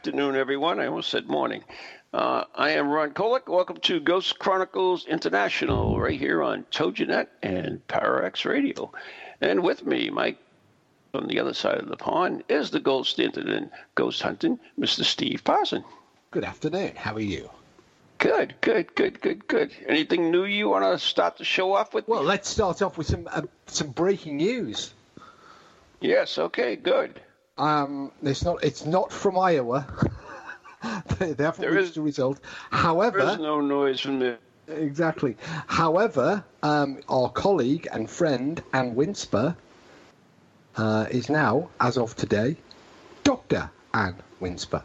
afternoon, 0.00 0.34
everyone. 0.34 0.80
I 0.80 0.86
almost 0.86 1.10
said 1.10 1.28
morning. 1.28 1.62
Uh, 2.14 2.44
I 2.54 2.70
am 2.70 2.88
Ron 2.88 3.10
Kolek. 3.10 3.48
Welcome 3.48 3.76
to 3.80 4.00
Ghost 4.00 4.38
Chronicles 4.38 5.04
International, 5.04 6.00
right 6.00 6.18
here 6.18 6.42
on 6.42 6.64
TogiNet 6.70 7.26
and 7.42 7.86
ParaX 7.86 8.46
Radio. 8.46 8.90
And 9.42 9.62
with 9.62 9.84
me, 9.84 10.08
Mike, 10.08 10.38
from 11.12 11.26
the 11.26 11.38
other 11.38 11.52
side 11.52 11.76
of 11.76 11.90
the 11.90 11.98
pond, 11.98 12.44
is 12.48 12.70
the 12.70 12.80
gold 12.80 13.08
standard 13.08 13.46
in 13.46 13.70
ghost 13.94 14.22
hunting, 14.22 14.58
Mr. 14.78 15.04
Steve 15.04 15.44
Parson. 15.44 15.84
Good 16.30 16.44
afternoon. 16.44 16.96
How 16.96 17.12
are 17.16 17.20
you? 17.20 17.50
Good, 18.16 18.54
good, 18.62 18.94
good, 18.94 19.20
good, 19.20 19.46
good. 19.48 19.70
Anything 19.86 20.30
new 20.30 20.46
you 20.46 20.70
want 20.70 20.84
to 20.84 20.98
start 20.98 21.36
the 21.36 21.44
show 21.44 21.74
off 21.74 21.92
with? 21.92 22.08
Well, 22.08 22.22
let's 22.22 22.48
start 22.48 22.80
off 22.80 22.96
with 22.96 23.08
some 23.08 23.28
uh, 23.30 23.42
some 23.66 23.90
breaking 23.90 24.38
news. 24.38 24.94
Yes. 26.00 26.38
Okay. 26.38 26.76
Good. 26.76 27.20
Um, 27.60 28.10
it's 28.22 28.42
not 28.44 28.64
it's 28.64 28.84
not 28.86 29.12
from 29.12 29.38
Iowa. 29.38 29.86
they, 31.18 31.32
they 31.32 31.44
haven't 31.44 31.60
There 31.60 31.72
reached 31.72 31.90
is- 31.90 31.96
a 31.98 32.02
result. 32.02 32.40
However, 32.70 33.18
There's 33.18 33.28
However, 33.36 33.42
no 33.42 33.60
noise 33.60 34.00
from 34.00 34.18
the. 34.18 34.38
exactly. 34.68 35.36
However, 35.66 36.42
um, 36.62 37.00
our 37.08 37.28
colleague 37.30 37.86
and 37.92 38.08
friend 38.08 38.62
Anne 38.72 38.94
Winsper 38.94 39.54
uh, 40.76 41.06
is 41.10 41.28
now, 41.28 41.68
as 41.80 41.98
of 41.98 42.16
today, 42.16 42.56
Doctor 43.24 43.70
Anne 43.92 44.16
Winsper. 44.40 44.82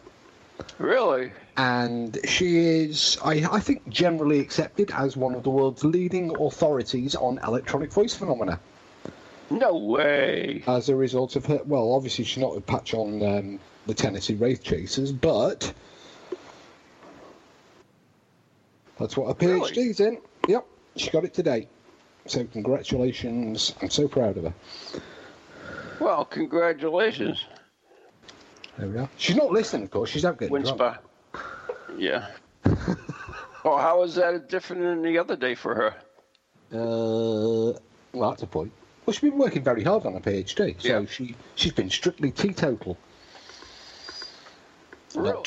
Really? 0.80 1.32
and 1.58 2.18
she 2.26 2.58
is, 2.58 3.18
I, 3.24 3.46
I 3.50 3.60
think, 3.62 3.88
generally 3.88 4.40
accepted 4.40 4.92
as 4.92 5.16
one 5.16 5.34
of 5.36 5.44
the 5.44 5.50
world's 5.50 5.86
leading 5.86 6.36
authorities 6.38 7.16
on 7.16 7.40
electronic 7.48 7.94
voice 7.94 8.14
phenomena. 8.14 8.60
No 9.50 9.76
way. 9.78 10.64
As 10.68 10.90
a 10.90 10.96
result 10.96 11.36
of 11.36 11.46
her, 11.46 11.62
well, 11.66 11.94
obviously 11.94 12.26
she's 12.26 12.42
not 12.42 12.58
a 12.58 12.62
patch 12.62 12.94
on 12.94 13.22
um, 13.22 13.60
the 13.86 13.94
Tennessee 13.94 14.36
Wraith 14.36 14.64
Chasers, 14.64 15.12
but 15.12 15.72
that's 19.00 19.16
what 19.16 19.28
her 19.28 19.48
Really? 19.48 19.72
PhD's 19.72 20.00
in. 20.00 20.20
Yep, 20.48 20.66
she 20.96 21.10
got 21.12 21.26
it 21.26 21.34
today. 21.34 21.68
So 22.28 22.44
congratulations! 22.46 23.76
I'm 23.82 23.92
so 23.92 24.08
proud 24.08 24.38
of 24.38 24.46
her. 24.46 24.54
Well, 26.00 26.26
congratulations, 26.26 27.46
There 28.78 28.90
we 28.90 28.98
are. 28.98 29.10
She's 29.18 29.36
not 29.36 29.52
listening, 29.52 29.84
of 29.84 29.92
course. 29.92 30.10
She's 30.10 30.26
out 30.26 30.40
getting. 30.40 30.56
Winspa. 30.56 30.98
Yeah. 31.98 32.28
oh, 33.64 33.78
how 33.78 34.02
is 34.04 34.16
that 34.16 34.50
different 34.50 34.82
than 34.82 35.04
the 35.04 35.20
other 35.20 35.36
day 35.36 35.56
for 35.56 35.76
her? 35.76 35.96
Uh, 36.74 37.78
well, 38.12 38.32
that's 38.32 38.44
a 38.44 38.48
point. 38.48 38.72
Well, 39.06 39.14
she's 39.14 39.22
been 39.30 39.38
working 39.38 39.64
very 39.64 39.84
hard 39.84 40.06
on 40.06 40.14
her 40.14 40.20
PhD, 40.20 40.82
so 40.82 40.88
Yeah. 40.88 41.06
she 41.06 41.36
she's 41.56 41.74
been 41.74 41.90
strictly 41.90 42.32
teetotal. 42.32 42.98
Really? 45.16 45.44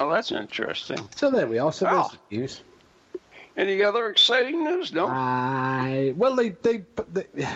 Oh, 0.00 0.10
that's 0.10 0.30
interesting. 0.32 1.08
So 1.16 1.30
there 1.30 1.46
we 1.46 1.58
are. 1.58 1.72
So 1.72 1.86
Wow. 1.86 2.08
there's 2.08 2.18
the 2.30 2.36
news. 2.36 2.60
Any 3.56 3.82
other 3.82 4.10
exciting 4.10 4.64
news? 4.64 4.92
No. 4.92 5.06
I 5.08 6.12
well, 6.16 6.34
they 6.36 6.50
they 6.50 6.78
but 6.78 7.12
the, 7.14 7.26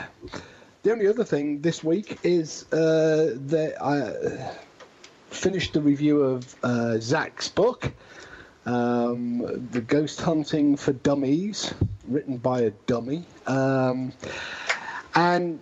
the 0.83 0.93
only 0.93 1.07
other 1.07 1.25
thing 1.25 1.61
this 1.61 1.85
week 1.85 2.19
is 2.23 2.65
uh, 2.73 3.35
that 3.47 3.75
I 3.83 4.55
finished 5.31 5.75
the 5.75 5.81
review 5.83 6.23
of 6.23 6.55
uh, 6.63 6.99
Zak's 6.99 7.49
book, 7.49 7.93
um, 8.69 9.69
"The 9.71 9.81
Ghost 9.81 10.21
Hunting 10.21 10.77
for 10.77 10.93
Dummies," 10.93 11.73
written 12.07 12.37
by 12.37 12.61
a 12.61 12.71
dummy, 12.87 13.25
um, 13.47 14.13
and. 15.15 15.61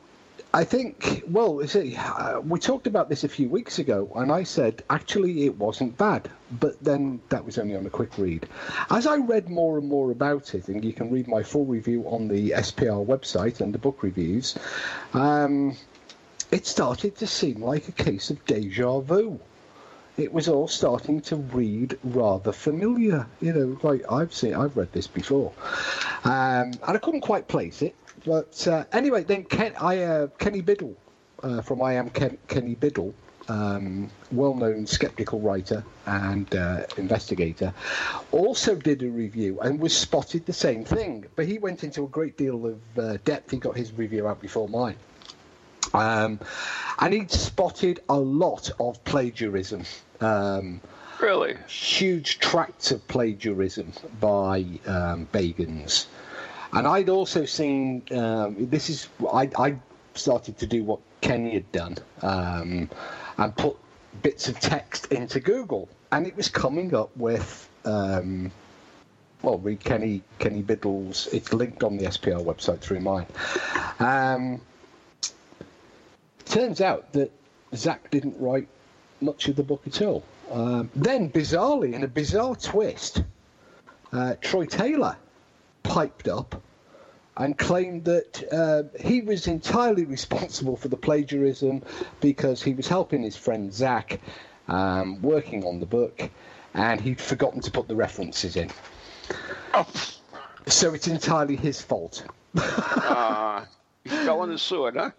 I 0.55 0.65
think, 0.65 1.23
well, 1.29 1.61
you 1.61 1.69
see, 1.69 1.97
uh, 1.97 2.41
we 2.41 2.59
talked 2.59 2.87
about 2.87 3.11
this 3.11 3.25
a 3.25 3.29
few 3.29 3.47
weeks 3.47 3.79
ago, 3.79 4.11
and 4.17 4.33
I 4.33 4.45
said 4.45 4.83
actually 4.89 5.45
it 5.45 5.59
wasn't 5.59 5.99
bad, 5.99 6.31
but 6.51 6.83
then 6.83 7.21
that 7.29 7.45
was 7.45 7.59
only 7.59 7.77
on 7.77 7.85
a 7.85 7.91
quick 7.91 8.17
read. 8.17 8.49
As 8.91 9.07
I 9.07 9.17
read 9.17 9.51
more 9.51 9.77
and 9.77 9.87
more 9.87 10.11
about 10.11 10.55
it, 10.55 10.69
and 10.69 10.83
you 10.83 10.95
can 10.95 11.11
read 11.11 11.29
my 11.29 11.43
full 11.43 11.67
review 11.67 12.05
on 12.05 12.29
the 12.29 12.53
SPR 12.53 13.05
website 13.05 13.61
under 13.61 13.77
book 13.77 14.03
reviews, 14.03 14.57
um, 15.13 15.77
it 16.51 16.65
started 16.67 17.17
to 17.17 17.27
seem 17.27 17.63
like 17.63 17.89
a 17.89 17.93
case 17.93 18.31
of 18.31 18.43
deja 18.47 19.01
vu. 19.01 19.39
It 20.17 20.33
was 20.33 20.49
all 20.49 20.67
starting 20.67 21.21
to 21.23 21.37
read 21.37 21.99
rather 22.03 22.53
familiar, 22.53 23.27
you 23.41 23.53
know, 23.53 23.79
like 23.83 24.11
I've 24.11 24.33
seen, 24.33 24.55
I've 24.55 24.77
read 24.77 24.91
this 24.93 25.07
before, 25.07 25.53
um, 26.25 26.73
and 26.73 26.97
I 26.97 26.99
couldn't 26.99 27.21
quite 27.21 27.49
place 27.49 27.83
it. 27.83 27.95
But 28.25 28.67
uh, 28.67 28.85
anyway, 28.93 29.25
then 29.25 29.45
Ken, 29.45 29.75
I, 29.81 30.03
uh, 30.03 30.27
Kenny 30.39 30.63
Biddle 30.63 30.97
uh, 31.43 31.61
from 31.61 31.83
I 31.83 31.95
Am 31.95 32.09
Ken, 32.11 32.39
Kenny 32.49 32.75
Biddle, 32.75 33.15
um, 33.49 34.11
well-known 34.33 34.87
skeptical 34.87 35.39
writer 35.41 35.85
and 36.07 36.53
uh, 36.55 36.85
investigator, 36.97 37.73
also 38.33 38.75
did 38.75 39.03
a 39.03 39.09
review 39.09 39.61
and 39.61 39.79
was 39.79 39.97
spotted 39.97 40.47
the 40.47 40.53
same 40.53 40.85
thing. 40.85 41.27
But 41.37 41.47
he 41.47 41.59
went 41.59 41.85
into 41.85 42.05
a 42.05 42.09
great 42.09 42.37
deal 42.37 42.67
of 42.67 42.81
uh, 42.99 43.19
depth. 43.25 43.51
He 43.51 43.59
got 43.59 43.77
his 43.77 43.93
review 43.93 44.27
out 44.27 44.41
before 44.41 44.69
mine. 44.69 44.97
Um, 45.95 46.41
and 46.99 47.15
he'd 47.15 47.31
spotted 47.31 48.01
a 48.09 48.17
lot 48.17 48.71
of 48.81 49.03
plagiarism. 49.05 49.85
Um, 50.21 50.81
Really? 51.21 51.57
huge 51.67 52.39
tracts 52.41 52.91
of 52.91 53.07
plagiarism 53.09 53.93
by 54.21 54.59
um, 54.87 55.27
Bagans. 55.33 56.07
And 56.73 56.87
I'd 56.87 57.09
also 57.09 57.47
seen 57.47 58.03
um, 58.11 58.69
this 58.69 58.91
is 58.91 59.09
I, 59.33 59.51
I 59.59 59.77
started 60.15 60.59
to 60.59 60.67
do 60.67 60.85
what 60.85 61.01
Kenny 61.21 61.55
had 61.55 61.73
done 61.73 61.97
um, 62.23 62.91
and 63.39 63.57
put 63.57 63.77
bits 64.23 64.49
of 64.49 64.59
text 64.61 65.13
into 65.13 65.41
Google, 65.41 65.89
and 66.13 66.27
it 66.27 66.37
was 66.37 66.49
coming 66.49 66.95
up 66.95 67.17
with. 67.17 67.69
Um, 67.85 68.51
well, 69.43 69.59
read 69.59 69.85
Kenny 69.85 70.23
Kenny 70.39 70.63
Biddle's. 70.63 71.29
It's 71.33 71.53
linked 71.53 71.83
on 71.85 71.99
the 71.99 72.07
SPR 72.07 72.45
website 72.45 72.81
through 72.81 73.01
mine. 73.01 73.27
Um, 74.01 74.61
turns 76.47 76.81
out 76.81 77.13
that 77.13 77.31
Zak 77.75 78.11
didn't 78.11 78.37
write 78.41 78.69
much 79.21 79.49
of 79.49 79.57
the 79.57 79.63
book 79.63 79.83
at 79.87 80.01
all. 80.03 80.23
Um, 80.51 80.91
then, 80.95 81.31
bizarrely, 81.31 81.93
in 81.95 82.05
a 82.05 82.09
bizarre 82.09 82.55
twist, 82.57 83.23
uh, 84.13 84.35
Troy 84.41 84.65
Taylor 84.67 85.17
piped 85.83 86.29
up 86.29 86.61
and 87.37 87.59
claimed 87.59 88.05
that 88.05 88.53
uh, 88.53 88.85
he 88.99 89.21
was 89.21 89.47
entirely 89.47 90.05
responsible 90.05 90.77
for 90.77 90.89
the 90.89 90.97
plagiarism 90.97 91.83
because 92.21 92.63
he 92.63 92.73
was 92.75 92.89
helping 92.89 93.23
his 93.23 93.37
friend 93.37 93.73
Zak 93.73 94.21
um, 94.69 95.21
working 95.21 95.65
on 95.65 95.81
the 95.81 95.87
book 95.87 96.31
and 96.75 97.01
he'd 97.01 97.21
forgotten 97.21 97.61
to 97.63 97.71
put 97.71 97.89
the 97.89 97.97
references 97.97 98.57
in. 98.57 98.71
Oh, 99.75 99.87
So 100.67 100.95
it's 100.95 101.09
entirely 101.09 101.57
his 101.57 101.81
fault. 101.81 102.25
uh, 102.57 103.65
he 104.11 104.17
fell 104.25 104.43
in 104.45 104.51
the 104.51 104.59
sewer, 104.59 104.93
huh? 104.95 105.11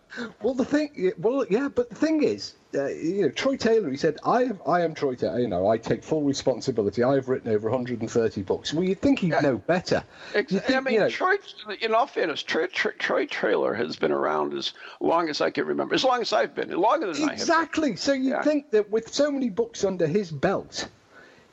Well, 0.41 0.53
the 0.53 0.65
thing, 0.65 1.11
well, 1.17 1.45
yeah, 1.49 1.67
but 1.67 1.89
the 1.89 1.95
thing 1.95 2.23
is, 2.23 2.55
uh, 2.75 2.87
you 2.87 3.23
know, 3.23 3.29
Troy 3.29 3.55
Taylor. 3.57 3.89
He 3.89 3.97
said, 3.97 4.17
"I 4.25 4.43
am, 4.43 4.59
I 4.67 4.81
am 4.81 4.93
Troy 4.93 5.15
Taylor. 5.15 5.39
You 5.39 5.47
know, 5.47 5.67
I 5.67 5.77
take 5.77 6.03
full 6.03 6.21
responsibility. 6.23 7.03
I 7.03 7.15
have 7.15 7.29
written 7.29 7.51
over 7.51 7.69
130 7.69 8.41
books." 8.43 8.73
Well, 8.73 8.83
you'd 8.83 9.01
think 9.01 9.19
he'd 9.19 9.31
Yeah. 9.31 9.39
know 9.41 9.57
better. 9.57 10.03
Ex- 10.35 10.51
You'd 10.51 10.63
think, 10.63 10.77
I 10.77 10.81
mean, 10.81 10.93
you 10.95 10.99
know, 11.01 11.09
Troy. 11.09 11.35
In 11.81 11.93
all 11.93 12.07
fairness, 12.07 12.43
Troy, 12.43 12.67
Troy, 12.67 12.91
Troy 12.99 13.25
Taylor 13.25 13.73
has 13.73 13.95
been 13.95 14.11
around 14.11 14.53
as 14.53 14.73
long 14.99 15.29
as 15.29 15.41
I 15.41 15.49
can 15.49 15.65
remember. 15.65 15.95
As 15.95 16.03
long 16.03 16.21
as 16.21 16.33
I've 16.33 16.53
been, 16.55 16.69
longer 16.71 17.13
than 17.13 17.23
I 17.23 17.31
have. 17.31 17.33
exactly. 17.41 17.95
So 17.95 18.13
you'd 18.13 18.29
Yeah. 18.29 18.43
think 18.43 18.71
that 18.71 18.89
with 18.91 19.13
so 19.13 19.31
many 19.31 19.49
books 19.49 19.83
under 19.83 20.05
his 20.07 20.31
belt, 20.31 20.87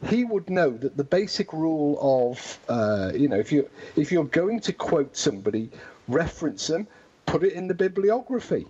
he 0.09 0.25
would 0.25 0.51
know 0.51 0.71
that 0.71 0.97
the 0.97 1.05
basic 1.05 1.53
rule 1.53 1.97
of, 2.03 2.59
uh, 2.69 3.13
you 3.15 3.29
know, 3.29 3.39
if 3.39 3.51
you 3.53 3.69
if 3.97 4.11
you're 4.13 4.25
going 4.25 4.61
to 4.61 4.73
quote 4.73 5.17
somebody, 5.17 5.71
reference 6.09 6.67
them, 6.67 6.87
put 7.35 7.43
it 7.43 7.53
in 7.55 7.67
the 7.67 7.75
bibliography. 7.75 8.65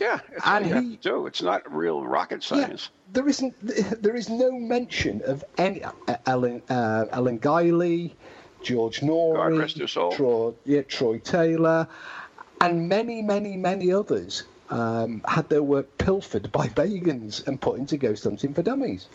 Yeah, 0.00 0.18
all 0.44 0.56
And 0.56 0.66
he- 0.90 0.96
do. 0.96 1.26
It's 1.28 1.40
not 1.42 1.72
real 1.72 2.04
rocket 2.04 2.42
science. 2.42 2.88
Yeah, 2.90 3.12
there 3.12 3.28
isn't. 3.28 3.54
There 4.02 4.16
is 4.16 4.28
no 4.28 4.50
mention 4.50 5.22
of 5.24 5.44
any 5.56 5.84
uh, 5.84 5.92
Ellen 6.26 6.60
uh, 6.68 7.04
Ellen 7.12 7.38
Guiley, 7.38 8.10
George 8.62 9.00
Noory, 9.00 9.56
rest 9.60 9.78
her 9.78 9.86
soul. 9.86 10.10
Troy, 10.10 10.52
yeah, 10.64 10.82
Troy 10.82 11.18
Taylor, 11.18 11.86
and 12.60 12.88
many, 12.88 13.22
many, 13.22 13.56
many 13.56 13.92
others 13.92 14.42
um, 14.70 15.22
had 15.28 15.48
their 15.48 15.62
work 15.62 15.96
pilfered 15.96 16.50
by 16.50 16.66
Bagans 16.66 17.46
and 17.46 17.60
put 17.60 17.78
into 17.78 17.96
Ghost 17.96 18.24
Hunting 18.24 18.52
for 18.52 18.62
Dummies. 18.64 19.06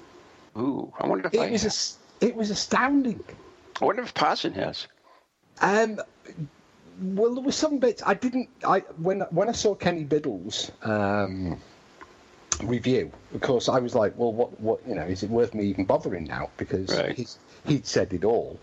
Ooh, 0.58 0.94
I 0.98 1.08
wonder 1.08 1.28
if 1.28 1.38
I 1.38 1.48
It 1.48 1.52
was, 1.52 1.64
have. 1.64 1.72
as- 1.72 1.98
it 2.22 2.36
was 2.36 2.50
astounding. 2.52 3.22
I 3.82 3.86
wonder 3.86 4.02
if 4.04 4.14
Parson 4.14 4.54
has. 4.54 4.88
Um, 5.62 6.00
well, 7.02 7.34
there 7.36 7.44
were 7.44 7.52
some 7.52 7.78
bits 7.80 8.02
I 8.06 8.14
didn't. 8.14 8.50
I 8.66 8.80
when 8.98 9.22
when 9.32 9.50
I 9.50 9.54
saw 9.54 9.76
Kenny 9.76 10.04
Biddle's 10.04 10.72
um, 10.84 11.60
review, 12.64 13.12
of 13.34 13.42
course, 13.42 13.70
I 13.70 13.80
was 13.80 13.96
like, 13.96 14.18
well, 14.18 14.34
what 14.34 14.60
what 14.60 14.80
you 14.88 14.96
know, 14.96 15.04
is 15.04 15.24
it 15.24 15.30
worth 15.30 15.54
me 15.54 15.66
even 15.66 15.86
bothering 15.86 16.26
now? 16.26 16.50
Because 16.58 16.90
Right. 16.98 17.16
he's, 17.16 17.38
he'd 17.66 17.86
said 17.86 18.14
it 18.14 18.24
all, 18.24 18.60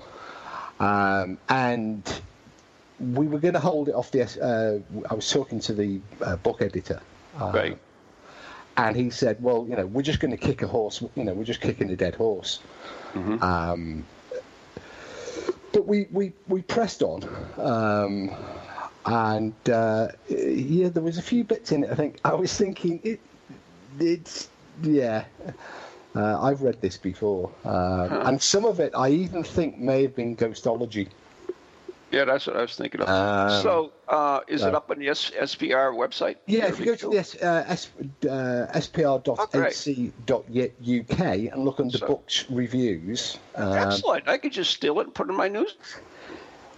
um, 0.81 1.39
and 1.49 2.03
we 2.99 3.27
were 3.27 3.39
going 3.39 3.55
to 3.55 3.61
hold 3.61 3.89
it 3.89 3.95
off 3.95 4.11
the. 4.11 4.23
Uh, 4.23 5.07
I 5.11 5.15
was 5.15 5.31
talking 5.31 5.61
to 5.61 5.73
the 5.75 6.01
uh, 6.23 6.37
book 6.37 6.63
editor. 6.63 7.01
Uh, 7.39 7.53
Right. 7.55 7.79
and 8.77 8.97
he 8.97 9.11
said, 9.11 9.43
"Well, 9.43 9.67
you 9.69 9.77
know, 9.77 9.87
we're 9.87 10.03
just 10.03 10.21
going 10.21 10.31
to 10.31 10.37
kick 10.39 10.63
a 10.63 10.67
horse. 10.67 11.03
You 11.15 11.25
know, 11.25 11.35
we're 11.35 11.45
just 11.45 11.61
kicking 11.61 11.91
a 11.91 11.97
dead 11.97 12.15
horse." 12.15 12.61
Um, 13.15 14.05
but 15.77 15.87
we, 15.87 16.07
we, 16.11 16.33
we 16.49 16.63
pressed 16.63 17.03
on, 17.03 17.23
um, 17.59 18.31
and 19.05 19.53
uh, 19.69 20.09
yeah, 20.27 20.89
there 20.89 21.03
was 21.03 21.19
a 21.19 21.23
few 21.23 21.45
bits 21.45 21.71
in 21.71 21.85
it. 21.85 21.91
I 21.91 21.95
think 21.95 22.19
I 22.25 22.33
was 22.33 22.57
thinking 22.57 22.99
it, 23.05 23.21
it's 24.01 24.49
yeah. 24.83 25.27
Uh, 26.15 26.41
I've 26.41 26.63
read 26.63 26.81
this 26.81 26.97
before, 26.97 27.53
um, 27.67 28.11
and 28.27 28.41
some 28.41 28.65
of 28.65 28.81
it 28.81 28.93
I 28.97 29.11
even 29.11 29.45
think 29.45 29.77
may 29.77 30.01
have 30.01 30.17
been 30.17 30.35
ghostology. 30.35 31.09
Yeah, 32.13 32.25
that's 32.25 32.47
what 32.47 32.57
I 32.57 32.61
was 32.63 32.77
thinking 32.77 33.01
of. 33.01 33.09
Um, 33.09 33.63
so, 33.63 33.93
uh, 34.09 34.41
is 34.47 34.63
it 34.63 34.73
uh, 34.73 34.77
up 34.77 34.91
on 34.91 35.01
the 35.01 35.09
S- 35.09 35.33
SPR 35.33 35.93
website? 35.93 36.37
Yeah, 36.47 36.69
if 36.69 36.79
you 36.79 36.87
go 36.87 36.95
to 36.95 37.11
the 37.11 37.19
S, 37.19 37.35
uh, 37.43 37.65
S, 37.67 37.89
uh, 38.23 38.67
spr.ac.uk 38.75 39.13
and 41.53 41.65
look 41.65 41.81
under 41.81 41.99
So- 41.99 42.07
books 42.07 42.45
reviews, 42.49 43.39
um, 43.57 43.73
Excellent. 43.73 44.29
I 44.29 44.39
could 44.39 44.53
just 44.53 44.71
steal 44.73 45.01
it 45.01 45.07
and 45.07 45.15
put 45.15 45.27
it 45.27 45.31
in 45.31 45.37
my 45.37 45.49
news. 45.49 45.75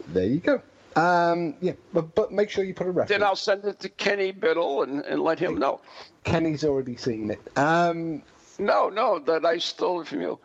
there 0.09 0.25
you 0.25 0.39
go. 0.41 0.63
Um, 0.97 1.55
yeah, 1.61 1.75
but, 1.93 2.15
but 2.15 2.33
make 2.33 2.49
sure 2.51 2.65
you 2.65 2.73
put 2.75 2.87
a 2.87 2.91
reference. 2.91 3.11
Then 3.11 3.23
I'll 3.23 3.37
send 3.37 3.65
it 3.67 3.79
to 3.81 3.89
Kenny 3.91 4.33
Biddle 4.33 4.83
and, 4.83 5.05
and 5.05 5.23
let 5.23 5.39
him 5.39 5.59
know. 5.59 5.81
Kenny's 6.25 6.65
already 6.65 6.97
seen 6.97 7.31
it. 7.31 7.41
Um, 7.57 8.23
No, 8.59 8.89
no, 8.89 9.19
that 9.21 9.45
I 9.45 9.59
stole 9.59 10.01
it 10.01 10.09
from 10.09 10.23
you. 10.23 10.39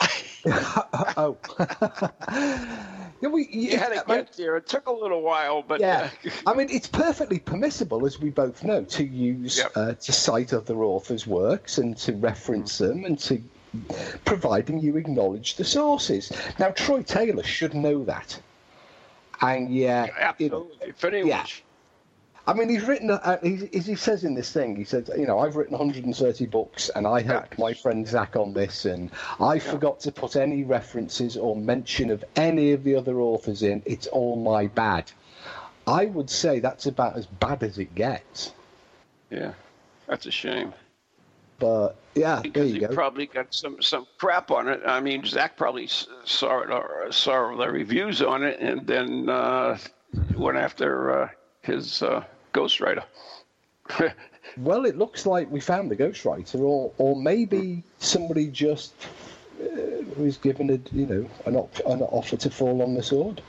oh, 1.16 1.36
yeah, 3.22 3.28
we, 3.28 3.46
You 3.50 3.78
had 3.78 3.90
to 3.90 4.04
get 4.06 4.32
there. 4.36 4.56
It 4.56 4.66
took 4.66 4.86
a 4.88 4.92
little 4.92 5.22
while, 5.22 5.62
but 5.62 5.80
yeah. 5.80 6.10
uh, 6.26 6.30
I 6.50 6.54
mean, 6.54 6.68
it's 6.70 6.88
perfectly 6.88 7.38
permissible, 7.38 8.04
as 8.04 8.18
we 8.20 8.30
both 8.30 8.64
know, 8.64 8.82
to 8.84 9.04
use 9.04 9.58
Yep. 9.58 9.72
uh, 9.76 9.92
to 9.94 10.12
cite 10.12 10.52
other 10.52 10.82
authors' 10.82 11.26
works 11.26 11.78
and 11.78 11.96
to 11.98 12.12
reference 12.14 12.78
them 12.78 13.04
and 13.04 13.18
to 13.20 13.40
providing 14.24 14.80
you 14.80 14.96
acknowledge 14.96 15.54
the 15.54 15.64
sources. 15.64 16.32
Now, 16.58 16.70
Troy 16.72 17.02
Taylor 17.02 17.42
should 17.44 17.74
know 17.74 18.04
that, 18.04 18.38
and 19.40 19.72
yeah, 19.72 20.34
you 20.38 20.50
know, 20.50 20.66
absolutely. 20.90 21.28
Yeah. 21.28 21.46
I 22.46 22.54
mean, 22.54 22.68
he's 22.68 22.82
written, 22.82 23.08
uh, 23.10 23.38
he, 23.42 23.68
as 23.72 23.86
he 23.86 23.94
says 23.94 24.24
in 24.24 24.34
this 24.34 24.50
thing, 24.52 24.74
he 24.74 24.82
says, 24.84 25.08
you 25.16 25.26
know, 25.26 25.38
I've 25.38 25.54
written 25.54 25.78
130 25.78 26.46
books 26.46 26.88
and 26.88 27.06
I 27.06 27.22
helped 27.22 27.56
my 27.56 27.72
friend 27.72 28.06
Zak 28.06 28.34
on 28.34 28.52
this, 28.52 28.84
and 28.84 29.10
I 29.38 29.60
forgot 29.60 30.00
to 30.00 30.12
put 30.12 30.34
any 30.34 30.64
references 30.64 31.36
or 31.36 31.54
mention 31.54 32.10
of 32.10 32.24
any 32.34 32.72
of 32.72 32.82
the 32.82 32.96
other 32.96 33.20
authors 33.20 33.62
in. 33.62 33.80
It's 33.86 34.08
all 34.08 34.36
my 34.36 34.66
bad. 34.66 35.12
I 35.86 36.06
would 36.06 36.30
say 36.30 36.58
that's 36.58 36.86
about 36.86 37.16
as 37.16 37.26
bad 37.26 37.62
as 37.62 37.78
it 37.78 37.94
gets. 37.94 38.52
yeah, 39.30 39.52
that's 40.08 40.26
a 40.26 40.30
shame. 40.32 40.74
But 41.60 41.94
yeah, 42.16 42.40
there 42.42 42.42
Because 42.42 42.68
you 42.68 42.80
he 42.80 42.80
go. 42.80 42.88
probably 42.88 43.26
got 43.26 43.54
some, 43.54 43.80
some 43.80 44.06
crap 44.18 44.50
on 44.50 44.66
it. 44.68 44.80
I 44.84 44.98
mean, 45.00 45.24
Zak 45.24 45.56
probably 45.56 45.86
saw 45.86 46.60
it 46.62 46.70
or 46.70 47.06
saw 47.12 47.56
the 47.56 47.70
reviews 47.70 48.20
on 48.20 48.42
it, 48.42 48.58
and 48.58 48.84
then 48.84 49.28
uh, 49.28 49.78
went 50.36 50.58
after 50.58 51.22
uh, 51.22 51.28
his 51.62 52.02
uh, 52.02 52.24
ghostwriter. 52.52 53.04
Well, 54.58 54.84
it 54.84 54.98
looks 54.98 55.24
like 55.24 55.50
we 55.50 55.60
found 55.60 55.90
the 55.90 55.96
ghostwriter, 55.96 56.60
or 56.60 56.92
or 56.98 57.16
maybe 57.16 57.82
somebody 57.98 58.48
just 58.48 58.92
uh, 59.62 59.66
was 60.18 60.36
given 60.36 60.68
a 60.68 60.78
you 60.94 61.06
know 61.06 61.30
an, 61.46 61.56
op- 61.56 61.80
an 61.86 62.02
offer 62.02 62.36
to 62.36 62.50
fall 62.50 62.82
on 62.82 62.94
the 62.94 63.02
sword. 63.02 63.40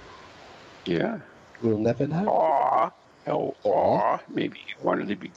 yeah. 0.86 1.20
We'll 1.62 1.78
never 1.78 2.08
know. 2.08 2.28
Aw. 2.28 2.92
Oh, 3.28 3.56
aw. 3.64 4.20
Maybe 4.30 4.60
he 4.66 4.74
wanted 4.82 5.08
to 5.10 5.16
be, 5.16 5.32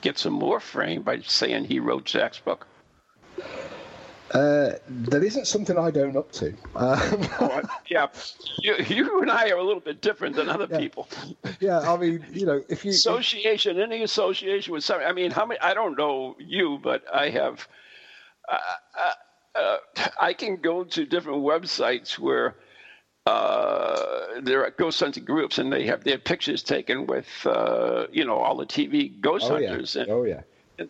get 0.00 0.18
some 0.18 0.32
more 0.32 0.58
fame 0.60 1.02
by 1.02 1.20
saying 1.20 1.64
he 1.64 1.78
wrote 1.80 2.08
Zak's 2.08 2.38
book. 2.38 2.66
Uh, 4.30 4.74
that 4.88 5.24
isn't 5.24 5.46
something 5.46 5.76
I 5.76 5.90
don't 5.90 6.16
up 6.16 6.30
to. 6.32 6.54
Um, 6.76 7.28
Oh, 7.40 7.62
yeah, 7.88 8.06
you, 8.62 8.76
you 8.86 9.22
and 9.22 9.30
I 9.30 9.50
are 9.50 9.56
a 9.56 9.64
little 9.64 9.80
bit 9.80 10.00
different 10.00 10.36
than 10.36 10.48
other 10.48 10.68
Yeah. 10.70 10.78
people. 10.78 11.08
yeah, 11.58 11.80
I 11.80 11.96
mean, 11.96 12.24
you 12.32 12.46
know, 12.46 12.62
if 12.68 12.84
you 12.84 12.90
Association, 12.90 13.80
any 13.80 14.02
association 14.02 14.72
with 14.72 14.84
something. 14.84 15.06
I 15.06 15.12
mean, 15.12 15.32
how 15.32 15.46
many? 15.46 15.58
I 15.60 15.74
don't 15.74 15.98
know 15.98 16.36
you, 16.38 16.78
but 16.82 17.02
I 17.12 17.30
have. 17.30 17.66
Uh, 18.48 18.58
uh, 18.98 19.58
uh, 19.58 19.76
I 20.20 20.32
can 20.32 20.56
go 20.56 20.84
to 20.84 21.04
different 21.04 21.40
websites 21.42 22.18
where 22.18 22.54
uh, 23.26 24.40
there 24.42 24.64
are 24.64 24.70
ghost 24.70 25.00
hunting 25.00 25.24
groups, 25.24 25.58
and 25.58 25.72
they 25.72 25.86
have 25.86 26.04
their 26.04 26.18
pictures 26.18 26.62
taken 26.62 27.06
with, 27.06 27.28
uh, 27.46 28.06
you 28.12 28.24
know, 28.24 28.36
all 28.38 28.56
the 28.56 28.66
TV 28.66 29.20
ghost 29.20 29.46
oh 29.50 29.58
yeah, 29.58 29.70
hunters, 29.70 29.96
and 29.96 30.08
oh 30.10 30.24
yeah, 30.24 30.42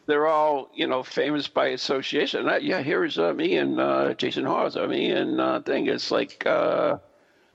they're 0.06 0.26
all, 0.26 0.70
you 0.74 0.86
know, 0.86 1.02
famous 1.02 1.48
by 1.48 1.68
association. 1.68 2.48
Uh, 2.48 2.56
yeah, 2.56 2.82
here's 2.82 3.18
uh, 3.18 3.32
me 3.32 3.56
and 3.56 3.80
uh, 3.80 4.14
Jason 4.14 4.44
Hawes, 4.44 4.76
or 4.76 4.88
me 4.88 5.10
and 5.10 5.40
uh, 5.40 5.60
thing. 5.60 5.86
It's 5.86 6.10
like. 6.10 6.44
Uh, 6.46 6.98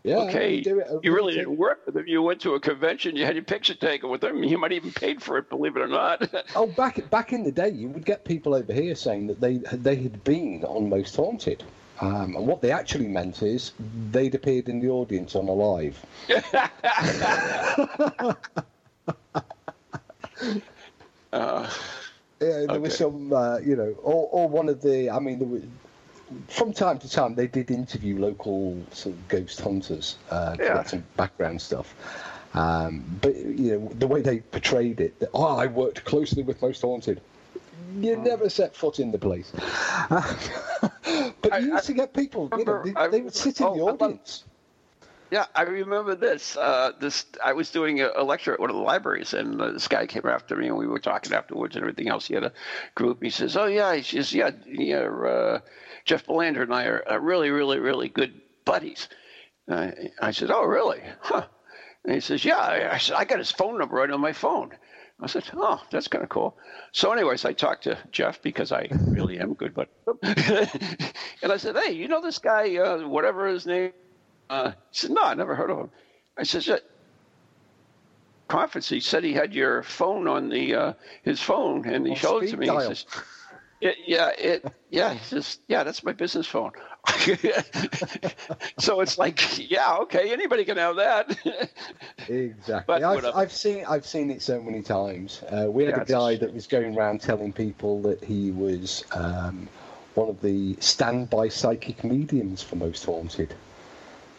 yeah. 0.05 0.17
okay, 0.17 0.61
do 0.61 0.79
it. 0.79 0.87
you 1.01 1.15
really 1.15 1.33
didn't 1.33 1.57
work 1.57 1.81
with 1.87 1.97
him. 1.97 2.07
You 2.07 2.21
went 2.21 2.39
to 2.41 2.53
a 2.53 2.59
convention, 2.59 3.15
you 3.15 3.25
had 3.25 3.33
your 3.33 3.43
picture 3.43 3.73
taken 3.73 4.11
with 4.11 4.21
them. 4.21 4.43
You 4.43 4.59
might 4.59 4.71
even 4.71 4.91
paid 4.91 5.23
for 5.23 5.39
it, 5.39 5.49
believe 5.49 5.75
it 5.75 5.81
or 5.81 5.87
not. 5.87 6.31
Oh, 6.55 6.67
back 6.67 7.09
back 7.09 7.33
in 7.33 7.43
the 7.43 7.51
day, 7.51 7.69
you 7.69 7.89
would 7.89 8.05
get 8.05 8.23
people 8.23 8.53
over 8.53 8.71
here 8.71 8.93
saying 8.93 9.25
that 9.27 9.41
they 9.41 9.57
they 9.73 9.95
had 9.95 10.23
been 10.23 10.63
on 10.63 10.89
Most 10.89 11.15
Haunted, 11.15 11.63
um, 12.01 12.35
and 12.35 12.45
what 12.45 12.61
they 12.61 12.71
actually 12.71 13.07
meant 13.07 13.41
is 13.41 13.71
they'd 14.11 14.35
appeared 14.35 14.69
in 14.69 14.79
the 14.79 14.89
audience 14.89 15.35
on 15.35 15.47
a 15.47 15.53
live. 15.53 16.05
uh, 21.33 21.67
Yeah, 22.41 22.47
there 22.47 22.69
Okay. 22.71 22.79
was 22.79 22.97
some, 22.97 23.31
uh, 23.33 23.59
you 23.59 23.75
know, 23.75 23.95
or, 24.03 24.27
or 24.31 24.47
one 24.49 24.67
of 24.69 24.81
the. 24.81 25.09
I 25.09 25.19
mean, 25.19 25.39
there 25.39 25.47
was, 25.47 25.63
from 26.49 26.73
time 26.73 26.97
to 26.99 27.09
time 27.09 27.35
they 27.35 27.47
did 27.47 27.71
interview 27.71 28.17
local 28.19 28.83
sort 28.91 29.15
of 29.15 29.27
ghost 29.27 29.61
hunters 29.61 30.17
uh, 30.31 30.55
to 30.55 30.63
Yeah. 30.63 30.73
get 30.75 30.89
some 30.89 31.03
background 31.15 31.61
stuff. 31.61 31.93
Um, 32.53 33.03
but 33.21 33.35
you 33.35 33.77
know, 33.79 33.91
the 33.99 34.07
way 34.07 34.21
they 34.21 34.39
portrayed 34.39 34.99
it, 35.01 35.19
that, 35.19 35.29
oh, 35.33 35.55
I 35.57 35.67
worked 35.67 36.03
closely 36.05 36.43
with 36.43 36.61
Most 36.61 36.81
Haunted. 36.81 37.21
You 37.99 38.17
never 38.17 38.49
set 38.49 38.75
foot 38.75 38.99
in 38.99 39.11
the 39.11 39.17
place. 39.17 39.51
but 40.09 41.53
I- 41.53 41.59
you 41.59 41.73
used 41.73 41.85
to 41.85 41.93
get 41.93 42.13
people, 42.13 42.49
you 42.57 42.65
know, 42.65 42.83
they, 42.83 42.93
I 42.95 43.07
they 43.07 43.21
would 43.21 43.33
sit 43.33 43.59
in 43.61 43.67
oh, 43.67 43.75
the 43.75 43.81
I 43.81 43.91
audience. 43.91 44.43
Yeah, 45.31 45.45
I 45.55 45.63
remember 45.63 46.15
this. 46.15 46.55
Uh, 46.55 46.91
this 46.99 47.25
I 47.43 47.53
was 47.53 47.71
doing 47.71 48.01
a, 48.01 48.09
a 48.15 48.23
lecture 48.23 48.53
at 48.53 48.59
one 48.59 48.69
of 48.69 48.75
the 48.75 48.81
libraries, 48.81 49.33
and 49.33 49.59
uh, 49.61 49.71
this 49.71 49.87
guy 49.87 50.05
came 50.05 50.25
after 50.25 50.55
me, 50.55 50.67
and 50.67 50.77
we 50.77 50.87
were 50.87 50.99
talking 50.99 51.33
afterwards 51.33 51.75
and 51.75 51.83
everything 51.83 52.09
else. 52.09 52.27
He 52.27 52.35
had 52.35 52.43
a 52.43 52.53
group. 52.95 53.23
He 53.23 53.29
says, 53.29 53.57
"Oh 53.57 53.65
yeah," 53.65 53.95
he 53.95 54.03
says, 54.03 54.33
"Yeah, 54.33 54.51
yeah." 54.65 55.01
Uh, 55.07 55.59
Jeff 56.05 56.25
Belanger 56.25 56.63
and 56.63 56.73
I 56.73 56.85
are, 56.85 57.19
really, 57.19 57.49
really, 57.49 57.79
really 57.79 58.09
good 58.09 58.39
buddies. 58.65 59.09
Uh, 59.69 59.91
I 60.21 60.31
said, 60.31 60.51
"Oh, 60.51 60.63
really? 60.63 61.01
Huh?" 61.21 61.47
And 62.03 62.13
he 62.13 62.19
says, 62.19 62.45
"Yeah." 62.45 62.57
I, 62.57 62.93
I 62.93 62.97
said, 62.97 63.15
"I 63.15 63.25
got 63.25 63.39
his 63.39 63.51
phone 63.51 63.79
number 63.79 63.95
right 63.95 64.11
on 64.11 64.21
my 64.21 64.33
phone." 64.33 64.71
I 65.19 65.27
said, 65.27 65.45
"Oh, 65.53 65.81
that's 65.91 66.07
kind 66.07 66.23
of 66.23 66.29
cool." 66.29 66.55
So, 66.91 67.11
anyways, 67.11 67.45
I 67.45 67.53
talked 67.53 67.83
to 67.83 67.97
Jeff 68.11 68.41
because 68.41 68.71
I 68.71 68.87
really 68.91 69.39
am 69.39 69.53
good, 69.55 69.73
but 69.73 69.89
and 70.21 71.51
I 71.51 71.57
said, 71.57 71.77
"Hey, 71.77 71.93
you 71.93 72.07
know 72.07 72.21
this 72.21 72.37
guy, 72.39 72.77
uh, 72.77 73.07
whatever 73.07 73.47
his 73.47 73.65
name?" 73.65 73.91
Uh, 74.49 74.71
he 74.71 74.75
said, 74.91 75.11
"No, 75.11 75.23
I 75.23 75.33
never 75.33 75.55
heard 75.55 75.71
of 75.71 75.79
him." 75.79 75.91
I 76.37 76.43
said, 76.43 76.65
"Yeah." 76.67 76.77
Conference. 78.47 78.89
He 78.89 78.99
said 78.99 79.23
he 79.23 79.33
had 79.33 79.53
your 79.53 79.81
phone 79.83 80.27
on 80.27 80.49
the 80.49 80.75
uh, 80.75 80.93
his 81.23 81.41
phone, 81.41 81.85
and 81.87 82.05
he 82.05 82.13
On 82.13 82.15
showed 82.15 82.43
it 82.43 82.49
to 82.49 82.57
me. 82.57 82.67
dial. 82.67 82.77
He 82.77 82.79
says, 82.95 83.05
it, 83.81 83.95
yeah, 84.07 84.29
it, 84.37 84.65
yeah. 84.89 85.13
He 85.13 85.19
says, 85.19 85.59
yeah, 85.67 85.83
that's 85.83 86.03
my 86.03 86.13
business 86.13 86.47
phone. 86.47 86.71
so 88.79 89.01
it's 89.01 89.17
like, 89.17 89.69
yeah, 89.69 89.97
okay, 89.97 90.31
anybody 90.31 90.63
can 90.65 90.77
have 90.77 90.95
that. 90.97 91.37
Exactly. 92.27 93.03
I've. 93.03 93.29
I've 93.33 93.51
seen 93.51 93.85
I've 93.85 94.05
seen 94.05 94.31
it 94.31 94.41
so 94.41 94.61
many 94.61 94.81
times. 94.81 95.43
Uh, 95.49 95.67
we 95.69 95.85
had 95.85 95.97
Yeah, 95.97 95.97
a 95.97 96.05
guy 96.05 96.35
that 96.37 96.53
was 96.53 96.67
going 96.67 96.97
around 96.97 97.21
telling 97.21 97.53
people 97.53 98.01
that 98.03 98.23
he 98.23 98.51
was 98.51 99.03
um, 99.11 99.67
one 100.15 100.29
of 100.29 100.41
the 100.41 100.75
standby 100.79 101.49
psychic 101.49 102.03
mediums 102.03 102.63
for 102.63 102.75
Most 102.75 103.05
Haunted. 103.05 103.53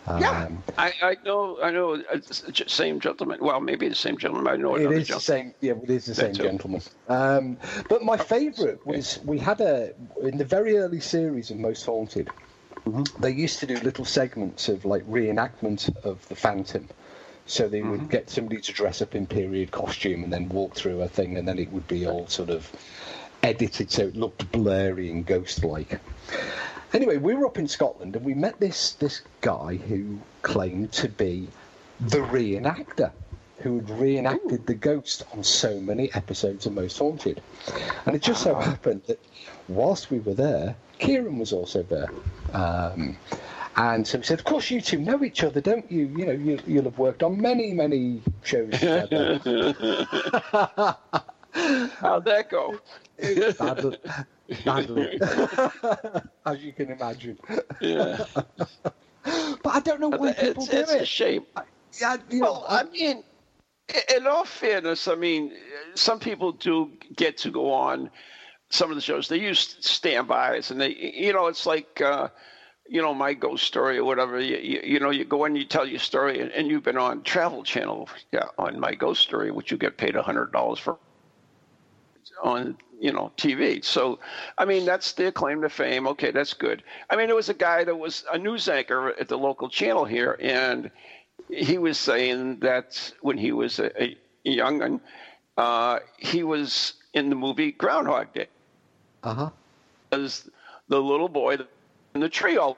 Yeah, 0.08 0.46
Um, 0.46 0.62
I, 0.78 0.92
I 1.02 1.16
know. 1.25 1.58
I 1.62 1.70
know. 1.70 2.02
It's 2.12 2.42
same 2.72 3.00
gentleman. 3.00 3.38
Well, 3.40 3.60
maybe 3.60 3.88
the 3.88 3.94
same 3.94 4.18
gentleman. 4.18 4.52
I 4.52 4.56
know 4.56 4.75
It 4.76 4.82
another 4.82 4.96
is 4.96 5.08
the 5.08 5.20
same. 5.20 5.54
Yeah, 5.60 5.75
it 5.82 5.90
is 5.90 6.06
the 6.06 6.14
same 6.14 6.32
too. 6.34 6.42
gentleman. 6.44 6.82
Um, 7.08 7.58
but 7.88 8.02
my 8.02 8.16
favourite 8.16 8.84
was 8.86 9.18
we 9.25 9.38
had 9.38 9.60
a 9.60 9.92
in 10.22 10.38
the 10.38 10.44
very 10.44 10.76
early 10.78 11.00
series 11.00 11.50
of 11.50 11.58
Most 11.58 11.84
Haunted. 11.84 12.30
They 13.18 13.32
used 13.32 13.58
to 13.60 13.66
do 13.66 13.75
little 13.80 14.04
segments 14.04 14.68
of 14.68 14.84
like 14.84 15.04
reenactment 15.08 15.94
of 16.04 16.26
the 16.28 16.36
Phantom. 16.36 16.88
So 17.48 17.68
they 17.68 17.80
would 17.82 18.10
get 18.10 18.28
somebody 18.28 18.60
to 18.60 18.72
dress 18.72 19.00
up 19.00 19.14
in 19.14 19.26
period 19.26 19.70
costume 19.70 20.25
and 20.25 20.32
then 20.32 20.48
walk 20.48 20.75
through 20.75 21.00
a 21.02 21.08
thing, 21.08 21.36
and 21.36 21.46
then 21.46 21.58
it 21.60 21.70
would 21.72 21.86
be 21.86 22.04
all 22.06 22.26
sort 22.26 22.50
of 22.50 22.70
edited 23.42 23.90
so 23.90 24.02
it 24.08 24.16
looked 24.16 24.50
blurry 24.50 25.10
and 25.10 25.25
ghost-like. 25.25 26.00
Anyway, 26.96 27.18
we 27.18 27.34
were 27.34 27.44
up 27.44 27.58
in 27.58 27.68
Scotland 27.68 28.16
and 28.16 28.24
we 28.24 28.32
met 28.32 28.58
this 28.58 28.92
this 28.92 29.20
guy 29.42 29.76
who 29.76 30.18
claimed 30.40 30.90
to 30.92 31.10
be 31.10 31.46
the 32.00 32.20
reenactor 32.20 33.12
who 33.58 33.76
had 33.76 33.90
reenacted 33.90 34.66
the 34.66 34.74
ghost 34.74 35.22
on 35.34 35.44
so 35.44 35.78
many 35.78 36.10
episodes 36.14 36.64
of 36.64 36.72
Most 36.72 36.98
Haunted. 36.98 37.42
And 38.06 38.16
it 38.16 38.22
just 38.22 38.42
so 38.42 38.54
happened 38.54 39.02
that 39.08 39.22
whilst 39.68 40.10
we 40.10 40.20
were 40.20 40.32
there, 40.32 40.74
Kieran 40.98 41.38
was 41.38 41.52
also 41.52 41.82
there. 41.82 42.08
Um, 42.54 43.18
and 43.76 44.06
so 44.06 44.16
he 44.16 44.24
said, 44.24 44.38
"Of 44.38 44.46
course, 44.46 44.70
you 44.70 44.80
two 44.80 44.98
know 44.98 45.22
each 45.22 45.44
other, 45.44 45.60
don't 45.60 45.92
you? 45.92 46.06
You 46.16 46.24
know, 46.24 46.32
you, 46.32 46.58
you'll 46.66 46.84
have 46.84 46.98
worked 46.98 47.22
on 47.22 47.38
many, 47.38 47.74
many 47.74 48.22
shows 48.42 48.70
together." 48.70 49.38
How'd 52.00 52.24
that 52.24 52.48
go? 52.50 52.78
badly, 53.18 53.52
badly, 53.52 53.98
as 56.46 56.62
you 56.62 56.72
can 56.72 56.90
imagine. 56.90 57.38
Yeah, 57.80 58.24
But 59.62 59.70
I 59.74 59.80
don't 59.80 60.00
know 60.00 60.08
why 60.10 60.32
people 60.32 60.64
it's, 60.64 60.70
do 60.70 60.76
it's 60.78 60.92
a 60.94 61.02
it. 61.02 61.08
shame. 61.08 61.46
Yeah, 62.00 62.16
you 62.30 62.40
know, 62.40 62.52
Well, 62.52 62.66
I 62.68 62.84
mean, 62.84 63.24
in 64.14 64.26
all 64.26 64.44
fairness, 64.44 65.08
I 65.08 65.14
mean, 65.14 65.52
some 65.94 66.18
people 66.20 66.52
do 66.52 66.90
get 67.16 67.36
to 67.38 67.50
go 67.50 67.72
on 67.72 68.10
some 68.70 68.90
of 68.90 68.96
the 68.96 69.02
shows. 69.02 69.28
They 69.28 69.38
use 69.38 69.76
standbys, 69.80 70.70
and 70.70 70.80
they, 70.80 70.94
you 70.94 71.32
know, 71.32 71.46
it's 71.46 71.66
like, 71.66 72.00
uh, 72.00 72.28
you 72.88 73.02
know, 73.02 73.14
my 73.14 73.34
ghost 73.34 73.64
story 73.64 73.98
or 73.98 74.04
whatever. 74.04 74.40
You, 74.40 74.56
you, 74.58 74.80
you 74.84 75.00
know, 75.00 75.10
you 75.10 75.24
go 75.24 75.44
in, 75.44 75.56
you 75.56 75.64
tell 75.64 75.86
your 75.86 75.98
story, 75.98 76.40
and, 76.40 76.50
and 76.52 76.68
you've 76.68 76.84
been 76.84 76.98
on 76.98 77.22
Travel 77.22 77.64
Channel, 77.64 78.08
yeah, 78.32 78.46
on 78.58 78.78
my 78.78 78.94
ghost 78.94 79.22
story, 79.22 79.50
which 79.50 79.70
you 79.70 79.76
get 79.78 79.96
paid 79.98 80.16
a 80.16 80.22
hundred 80.22 80.52
dollars 80.52 80.78
for 80.78 80.98
on 82.42 82.76
you 83.00 83.12
know 83.12 83.32
TV. 83.36 83.84
So, 83.84 84.18
I 84.58 84.64
mean, 84.64 84.84
that's 84.84 85.12
their 85.12 85.32
claim 85.32 85.62
to 85.62 85.68
fame. 85.68 86.06
Okay, 86.08 86.30
that's 86.30 86.54
good. 86.54 86.82
I 87.10 87.16
mean, 87.16 87.26
there 87.26 87.36
was 87.36 87.48
a 87.48 87.54
guy 87.54 87.84
that 87.84 87.96
was 87.96 88.24
a 88.32 88.38
news 88.38 88.68
anchor 88.68 89.14
at 89.18 89.28
the 89.28 89.38
local 89.38 89.68
channel 89.68 90.04
here, 90.04 90.38
and 90.40 90.90
he 91.50 91.78
was 91.78 91.98
saying 91.98 92.60
that 92.60 93.12
when 93.20 93.38
he 93.38 93.52
was 93.52 93.78
a, 93.78 94.02
a 94.02 94.16
young, 94.44 95.00
uh, 95.56 95.98
he 96.18 96.42
was 96.42 96.94
in 97.12 97.30
the 97.30 97.36
movie 97.36 97.72
Groundhog 97.72 98.32
Day 98.34 98.46
uh 99.22 99.34
huh. 99.34 99.50
as 100.12 100.48
the 100.88 101.00
little 101.00 101.28
boy 101.28 101.56
in 102.14 102.20
the 102.20 102.28
tree 102.28 102.56
all 102.56 102.76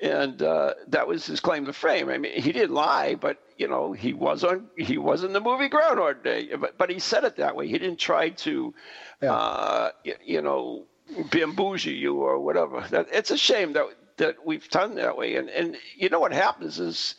and 0.00 0.42
uh, 0.42 0.74
that 0.88 1.06
was 1.08 1.26
his 1.26 1.40
claim 1.40 1.66
to 1.66 1.72
fame. 1.72 2.08
I 2.08 2.18
mean, 2.18 2.40
he 2.40 2.52
didn't 2.52 2.74
lie, 2.74 3.14
but 3.14 3.38
you 3.56 3.68
know, 3.68 3.92
he 3.92 4.12
was 4.12 4.44
on 4.44 4.68
he 4.76 4.98
was 4.98 5.24
in 5.24 5.32
the 5.32 5.40
movie 5.40 5.68
Groundhog 5.68 6.22
Day, 6.22 6.48
but 6.56 6.78
but 6.78 6.90
he 6.90 6.98
said 6.98 7.24
it 7.24 7.36
that 7.36 7.56
way. 7.56 7.66
He 7.66 7.78
didn't 7.78 7.98
try 7.98 8.30
to, 8.30 8.74
Yeah. 9.22 9.32
uh, 9.32 9.90
y- 10.04 10.14
you 10.24 10.42
know, 10.42 10.86
bamboozle 11.30 11.92
you 11.92 12.16
or 12.16 12.38
whatever. 12.40 12.84
That 12.90 13.08
it's 13.12 13.30
a 13.30 13.38
shame 13.38 13.72
that 13.74 13.86
that 14.18 14.36
we've 14.44 14.68
done 14.70 14.94
that 14.96 15.16
way. 15.16 15.36
And 15.36 15.48
and 15.50 15.76
you 15.96 16.08
know 16.08 16.20
what 16.20 16.32
happens 16.32 16.78
is, 16.78 17.14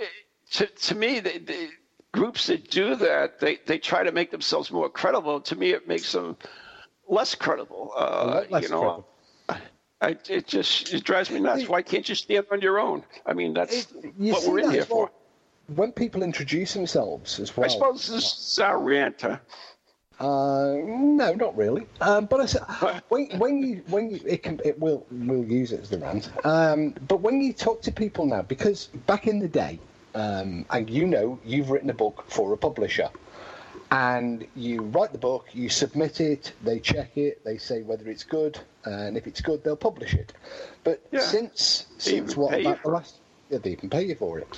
eh, 0.00 0.04
to 0.52 0.66
to 0.66 0.94
me, 0.94 1.20
the, 1.20 1.38
the 1.38 1.68
groups 2.12 2.46
that 2.46 2.70
do 2.70 2.94
that, 2.96 3.40
they 3.40 3.58
they 3.66 3.78
try 3.78 4.02
to 4.02 4.12
make 4.12 4.30
themselves 4.30 4.70
more 4.70 4.88
credible. 4.88 5.40
To 5.42 5.56
me, 5.56 5.72
it 5.72 5.86
makes 5.88 6.12
them 6.12 6.36
less 7.08 7.34
credible. 7.34 7.92
Uh, 7.96 8.44
less 8.50 8.62
you 8.64 8.68
know. 8.68 8.78
credible. 8.80 9.08
I, 10.00 10.16
it 10.28 10.46
just 10.46 10.92
it 10.92 11.04
drives 11.04 11.30
me 11.30 11.40
nuts. 11.40 11.68
Why 11.68 11.82
can't 11.82 12.08
you 12.08 12.14
stand 12.14 12.46
on 12.50 12.60
your 12.60 12.78
own? 12.78 13.02
I 13.24 13.32
mean, 13.32 13.54
that's 13.54 13.86
It- 13.92 14.14
what 14.18 14.46
we're 14.46 14.60
in 14.60 14.70
here 14.70 14.84
for. 14.84 15.10
When 15.74 15.90
people 15.90 16.22
introduce 16.22 16.74
themselves 16.74 17.40
as 17.40 17.56
well. 17.56 17.64
I 17.64 17.68
suppose 17.68 18.06
this 18.06 18.52
is 18.52 18.58
our 18.60 18.78
rant. 18.78 19.20
Huh? 19.22 19.38
Uh, 20.20 20.76
no, 20.84 21.34
not 21.34 21.56
really. 21.56 21.86
Um, 22.00 22.26
but 22.26 22.40
I 22.40 22.46
said, 22.46 22.62
when, 23.08 23.26
when 23.38 23.58
you 23.62 23.82
when 23.88 24.10
you 24.10 24.20
it 24.24 24.42
can 24.42 24.60
it 24.64 24.78
will 24.78 25.06
will 25.10 25.44
use 25.44 25.72
it 25.72 25.80
as 25.80 25.90
the 25.90 25.98
rant. 25.98 26.30
Um, 26.44 26.94
but 27.08 27.20
when 27.20 27.40
you 27.40 27.52
talk 27.52 27.82
to 27.82 27.92
people 27.92 28.24
now, 28.26 28.42
because 28.42 28.86
back 29.06 29.26
in 29.26 29.38
the 29.40 29.48
day, 29.48 29.78
um, 30.14 30.64
and 30.70 30.88
you 30.88 31.06
know 31.06 31.38
you've 31.44 31.70
written 31.70 31.90
a 31.90 31.94
book 31.94 32.24
for 32.28 32.52
a 32.52 32.56
publisher, 32.56 33.10
and 33.90 34.46
you 34.56 34.82
write 34.82 35.12
the 35.12 35.18
book, 35.18 35.46
you 35.52 35.68
submit 35.68 36.20
it, 36.20 36.52
they 36.62 36.78
check 36.80 37.16
it, 37.16 37.44
they 37.44 37.56
say 37.56 37.82
whether 37.82 38.08
it's 38.08 38.24
good, 38.24 38.58
and 38.84 39.16
if 39.16 39.26
it's 39.26 39.40
good, 39.40 39.62
they'll 39.62 39.76
publish 39.76 40.14
it. 40.14 40.32
But 40.84 41.00
Yeah. 41.12 41.20
since 41.20 41.86
They 42.04 42.10
since 42.10 42.36
what 42.36 42.58
about 42.58 42.82
the 42.82 42.90
last 42.90 43.16
yeah, 43.48 43.58
they 43.58 43.70
even 43.70 43.88
pay 43.90 44.02
you 44.04 44.16
for 44.16 44.38
it. 44.40 44.48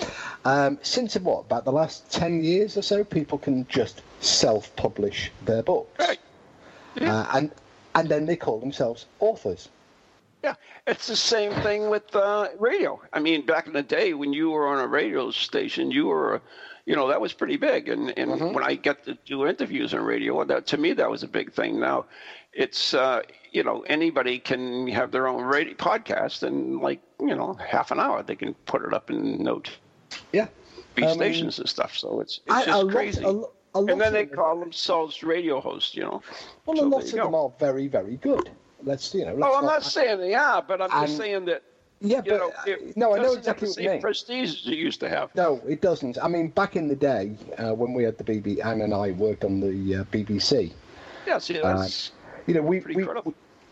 Um, 0.46 0.78
since 0.82 1.14
what 1.16 1.40
about 1.40 1.64
the 1.64 1.72
last 1.72 2.10
ten 2.10 2.42
years 2.42 2.76
or 2.76 2.82
so, 2.82 3.04
people 3.04 3.38
can 3.38 3.66
just 3.68 4.00
self-publish 4.20 5.30
their 5.44 5.62
books, 5.62 5.98
Right. 5.98 6.18
uh, 7.00 7.26
and 7.34 7.50
and 7.94 8.08
then 8.08 8.26
they 8.26 8.36
call 8.36 8.58
themselves 8.60 9.06
authors. 9.20 9.68
Yeah, 10.42 10.54
it's 10.86 11.06
the 11.08 11.16
same 11.16 11.52
thing 11.52 11.90
with 11.90 12.14
uh, 12.14 12.48
radio. 12.58 13.00
I 13.12 13.18
mean, 13.20 13.44
back 13.44 13.66
in 13.66 13.72
the 13.72 13.82
day 13.82 14.14
when 14.14 14.32
you 14.32 14.50
were 14.50 14.68
on 14.68 14.78
a 14.78 14.86
radio 14.86 15.30
station, 15.32 15.90
you 15.90 16.06
were, 16.06 16.40
you 16.88 16.96
know, 16.96 17.06
that 17.08 17.20
was 17.20 17.32
pretty 17.34 17.56
big. 17.58 17.88
And 17.88 18.04
and 18.18 18.30
Mm-hmm. 18.30 18.54
when 18.54 18.64
I 18.64 18.74
get 18.74 19.04
to 19.04 19.12
do 19.32 19.46
interviews 19.46 19.92
on 19.94 20.00
radio, 20.14 20.42
that 20.44 20.66
to 20.72 20.76
me 20.84 20.90
that 20.94 21.10
was 21.10 21.22
a 21.22 21.28
big 21.28 21.52
thing. 21.52 21.78
Now, 21.78 22.06
it's 22.64 22.94
uh, 22.94 23.20
you 23.52 23.62
know 23.62 23.84
anybody 23.96 24.38
can 24.50 24.88
have 24.88 25.10
their 25.12 25.26
own 25.28 25.42
radio 25.44 25.74
podcast, 25.74 26.42
and 26.48 26.80
like 26.88 27.00
you 27.20 27.36
know 27.36 27.50
half 27.74 27.90
an 27.94 28.00
hour 28.00 28.22
they 28.22 28.36
can 28.36 28.54
put 28.72 28.80
it 28.86 28.92
up 28.94 29.10
in 29.10 29.42
no 29.48 29.58
t- 29.60 29.72
Yeah, 30.32 30.48
B 30.94 31.02
Um, 31.04 31.12
stations 31.14 31.58
and 31.58 31.68
stuff. 31.68 31.92
So 32.02 32.20
it's 32.22 32.40
it's 32.46 32.54
I- 32.56 32.64
just 32.64 32.82
lot- 32.84 32.92
crazy. 32.92 33.22
a 33.22 33.28
lo- 33.30 33.52
a 33.74 33.80
lot 33.82 33.90
and 33.90 34.00
then 34.00 34.12
they 34.14 34.24
them- 34.24 34.34
call 34.36 34.58
themselves 34.58 35.22
radio 35.22 35.60
hosts. 35.60 35.94
You 35.94 36.04
know. 36.08 36.22
well, 36.64 36.76
So 36.76 36.84
a 36.84 36.88
lot 36.88 37.02
of 37.04 37.10
you 37.12 37.22
them 37.22 37.34
are 37.34 37.52
very 37.60 37.86
very 37.98 38.16
good. 38.16 38.46
Let's 38.82 39.14
you 39.14 39.24
know. 39.26 39.34
Let's 39.34 39.52
Oh, 39.52 39.58
I'm 39.58 39.66
not 39.74 39.84
saying 39.84 40.18
they 40.20 40.34
are, 40.34 40.62
but 40.62 40.80
I'm 40.80 40.90
just 41.04 41.16
saying 41.18 41.44
that 41.50 41.62
Yeah, 42.00 42.22
you 42.24 42.30
but 42.30 42.38
know, 42.38 42.48
uh, 42.50 42.62
it 42.66 42.96
no, 42.96 43.14
I 43.14 43.18
know 43.18 43.32
exactly 43.32 43.68
what 43.68 43.76
the 43.76 43.82
you 43.82 43.90
mean. 43.90 44.00
prestige 44.00 44.66
it 44.66 44.76
used 44.76 45.00
to 45.00 45.08
have. 45.08 45.34
No, 45.34 45.60
it 45.68 45.80
doesn't. 45.80 46.16
I 46.22 46.28
mean, 46.28 46.48
back 46.48 46.76
in 46.76 46.86
the 46.86 46.94
day 46.94 47.36
uh, 47.58 47.74
when 47.74 47.92
we 47.92 48.04
had 48.04 48.16
the 48.18 48.24
BB, 48.24 48.64
Anne 48.64 48.82
and 48.82 48.94
I 48.94 49.10
worked 49.12 49.44
on 49.44 49.60
the 49.60 49.96
uh, 49.96 50.04
BBC. 50.04 50.72
Yeah, 51.26 51.38
see, 51.38 51.54
that's 51.54 52.12
You 52.46 52.54
know, 52.54 52.62
we, 52.62 52.80
Pretty 52.80 53.04
we 53.04 53.08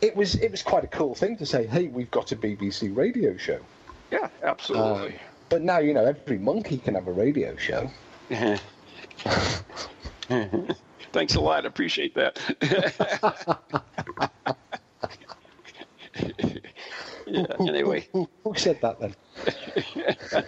it 0.00 0.16
was 0.16 0.34
it 0.36 0.50
was 0.50 0.62
quite 0.62 0.84
a 0.84 0.88
cool 0.88 1.14
thing 1.14 1.36
to 1.38 1.46
say, 1.46 1.66
hey, 1.66 1.86
we've 1.86 2.10
got 2.10 2.32
a 2.32 2.36
BBC 2.36 2.94
radio 2.94 3.36
show. 3.36 3.60
yeah, 4.10 4.28
absolutely. 4.42 5.14
But 5.48 5.62
now 5.62 5.78
you 5.78 5.94
know 5.94 6.04
every 6.04 6.38
monkey 6.38 6.78
can 6.78 6.94
have 6.94 7.06
a 7.06 7.12
radio 7.12 7.56
show. 7.56 7.88
Thanks 11.12 11.36
a 11.36 11.40
lot. 11.40 11.64
Appreciate 11.64 12.14
that. 12.16 12.38
yeah. 17.26 17.46
Anyway, 17.60 18.08
Who, 18.12 18.28
who 18.44 18.54
said 18.54 18.80
that 18.82 19.00
then? 19.00 19.14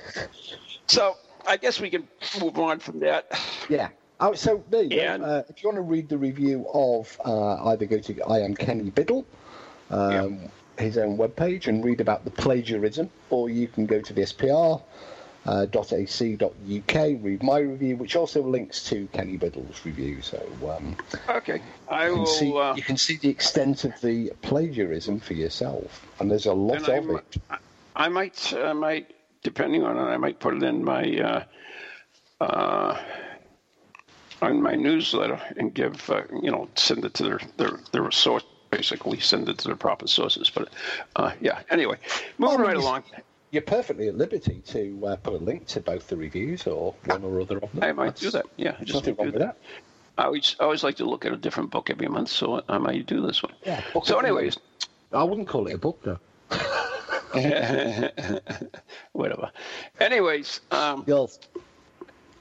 so 0.86 1.16
I 1.46 1.56
guess 1.56 1.80
we 1.80 1.90
can 1.90 2.06
move 2.40 2.58
on 2.58 2.78
from 2.78 3.00
that. 3.00 3.26
Yeah. 3.68 3.88
Oh, 4.20 4.34
so 4.34 4.62
there 4.70 4.82
you 4.82 5.00
And- 5.00 5.22
go. 5.22 5.28
Uh, 5.28 5.42
if 5.48 5.62
you 5.62 5.68
want 5.68 5.76
to 5.76 5.82
read 5.82 6.08
the 6.08 6.18
review 6.18 6.66
of 6.72 7.16
uh, 7.24 7.68
either 7.68 7.86
go 7.86 7.98
to 7.98 8.22
I 8.22 8.40
am 8.40 8.54
Kenny 8.54 8.90
Biddle, 8.90 9.24
um, 9.90 10.40
his 10.78 10.98
own 10.98 11.16
webpage, 11.16 11.66
and 11.68 11.84
read 11.84 12.00
about 12.00 12.24
the 12.24 12.30
plagiarism, 12.30 13.10
or 13.30 13.48
you 13.48 13.68
can 13.68 13.86
go 13.86 14.00
to 14.00 14.12
the 14.12 14.22
SPR. 14.22 14.82
Uh, 15.46 15.66
.ac.uk, 15.72 16.94
read 16.94 17.42
my 17.42 17.58
review, 17.58 17.96
which 17.96 18.16
also 18.16 18.42
links 18.42 18.84
to 18.84 19.06
Kenny 19.14 19.38
Biddle's 19.38 19.82
review. 19.86 20.20
So 20.20 20.46
um, 20.68 20.94
Okay, 21.28 21.62
I 21.88 22.08
you, 22.08 22.16
can 22.16 22.26
see, 22.26 22.50
will. 22.50 22.58
Uh, 22.58 22.74
you 22.74 22.82
can 22.82 22.96
see 22.98 23.16
the 23.16 23.30
extent 23.30 23.84
of 23.84 23.98
the 24.02 24.30
plagiarism 24.42 25.20
for 25.20 25.32
yourself, 25.32 26.06
and 26.20 26.30
there's 26.30 26.44
a 26.46 26.52
lot 26.52 26.76
and 26.76 26.88
I, 26.88 26.96
of 26.96 27.10
it. 27.10 27.36
I 27.96 28.08
might, 28.08 28.54
I 28.54 28.72
might, 28.74 29.14
depending 29.42 29.84
on 29.84 29.96
it, 29.96 30.02
I 30.02 30.18
might 30.18 30.38
put 30.38 30.54
it 30.54 30.62
in 30.62 30.84
my 30.84 31.04
uh, 31.18 31.44
uh, 32.44 32.98
on 34.42 34.62
my 34.62 34.74
newsletter 34.74 35.40
and 35.56 35.74
give, 35.74 36.08
uh, 36.10 36.22
you 36.42 36.50
know, 36.50 36.68
send 36.74 37.04
it 37.04 37.14
to 37.14 37.22
their 37.22 37.40
their 37.56 37.80
their 37.92 38.10
source. 38.10 38.44
Basically, 38.70 39.18
send 39.18 39.48
it 39.48 39.56
to 39.58 39.68
the 39.68 39.76
proper 39.76 40.06
sources. 40.06 40.50
But 40.50 40.68
uh, 41.16 41.32
yeah. 41.40 41.60
Anyway, 41.70 41.96
moving 42.36 42.60
right 42.60 42.76
along. 42.76 43.04
You're 43.50 43.62
perfectly 43.62 44.08
at 44.08 44.16
liberty 44.16 44.60
to 44.66 45.06
uh, 45.06 45.16
put 45.16 45.34
a 45.34 45.38
link 45.38 45.66
to 45.68 45.80
both 45.80 46.08
the 46.08 46.16
reviews 46.16 46.66
or 46.66 46.94
one 47.06 47.24
or 47.24 47.40
other 47.40 47.58
of 47.58 47.72
them. 47.72 47.82
I 47.82 47.92
might 47.92 48.16
do 48.16 48.30
that. 48.30 48.44
Yeah, 48.56 48.76
I 48.78 48.84
just 48.84 48.94
nothing 48.98 49.16
wrong 49.16 49.28
do 49.28 49.32
with 49.32 49.42
that. 49.42 49.56
that. 49.56 50.22
I 50.22 50.24
always, 50.26 50.56
I 50.60 50.64
always 50.64 50.82
like 50.84 50.96
to 50.96 51.04
look 51.04 51.24
at 51.24 51.32
a 51.32 51.36
different 51.36 51.70
book 51.70 51.90
every 51.90 52.08
month, 52.08 52.28
so 52.28 52.62
I 52.68 52.78
might 52.78 53.06
do 53.06 53.24
this 53.24 53.42
one. 53.42 53.54
Yeah, 53.64 53.82
So, 54.04 54.18
anyways, 54.18 54.58
I 55.12 55.22
wouldn't 55.22 55.48
call 55.48 55.66
it 55.68 55.74
a 55.74 55.78
book 55.78 56.02
though. 56.02 56.18
Whatever. 59.12 59.50
Anyways, 60.00 60.60
um, 60.70 61.04
Girls. 61.04 61.38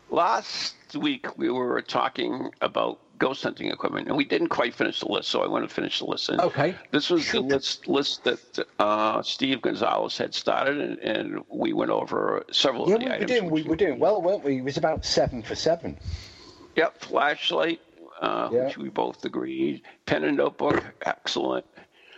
Last 0.10 0.76
week 0.96 1.38
we 1.38 1.50
were 1.50 1.82
talking 1.82 2.52
about 2.62 3.00
ghost 3.20 3.42
hunting 3.44 3.72
equipment, 3.72 4.08
and 4.08 4.16
we 4.16 4.24
didn't 4.26 4.50
quite 4.50 4.76
finish 4.76 5.00
the 5.00 5.12
list, 5.12 5.30
so 5.30 5.42
I 5.44 5.48
want 5.48 5.68
to 5.68 5.74
finish 5.74 6.00
the 6.00 6.06
list. 6.06 6.30
And 6.30 6.40
Okay. 6.40 6.76
This 6.92 7.10
was 7.10 7.32
the 7.32 7.40
list 7.42 7.88
list 7.88 8.24
that 8.26 8.60
uh, 8.80 9.22
Steve 9.24 9.62
Gonzalez 9.62 10.18
had 10.18 10.34
started, 10.36 10.78
and, 10.80 11.00
and 11.00 11.44
we 11.50 11.74
went 11.74 11.90
over 11.92 12.44
several 12.52 12.88
Yeah, 12.90 12.96
of 12.96 13.02
the 13.02 13.06
we 13.08 13.12
were 13.20 13.26
doing 13.26 13.50
we 13.50 13.64
were 13.64 13.76
doing 13.76 14.00
well, 14.00 14.22
weren't 14.22 14.44
we? 14.44 14.58
It 14.58 14.64
was 14.64 14.78
about 14.78 15.04
seven 15.04 15.42
for 15.42 15.56
seven. 15.56 15.98
Yep, 16.76 17.02
flashlight, 17.02 17.82
uh, 18.22 18.50
Yeah. 18.52 18.66
which 18.66 18.78
we 18.78 18.90
both 18.90 19.26
agreed. 19.26 19.82
Pen 20.06 20.24
and 20.24 20.38
notebook, 20.38 20.84
excellent. 21.06 21.66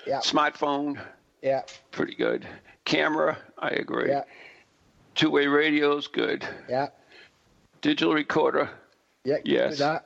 Yeah. 0.06 0.20
Smartphone, 0.20 1.00
Yeah. 1.42 1.62
pretty 1.92 2.16
good. 2.16 2.46
Camera, 2.84 3.38
I 3.58 3.70
agree. 3.70 4.10
Yeah. 4.10 4.24
Two-way 5.16 5.48
radios, 5.48 6.08
good. 6.08 6.46
Yeah. 6.70 6.88
Digital 7.82 8.14
recorder, 8.14 8.70
Yeah. 9.24 9.38
Yes. 9.46 9.78
That. 9.80 10.06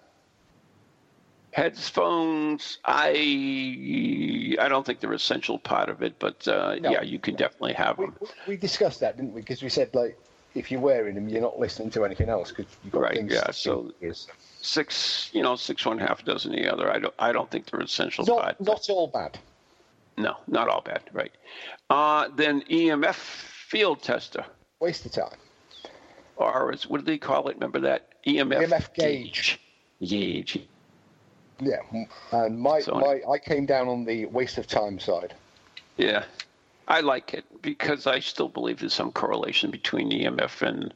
headphones. 1.51 2.79
I 2.85 4.57
I 4.59 4.67
don't 4.67 4.85
think 4.85 4.99
they're 4.99 5.11
an 5.11 5.15
essential 5.15 5.59
part 5.59 5.89
of 5.89 6.01
it, 6.01 6.15
but 6.19 6.47
uh, 6.47 6.75
No. 6.81 6.91
yeah, 6.91 7.01
you 7.01 7.19
can 7.19 7.35
definitely 7.35 7.73
have 7.73 7.97
them. 7.97 8.15
we 8.47 8.57
discussed 8.57 8.99
that, 9.01 9.17
didn't 9.17 9.33
we? 9.33 9.41
Because 9.41 9.61
we 9.61 9.69
said 9.69 9.93
like 9.93 10.17
if 10.55 10.71
you're 10.71 10.81
wearing 10.81 11.15
them, 11.15 11.27
you're 11.29 11.41
not 11.41 11.59
listening 11.59 11.89
to 11.91 12.05
anything 12.05 12.29
else 12.29 12.51
because 12.51 12.65
you've 12.83 12.93
got 12.93 13.01
Right, 13.01 13.15
things. 13.15 13.33
yeah, 13.33 13.49
so-. 13.51 13.91
Yes. 14.01 14.27
Six, 14.61 15.29
you 15.33 15.41
know, 15.41 15.55
six 15.55 15.85
one 15.85 15.97
half 15.97 16.23
dozen 16.23 16.51
the 16.53 16.71
other. 16.71 16.89
I 16.91 16.99
don't 16.99 17.13
I 17.19 17.31
don't 17.31 17.49
think 17.51 17.69
they're 17.69 17.81
essential 17.81 18.25
not 18.25 18.59
not 18.61 18.89
all 18.89 19.07
bad. 19.07 19.37
No, 20.15 20.37
not 20.47 20.69
all 20.69 20.81
bad. 20.81 21.01
Right. 21.11 21.31
Uh, 21.89 22.29
then 22.35 22.61
EMF 22.69 23.15
field 23.15 24.01
tester. 24.03 24.45
Waste 24.79 25.05
of 25.07 25.11
time. 25.11 25.37
Or 26.51 26.71
is, 26.73 26.87
what 26.87 26.99
do 26.99 27.05
they 27.05 27.17
call 27.17 27.47
it? 27.49 27.55
Remember 27.55 27.79
that 27.81 28.09
EMF, 28.25 28.67
EMF 28.67 28.93
gauge. 28.93 29.59
Gauge. 30.03 30.59
Yeah, 31.59 31.77
and 32.31 32.59
my, 32.59 32.79
So- 32.81 32.95
my 32.95 33.21
I 33.31 33.37
came 33.37 33.65
down 33.65 33.87
on 33.87 34.05
the 34.05 34.25
waste 34.25 34.57
of 34.57 34.67
time 34.67 34.99
side. 34.99 35.33
Yeah, 35.97 36.23
I 36.87 37.01
like 37.01 37.33
it 37.33 37.45
because 37.61 38.07
I 38.07 38.19
still 38.19 38.49
believe 38.49 38.79
there's 38.79 38.93
some 38.93 39.11
correlation 39.11 39.69
between 39.71 40.11
EMF 40.11 40.61
and 40.67 40.93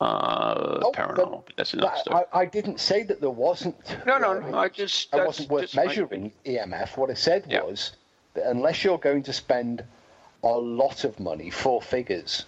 uh, 0.00 0.80
Oh, 0.82 0.92
paranormal. 0.92 1.44
But 1.46 1.56
that's 1.56 1.74
another 1.74 1.94
story. 1.98 2.24
I, 2.32 2.40
I 2.40 2.44
didn't 2.46 2.80
say 2.80 3.02
that 3.04 3.20
there 3.20 3.30
wasn't. 3.30 3.76
No, 4.06 4.18
no, 4.18 4.30
uh, 4.32 4.48
no. 4.50 4.58
I 4.58 4.68
just 4.68 5.14
I 5.14 5.24
wasn't 5.24 5.50
worth 5.50 5.62
just 5.64 5.76
my 5.76 5.84
measuring 5.86 6.32
EMF. 6.46 6.96
What 6.96 7.10
I 7.10 7.14
said 7.14 7.44
Yeah. 7.48 7.62
was 7.62 7.92
that 8.34 8.48
unless 8.48 8.82
you're 8.82 8.98
going 8.98 9.22
to 9.24 9.32
spend 9.32 9.84
a 10.42 10.48
lot 10.48 11.04
of 11.04 11.20
money, 11.20 11.50
four 11.50 11.80
figures, 11.80 12.46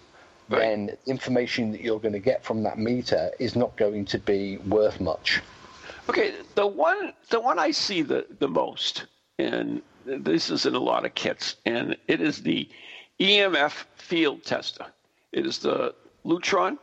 Right. 0.49 0.61
then 0.61 0.97
information 1.07 1.73
that 1.73 1.81
you're 1.81 1.99
going 2.01 2.13
to 2.13 2.19
get 2.19 2.45
from 2.45 2.63
that 2.65 2.79
meter 2.79 3.31
is 3.39 3.57
not 3.57 3.77
going 3.77 4.05
to 4.07 4.19
be 4.19 4.59
worth 4.59 5.01
much. 5.01 5.41
Okay, 6.09 6.35
the 6.55 6.67
one 6.67 7.15
the 7.31 7.41
one 7.41 7.59
I 7.59 7.71
see 7.71 8.03
the, 8.03 8.27
the 8.41 8.49
most, 8.49 9.07
and 9.39 9.81
this 10.05 10.51
is 10.51 10.67
in 10.67 10.75
a 10.75 10.79
lot 10.79 11.07
of 11.07 11.15
kits, 11.15 11.57
and 11.65 11.97
it 12.09 12.21
is 12.21 12.43
the 12.43 12.69
EMF 13.21 13.85
field 13.97 14.45
tester. 14.45 14.87
It 15.33 15.47
is 15.47 15.59
the 15.59 15.95
Lutron 16.27 16.79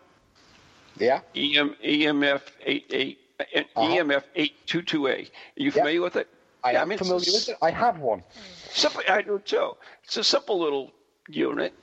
Yeah. 0.98 1.22
EM, 1.36 1.75
EMF 1.84 2.41
88 2.65 3.18
and 3.56 3.65
Uh-huh. 3.75 3.94
EMF 3.96 4.24
822A. 4.36 5.30
Are 5.30 5.32
you 5.56 5.71
familiar 5.71 6.02
with 6.02 6.15
it? 6.15 6.28
I 6.63 6.71
Yeah, 6.74 6.82
am 6.82 6.89
mean, 6.89 6.97
familiar 6.97 7.32
with 7.32 7.50
it. 7.50 7.58
I 7.62 7.69
have 7.71 8.00
one. 8.00 8.24
Simple, 8.71 9.02
I 9.08 9.21
do 9.21 9.39
too. 9.39 9.76
It's 10.04 10.17
a 10.17 10.24
simple 10.24 10.60
little 10.60 10.91
unit, 11.30 11.74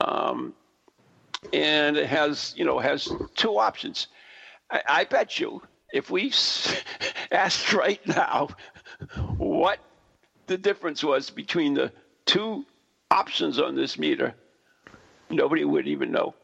um, 0.00 0.54
and 1.52 1.96
it 1.96 2.06
has 2.06 2.54
you 2.56 2.64
know 2.64 2.78
has 2.78 3.08
two 3.34 3.58
options. 3.58 4.08
I, 4.70 4.82
I 4.88 5.04
bet 5.04 5.38
you 5.38 5.62
if 5.92 6.10
we 6.10 6.32
asked 7.32 7.72
right 7.72 8.04
now 8.06 8.48
what 9.36 9.78
the 10.46 10.58
difference 10.58 11.02
was 11.02 11.30
between 11.30 11.74
the 11.74 11.92
two 12.24 12.64
options 13.10 13.58
on 13.58 13.74
this 13.74 13.98
meter, 13.98 14.34
nobody 15.30 15.64
would 15.64 15.86
even 15.86 16.10
know. 16.10 16.34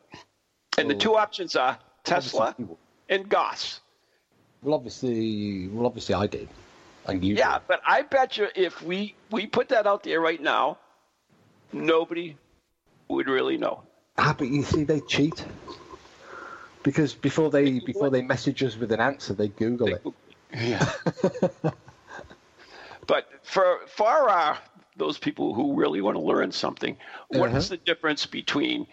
And 0.78 0.88
the 0.88 0.94
oh. 0.94 0.98
two 0.98 1.16
options 1.16 1.56
are 1.56 1.78
Tesla 2.04 2.48
Obviously 2.48 2.64
you 2.64 2.68
would. 2.70 2.78
and 3.08 3.28
Gauss. 3.28 3.80
Well, 4.62 4.74
obviously, 4.74 5.68
well, 5.68 5.86
obviously, 5.86 6.14
I 6.14 6.26
did, 6.26 6.48
and 7.06 7.24
you. 7.24 7.34
Yeah, 7.34 7.54
did. 7.54 7.62
but 7.66 7.80
I 7.84 8.02
bet 8.02 8.38
you 8.38 8.46
if 8.54 8.80
we 8.82 9.14
we 9.30 9.46
put 9.46 9.68
that 9.70 9.86
out 9.86 10.04
there 10.04 10.20
right 10.20 10.40
now, 10.40 10.78
nobody 11.72 12.36
would 13.08 13.28
really 13.28 13.58
know. 13.58 13.82
Ah, 14.18 14.34
but 14.36 14.48
you 14.48 14.62
see, 14.62 14.84
they 14.84 15.00
cheat 15.00 15.44
because 16.82 17.14
before 17.14 17.50
they 17.50 17.80
before 17.80 18.10
they 18.10 18.22
message 18.22 18.62
us 18.62 18.76
with 18.76 18.92
an 18.92 19.00
answer, 19.00 19.34
they 19.34 19.48
Google 19.48 19.94
it. 19.94 20.02
Yeah. 20.54 20.86
but 23.06 23.28
for 23.42 23.80
for 23.86 24.28
our 24.28 24.58
those 24.96 25.18
people 25.18 25.54
who 25.54 25.74
really 25.74 26.00
want 26.02 26.16
to 26.16 26.22
learn 26.22 26.52
something, 26.52 26.96
what 27.28 27.54
is 27.54 27.66
Uh-huh. 27.66 27.76
the 27.76 27.76
difference 27.78 28.26
between 28.26 28.86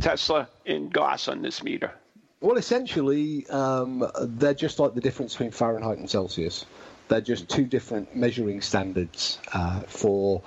Tesla 0.00 0.48
and 0.66 0.92
Gauss 0.92 1.28
on 1.28 1.40
this 1.42 1.62
meter? 1.62 1.92
Well, 2.40 2.58
essentially, 2.58 3.46
um, 3.48 4.06
they're 4.20 4.52
just 4.54 4.78
like 4.78 4.94
the 4.94 5.00
difference 5.00 5.32
between 5.32 5.52
Fahrenheit 5.52 5.96
and 5.98 6.08
Celsius. 6.10 6.66
They're 7.08 7.22
just 7.22 7.48
two 7.48 7.64
different 7.64 8.14
measuring 8.14 8.60
standards 8.60 9.38
uh, 9.54 9.80
for 9.80 10.42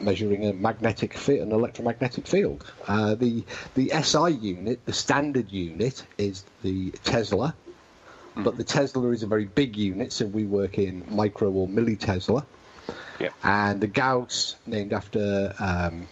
measuring 0.00 0.46
a 0.46 0.52
magnetic 0.52 1.14
field, 1.14 1.48
an 1.48 1.52
electromagnetic 1.52 2.26
field. 2.26 2.64
Uh, 2.86 3.14
the 3.14 3.44
the 3.74 3.92
SI 4.02 4.30
unit, 4.30 4.84
the 4.84 4.92
standard 4.92 5.50
unit, 5.50 6.04
is 6.16 6.44
the 6.62 6.90
Tesla, 7.04 7.54
but 8.36 8.56
the 8.56 8.64
Tesla 8.64 9.10
is 9.10 9.22
a 9.22 9.26
very 9.26 9.46
big 9.46 9.76
unit, 9.76 10.12
so 10.12 10.26
we 10.26 10.44
work 10.44 10.78
in 10.78 11.04
micro 11.10 11.50
or 11.50 11.68
millitesla. 11.68 12.44
Yep. 13.18 13.34
And 13.42 13.80
the 13.80 13.88
Gauss, 13.88 14.54
named 14.66 14.92
after 14.92 15.54
um, 15.58 16.06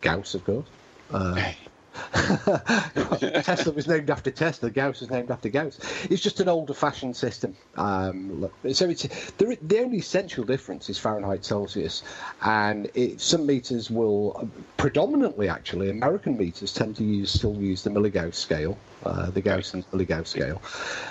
Gauss, 0.00 0.34
of 0.34 0.44
course. 0.44 0.66
Uh, 1.10 1.52
Tesla 2.14 3.72
was 3.72 3.86
named 3.86 4.10
after 4.10 4.30
Tesla. 4.30 4.70
Gauss 4.70 5.00
was 5.00 5.10
named 5.10 5.30
after 5.30 5.48
Gauss. 5.48 5.78
It's 6.10 6.22
just 6.22 6.40
an 6.40 6.48
older-fashioned 6.48 7.16
system. 7.16 7.54
Um, 7.76 8.50
so 8.72 8.88
it's 8.88 9.02
the, 9.38 9.56
the 9.62 9.78
only 9.80 9.98
essential 9.98 10.44
difference 10.44 10.88
is 10.88 10.98
Fahrenheit 10.98 11.44
Celsius, 11.44 12.02
and 12.42 12.90
it, 12.94 13.20
some 13.20 13.46
meters 13.46 13.90
will 13.90 14.48
predominantly, 14.76 15.48
actually, 15.48 15.90
American 15.90 16.36
meters 16.36 16.72
tend 16.72 16.96
to 16.96 17.04
use 17.04 17.32
still 17.32 17.54
use 17.54 17.82
the 17.82 17.90
milligauss 17.90 18.34
scale, 18.34 18.76
uh, 19.04 19.30
the 19.30 19.40
Gauss 19.40 19.74
and 19.74 19.88
milligauss 19.90 20.28
scale. 20.28 20.60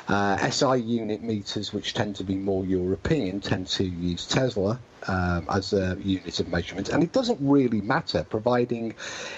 Uh, 0.07 0.37
SI 0.49 0.81
unit 0.81 1.23
meters, 1.23 1.73
which 1.73 1.93
tend 1.93 2.17
to 2.17 2.23
be 2.23 2.35
more 2.35 2.65
European, 2.65 3.39
tend 3.39 3.67
to 3.67 3.83
use 3.83 4.27
Tesla 4.27 4.79
um, 5.07 5.45
as 5.49 5.73
a 5.73 5.97
unit 6.03 6.39
of 6.39 6.47
measurement, 6.49 6.89
and 6.89 7.03
it 7.03 7.11
doesn't 7.11 7.39
really 7.41 7.81
matter, 7.81 8.23
providing 8.23 8.95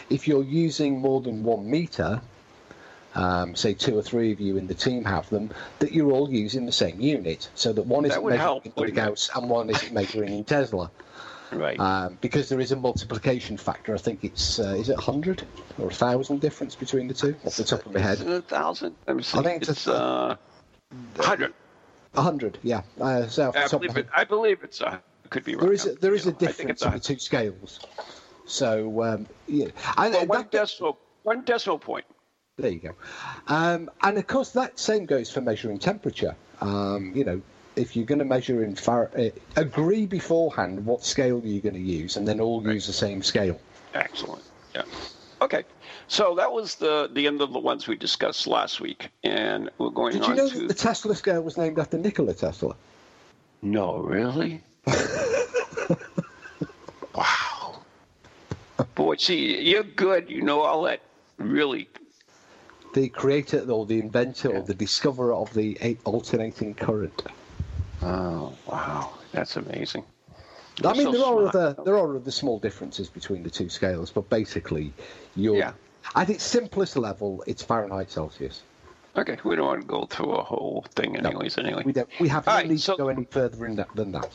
if 0.10 0.28
you're 0.28 0.44
using 0.44 1.00
more 1.00 1.22
than 1.22 1.44
one 1.44 1.70
meter, 1.70 2.22
um, 3.16 3.56
say 3.56 3.74
two 3.74 3.98
or 3.98 4.02
three 4.02 4.32
of 4.32 4.40
you 4.40 4.58
in 4.58 4.68
the 4.68 4.74
team 4.74 5.06
have 5.06 5.30
them, 5.30 5.50
that 5.80 5.94
you're 5.94 6.12
all 6.12 6.30
using 6.30 6.66
the 6.66 6.72
same 6.72 7.00
unit, 7.00 7.50
so 7.56 7.74
that 7.74 7.84
one 7.86 8.06
isn't 8.06 8.24
measuring 8.24 8.40
help, 8.40 8.66
in? 8.66 8.94
Gauss 8.94 9.30
and 9.36 9.50
one 9.50 9.70
isn't 9.70 9.94
measuring 9.94 10.34
in 10.34 10.44
Tesla. 10.44 10.92
Right. 11.52 11.80
Um, 11.80 12.18
because 12.22 12.50
there 12.50 12.60
is 12.60 12.72
a 12.72 12.76
multiplication 12.76 13.56
factor. 13.56 13.94
I 13.94 14.00
think 14.00 14.24
it's 14.24 14.60
uh, 14.60 14.76
is 14.80 14.90
it 14.90 15.00
hundred 15.00 15.44
or 15.78 15.88
a 15.88 15.94
thousand 15.94 16.42
difference 16.42 16.76
between 16.76 17.08
the 17.08 17.14
two 17.14 17.36
off 17.46 17.56
the 17.56 17.64
top 17.64 17.86
of 17.86 17.94
my 17.94 18.00
head. 18.00 18.16
Isn't 18.16 18.32
it 18.32 18.38
a 18.38 18.42
thousand? 18.42 18.96
I 19.08 19.14
think 19.14 19.62
it's 19.62 19.70
it's 19.70 19.88
a- 19.88 19.94
uh, 19.94 20.36
hundred. 21.20 21.54
A 22.16 22.22
hundred, 22.22 22.58
yeah. 22.64 22.82
Uh, 23.00 23.28
so 23.28 23.52
I 23.56 23.68
believe 23.68 23.98
it. 23.98 24.08
I 24.14 24.24
believe 24.24 24.64
it's 24.64 24.82
a. 24.82 25.02
Could 25.36 25.44
be 25.44 25.56
wrong. 25.56 25.66
There 25.66 25.74
is 25.74 25.86
a, 25.86 25.96
there 25.96 26.16
is 26.16 26.26
a 26.28 26.32
know, 26.32 26.38
difference 26.38 26.82
in 26.82 26.92
the 26.94 27.00
two 27.00 27.20
scales. 27.20 27.82
So 28.46 29.04
um, 29.04 29.28
yeah, 29.50 29.68
and, 29.98 30.14
Well, 30.14 30.26
one 30.28 30.42
that- 30.44 30.52
decimal. 30.52 30.98
One 31.24 31.44
decimal 31.44 31.78
point. 31.78 32.06
there 32.56 32.72
you 32.72 32.80
go. 32.80 32.94
Um, 33.48 33.90
and 34.02 34.18
of 34.18 34.28
course, 34.28 34.52
that 34.52 34.80
same 34.80 35.06
goes 35.06 35.30
for 35.30 35.42
measuring 35.42 35.78
temperature. 35.78 36.38
Um, 36.62 37.12
you 37.14 37.26
know, 37.26 37.42
if 37.76 37.98
you're 37.98 38.06
going 38.06 38.20
to 38.20 38.26
measure 38.26 38.64
in 38.64 38.76
Far- 38.78 39.12
uh, 39.18 39.30
agree 39.58 40.06
beforehand 40.06 40.86
what 40.86 41.04
scale 41.04 41.42
you're 41.44 41.62
going 41.62 41.76
to 41.76 41.82
use, 41.82 42.16
and 42.16 42.26
then 42.26 42.40
all 42.40 42.64
use 42.64 42.88
the 42.88 42.94
same 42.94 43.22
scale. 43.22 43.60
Excellent. 43.94 44.44
Yeah. 44.74 44.84
Okay. 45.42 45.66
So 46.08 46.36
that 46.36 46.50
was 46.50 46.76
the 46.76 47.10
the 47.12 47.28
end 47.28 47.42
of 47.42 47.52
the 47.52 47.60
ones 47.60 47.90
we 47.90 47.98
discussed 47.98 48.48
last 48.48 48.80
week, 48.80 49.10
and 49.26 49.70
we're 49.80 49.90
going 49.90 50.14
to 50.14 50.20
Did 50.20 50.28
you 50.30 50.36
know 50.36 50.50
to. 50.50 50.60
that 50.60 50.68
the 50.70 50.74
Tesla 50.74 51.14
scale 51.14 51.42
was 51.42 51.58
named 51.58 51.78
after 51.78 51.98
Nikola 51.98 52.36
Tesla? 52.36 52.78
No, 53.62 53.98
really? 53.98 54.62
wow. 57.16 57.82
Boy, 58.96 59.16
see, 59.18 59.62
you're 59.62 59.84
good. 59.84 60.30
You 60.30 60.42
know 60.42 60.62
all 60.62 60.84
that. 60.84 61.02
Really. 61.38 61.90
The 62.94 63.10
creator 63.10 63.60
or 63.70 63.86
the 63.86 64.00
inventor 64.00 64.56
or 64.56 64.62
the 64.62 64.74
discoverer 64.74 65.34
of 65.34 65.54
the 65.54 65.98
alternating 66.06 66.74
current. 66.76 67.24
Oh, 68.02 68.54
wow. 68.68 69.12
That's 69.34 69.58
amazing. 69.58 70.06
I 70.84 70.94
mean, 70.94 71.04
so 71.04 71.12
there 71.12 71.22
are 71.22 71.52
smart. 71.52 71.56
other 71.56 71.84
there 71.84 71.98
are 71.98 72.16
other 72.18 72.32
small 72.32 72.60
differences 72.60 73.08
between 73.10 73.44
the 73.44 73.50
two 73.50 73.70
scales, 73.70 74.12
but 74.12 74.30
basically, 74.30 74.94
you're 75.36 75.56
Yeah. 75.58 75.72
at 76.16 76.30
its 76.30 76.44
simplest 76.44 76.98
level, 76.98 77.44
it's 77.48 77.64
Fahrenheit 77.64 78.12
Celsius. 78.12 78.62
Okay, 79.18 79.38
we 79.46 79.56
don't 79.56 79.66
want 79.68 79.82
to 79.82 79.88
go 79.88 80.06
through 80.06 80.32
a 80.34 80.44
whole 80.44 80.86
thing, 80.96 81.14
No. 81.14 81.30
anyways. 81.30 81.58
Anyway, 81.58 81.84
We 81.86 81.94
don't. 81.94 82.10
We 82.20 82.28
have 82.28 82.46
no 82.46 82.54
right, 82.54 82.68
need 82.68 82.82
so- 82.82 82.96
to 82.98 83.04
go 83.04 83.08
any 83.08 83.24
further 83.26 83.66
in 83.66 83.76
that 83.78 83.88
than 83.96 84.12
that. 84.12 84.30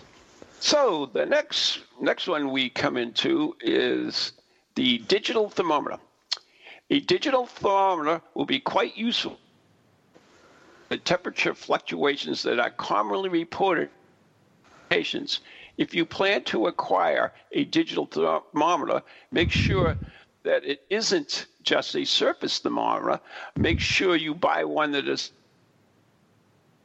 So 0.60 1.06
the 1.06 1.24
next 1.24 1.80
next 2.02 2.28
one 2.28 2.50
we 2.50 2.68
come 2.68 2.98
into 2.98 3.56
is 3.62 4.32
the 4.74 4.98
digital 4.98 5.48
thermometer. 5.48 5.96
A 6.90 7.00
digital 7.00 7.46
thermometer 7.46 8.20
will 8.34 8.44
be 8.44 8.60
quite 8.60 8.94
useful. 8.94 9.38
The 10.90 10.98
temperature 10.98 11.54
fluctuations 11.54 12.42
that 12.42 12.60
are 12.60 12.70
commonly 12.70 13.30
reported 13.30 13.88
patients. 14.90 15.40
If 15.78 15.94
you 15.94 16.04
plan 16.04 16.44
to 16.44 16.66
acquire 16.66 17.32
a 17.52 17.64
digital 17.64 18.04
thermometer, 18.04 19.02
make 19.32 19.50
sure 19.50 19.96
that 20.42 20.64
it 20.64 20.82
isn't 20.90 21.46
just 21.62 21.96
a 21.96 22.04
surface 22.04 22.58
thermometer. 22.58 23.18
Make 23.56 23.80
sure 23.80 24.14
you 24.14 24.34
buy 24.34 24.64
one 24.64 24.92
that 24.92 25.08
is 25.08 25.32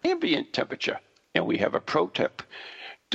ambient 0.05 0.53
temperature. 0.53 0.99
And 1.33 1.45
we 1.45 1.57
have 1.57 1.75
a 1.75 1.81
pro 1.81 2.07
tip. 2.07 2.41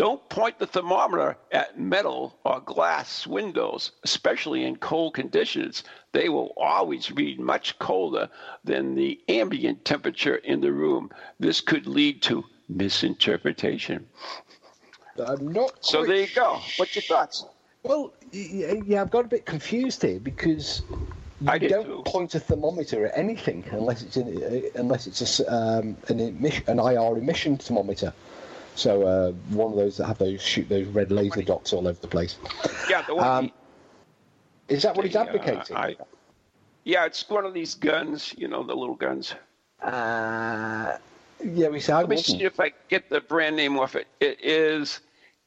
Don't 0.01 0.27
point 0.31 0.59
the 0.59 0.67
thermometer 0.67 1.37
at 1.53 1.79
metal 1.79 2.39
or 2.47 2.61
glass 2.61 3.27
windows, 3.27 3.93
especially 4.03 4.65
in 4.65 4.77
cold 4.77 5.13
conditions. 5.13 5.85
They 6.13 6.31
will 6.31 6.55
always 6.57 7.13
read 7.13 7.39
much 7.39 7.79
colder 7.81 8.31
than 8.65 8.95
the 8.95 9.21
ambient 9.29 9.85
temperature 9.85 10.37
in 10.37 10.63
the 10.63 10.73
room. 10.73 11.11
This 11.39 11.61
could 11.61 11.87
lead 11.87 12.23
to 12.23 12.47
misinterpretation. 12.71 14.07
I'm 15.23 15.53
not. 15.53 15.85
So 15.85 16.07
there 16.07 16.23
you 16.23 16.29
go. 16.35 16.61
What's 16.79 16.97
your 16.97 17.03
thoughts? 17.03 17.45
Well, 17.83 18.15
yeah, 18.33 19.03
I've 19.03 19.11
got 19.11 19.27
a 19.27 19.29
bit 19.29 19.45
confused 19.45 20.01
here 20.01 20.19
because 20.19 20.81
you 21.43 21.51
I 21.51 21.59
don't 21.59 21.85
too. 21.85 22.03
point 22.07 22.35
a 22.35 22.41
thermometer 22.41 23.05
at 23.05 23.19
anything 23.19 23.65
unless 23.71 24.01
it's 24.01 24.17
in, 24.17 24.71
unless 24.77 25.07
it's 25.07 25.41
a 25.41 25.55
um, 25.55 25.95
an 26.09 26.21
emission, 26.21 26.65
an 26.69 26.79
IR 26.79 27.19
emission 27.19 27.59
thermometer. 27.59 28.15
So 28.81 29.03
uh, 29.03 29.33
one 29.55 29.73
of 29.73 29.77
those 29.77 29.99
that 29.99 30.07
have 30.07 30.17
those 30.17 30.41
shoot 30.41 30.67
those 30.71 30.87
red 30.87 31.13
laser 31.13 31.43
dots 31.43 31.75
all 31.75 31.87
over 31.87 32.01
the 32.01 32.09
place. 32.09 32.39
Yeah, 32.89 33.03
the 33.03 33.15
one. 33.15 33.27
Um, 33.27 33.51
Is 34.69 34.83
that 34.85 34.97
what 34.97 35.05
he's 35.05 35.15
uh, 35.17 35.21
advocating? 35.21 35.77
I- 35.77 35.97
yeah, 36.85 37.05
it's 37.05 37.29
one 37.29 37.45
of 37.45 37.53
these 37.53 37.75
guns, 37.75 38.35
you 38.39 38.49
know, 38.49 38.63
the 38.63 38.75
little 38.75 38.95
guns. 38.95 39.35
Uh, 39.83 40.97
yeah, 41.45 41.69
we 41.69 41.79
say 41.79 41.93
I 41.93 42.01
Let 42.01 42.09
me 42.09 42.17
see 42.17 42.43
if 42.45 42.59
I 42.59 42.73
get 42.89 43.11
the 43.11 43.21
brand 43.21 43.55
name 43.57 43.79
off 43.79 43.97
it. 43.97 44.07
It 44.19 44.39
is 44.43 45.01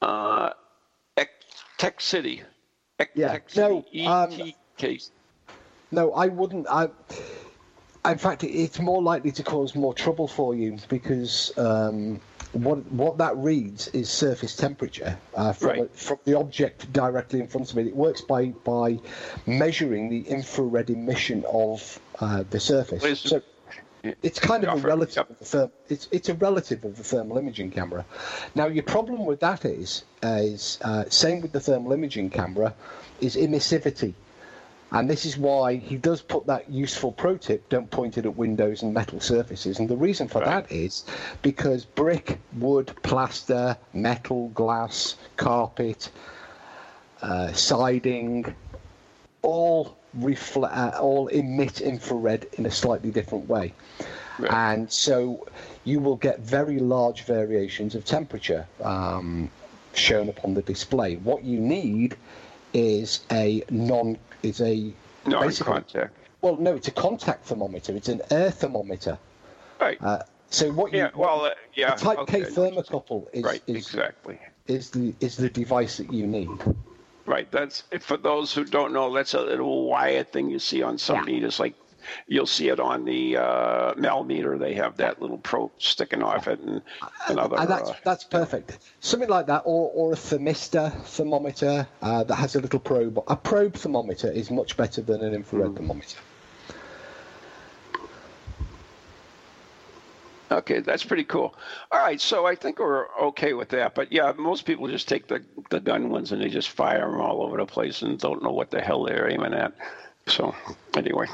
uh, 0.03 0.51
Tech 1.79 2.01
City. 2.01 2.43
Yeah, 3.15 3.39
no, 3.55 3.83
um. 4.05 4.53
No, 5.91 6.13
I 6.13 6.27
wouldn't. 6.27 6.67
I, 6.69 6.89
in 8.09 8.17
fact, 8.19 8.43
it's 8.43 8.79
more 8.79 9.01
likely 9.01 9.31
to 9.31 9.43
cause 9.43 9.73
more 9.75 9.93
trouble 9.93 10.27
for 10.27 10.53
you 10.53 10.77
because 10.87 11.51
um, 11.57 12.19
what 12.53 12.85
what 12.91 13.17
that 13.17 13.35
reads 13.37 13.87
is 13.89 14.09
surface 14.09 14.55
temperature 14.55 15.17
uh, 15.35 15.53
from, 15.53 15.69
Right. 15.69 15.95
from 15.95 16.17
the 16.25 16.37
object 16.37 16.91
directly 16.93 17.39
in 17.39 17.47
front 17.47 17.71
of 17.71 17.77
it. 17.77 17.87
It 17.87 17.95
works 17.95 18.21
by 18.21 18.47
by 18.63 18.99
measuring 19.45 20.09
the 20.09 20.21
infrared 20.29 20.89
emission 20.89 21.43
of 21.51 21.99
uh, 22.19 22.43
the 22.49 22.59
surface. 22.59 23.03
Laser- 23.03 23.27
So 23.29 23.41
it's 24.21 24.37
kind 24.39 24.65
of 24.65 24.83
a 24.83 24.87
relative 24.87 25.15
yep. 25.15 25.29
of 25.29 25.39
the 25.39 25.45
therm- 25.45 25.71
it's 25.89 26.07
it's 26.11 26.29
a 26.29 26.33
relative 26.33 26.83
of 26.85 26.97
the 26.97 27.03
thermal 27.03 27.37
imaging 27.37 27.71
camera. 27.71 28.05
Now 28.53 28.67
your 28.67 28.83
problem 28.83 29.25
with 29.25 29.39
that 29.39 29.65
is 29.65 30.03
is 30.21 30.77
uh, 30.81 31.05
same 31.09 31.41
with 31.41 31.53
the 31.53 31.59
thermal 31.61 31.93
imaging 31.93 32.29
camera 32.29 32.73
is 33.21 33.35
emissivity. 33.35 34.13
And 34.93 35.09
this 35.09 35.25
is 35.25 35.37
why 35.37 35.75
he 35.77 35.97
does 35.97 36.21
put 36.21 36.45
that 36.45 36.69
useful 36.69 37.11
pro 37.11 37.35
tip 37.35 37.67
don't 37.69 37.89
point 37.89 38.17
it 38.19 38.25
at 38.25 38.37
windows 38.37 38.83
and 38.83 38.93
metal 38.93 39.19
surfaces. 39.19 39.79
And 39.79 39.89
the 39.89 39.97
reason 39.97 40.27
for 40.27 40.39
Right. 40.39 40.67
that 40.67 40.71
is 40.71 41.03
because 41.41 41.83
brick, 41.83 42.39
wood, 42.59 42.91
plaster, 43.01 43.75
metal, 43.91 44.49
glass, 44.49 45.15
carpet, 45.35 46.11
uh, 47.23 47.51
siding, 47.53 48.53
all 49.41 49.97
reflect, 50.13 50.75
uh, 50.75 50.91
all 51.01 51.27
emit 51.27 51.81
infrared 51.81 52.45
in 52.53 52.67
a 52.67 52.71
slightly 52.71 53.09
different 53.09 53.49
way. 53.49 53.73
Right. 54.37 54.53
And 54.53 54.91
so 54.91 55.47
you 55.85 56.01
will 56.01 56.17
get 56.17 56.39
very 56.39 56.79
large 56.79 57.23
variations 57.23 57.95
of 57.95 58.05
temperature 58.05 58.67
um, 58.83 59.49
shown 59.95 60.29
upon 60.29 60.53
the 60.53 60.61
display. 60.61 61.15
What 61.15 61.43
you 61.43 61.59
need 61.59 62.15
is 62.73 63.21
a 63.31 63.63
non 63.71 64.17
is 64.43 64.61
a 64.61 64.93
No 65.25 65.41
basically- 65.41 65.73
contact. 65.73 66.17
Well, 66.41 66.57
no, 66.57 66.75
it's 66.75 66.89
a 66.89 66.91
contact 66.91 67.45
thermometer. 67.45 67.95
It's 67.95 68.09
an 68.09 68.21
air 68.29 68.51
thermometer. 68.51 69.17
Right. 69.79 69.97
Uh, 70.01 70.19
so 70.49 70.71
what 70.73 70.91
you 70.91 70.99
yeah. 70.99 71.09
Well, 71.15 71.45
uh, 71.45 71.51
yeah. 71.73 71.93
a 71.93 71.97
Type 71.97 72.17
okay. 72.19 72.41
K 72.41 72.49
thermocouple 72.49 73.27
is 73.33 73.43
Right. 73.43 73.63
is, 73.65 73.75
exactly. 73.87 74.37
is 74.67 74.89
the 74.91 75.15
is 75.21 75.37
the 75.37 75.49
device 75.49 75.97
that 75.97 76.11
you 76.11 76.27
need. 76.27 76.49
Right. 77.25 77.49
That's 77.51 77.83
for 78.01 78.17
those 78.17 78.53
who 78.53 78.65
don't 78.65 78.91
know. 78.91 79.13
That's 79.13 79.33
a 79.33 79.39
little 79.39 79.85
wire 79.87 80.23
thing 80.25 80.49
you 80.49 80.59
see 80.59 80.83
on 80.83 80.97
some 80.97 81.19
Yeah. 81.19 81.33
meters. 81.33 81.59
Like 81.61 81.75
you'll 82.27 82.45
see 82.45 82.69
it 82.69 82.79
on 82.79 83.05
the 83.05 83.37
uh, 83.37 83.93
Mel 83.95 84.23
meter. 84.23 84.57
They 84.57 84.73
have 84.75 84.97
that 84.97 85.21
little 85.21 85.37
probe 85.37 85.71
sticking 85.77 86.23
off 86.23 86.47
it, 86.47 86.59
and 86.59 86.81
another. 87.27 87.57
and 87.59 87.69
that's 87.69 87.89
uh, 87.89 87.95
that's 88.03 88.23
perfect. 88.23 88.77
Something 88.99 89.29
like 89.29 89.47
that, 89.47 89.63
or 89.65 89.91
or 89.93 90.13
a 90.13 90.15
thermistor 90.15 90.91
thermometer 91.05 91.87
uh, 92.01 92.23
that 92.23 92.35
has 92.35 92.55
a 92.55 92.59
little 92.59 92.79
probe. 92.79 93.23
A 93.27 93.35
probe 93.35 93.73
thermometer 93.75 94.31
is 94.31 94.49
much 94.51 94.75
better 94.77 95.01
than 95.01 95.21
an 95.23 95.33
infrared 95.33 95.71
Mm. 95.71 95.77
thermometer. 95.77 96.17
Okay, 100.51 100.81
that's 100.81 101.03
pretty 101.03 101.23
cool. 101.23 101.55
All 101.91 101.99
right, 101.99 102.21
so 102.21 102.45
I 102.45 102.53
think 102.53 102.77
we're 102.77 103.07
okay 103.23 103.53
with 103.53 103.69
that. 103.69 103.95
But 103.95 104.11
yeah, 104.11 104.33
most 104.37 104.65
people 104.65 104.87
just 104.87 105.07
take 105.07 105.27
the, 105.27 105.43
the 105.71 105.79
gun 105.79 106.09
ones 106.09 106.31
and 106.31 106.39
they 106.41 106.49
just 106.49 106.69
fire 106.69 107.09
them 107.09 107.19
all 107.19 107.41
over 107.41 107.57
the 107.57 107.65
place 107.65 108.03
and 108.03 108.19
don't 108.19 108.43
know 108.43 108.51
what 108.51 108.69
the 108.69 108.79
hell 108.79 109.03
they're 109.03 109.29
aiming 109.31 109.53
at. 109.55 109.73
So 110.27 110.53
anyway, 110.95 111.25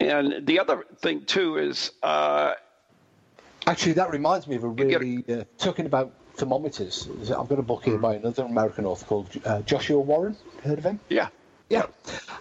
and 0.00 0.46
the 0.46 0.60
other 0.60 0.84
thing 1.00 1.24
too 1.24 1.56
is 1.58 1.92
uh, 2.02 2.54
Actually, 3.66 3.92
that 3.92 4.10
reminds 4.10 4.46
me 4.46 4.56
of 4.56 4.64
a 4.64 4.68
really 4.68 5.24
uh, 5.28 5.44
talking 5.58 5.84
about 5.84 6.12
thermometers. 6.36 7.06
I've 7.22 7.48
got 7.48 7.58
a 7.58 7.62
book 7.62 7.84
here 7.84 7.98
by 7.98 8.14
another 8.14 8.44
American 8.44 8.86
author 8.86 9.04
called 9.04 9.28
uh, 9.44 9.60
Joshua 9.62 9.98
Warren. 10.00 10.36
Heard 10.62 10.78
of 10.78 10.84
him? 10.84 11.00
yeah, 11.10 11.28
Yeah, 11.68 11.86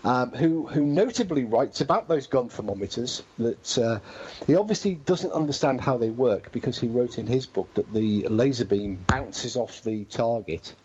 um, 0.06 0.32
who 0.32 0.67
who 0.67 0.86
notably 0.86 1.43
writes 1.43 1.82
about 1.82 2.08
those 2.08 2.28
gun 2.28 2.48
thermometers 2.48 3.24
that 3.39 3.78
uh, 3.78 4.00
he 4.46 4.56
obviously 4.56 4.96
doesn't 4.96 5.32
understand 5.34 5.82
how 5.82 5.98
they 5.98 6.12
work 6.12 6.52
because 6.54 6.80
he 6.80 6.88
wrote 6.88 7.17
in 7.17 7.28
his 7.28 7.46
book 7.46 7.74
that 7.74 7.91
the 7.93 8.26
laser 8.30 8.65
beam 8.65 9.04
bounces 9.08 9.58
off 9.58 9.84
the 9.84 10.06
target 10.06 10.76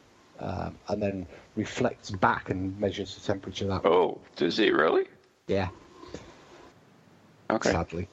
um, 0.40 0.76
and 0.88 1.00
then 1.00 1.26
reflects 1.54 2.10
back 2.10 2.50
and 2.50 2.76
measures 2.80 3.14
the 3.14 3.20
temperature 3.20 3.66
that. 3.68 3.86
Oh, 3.86 4.18
does 4.34 4.56
he 4.56 4.70
really? 4.70 5.04
Yeah, 5.46 5.68
Okay. 7.50 7.70
sadly. 7.70 8.08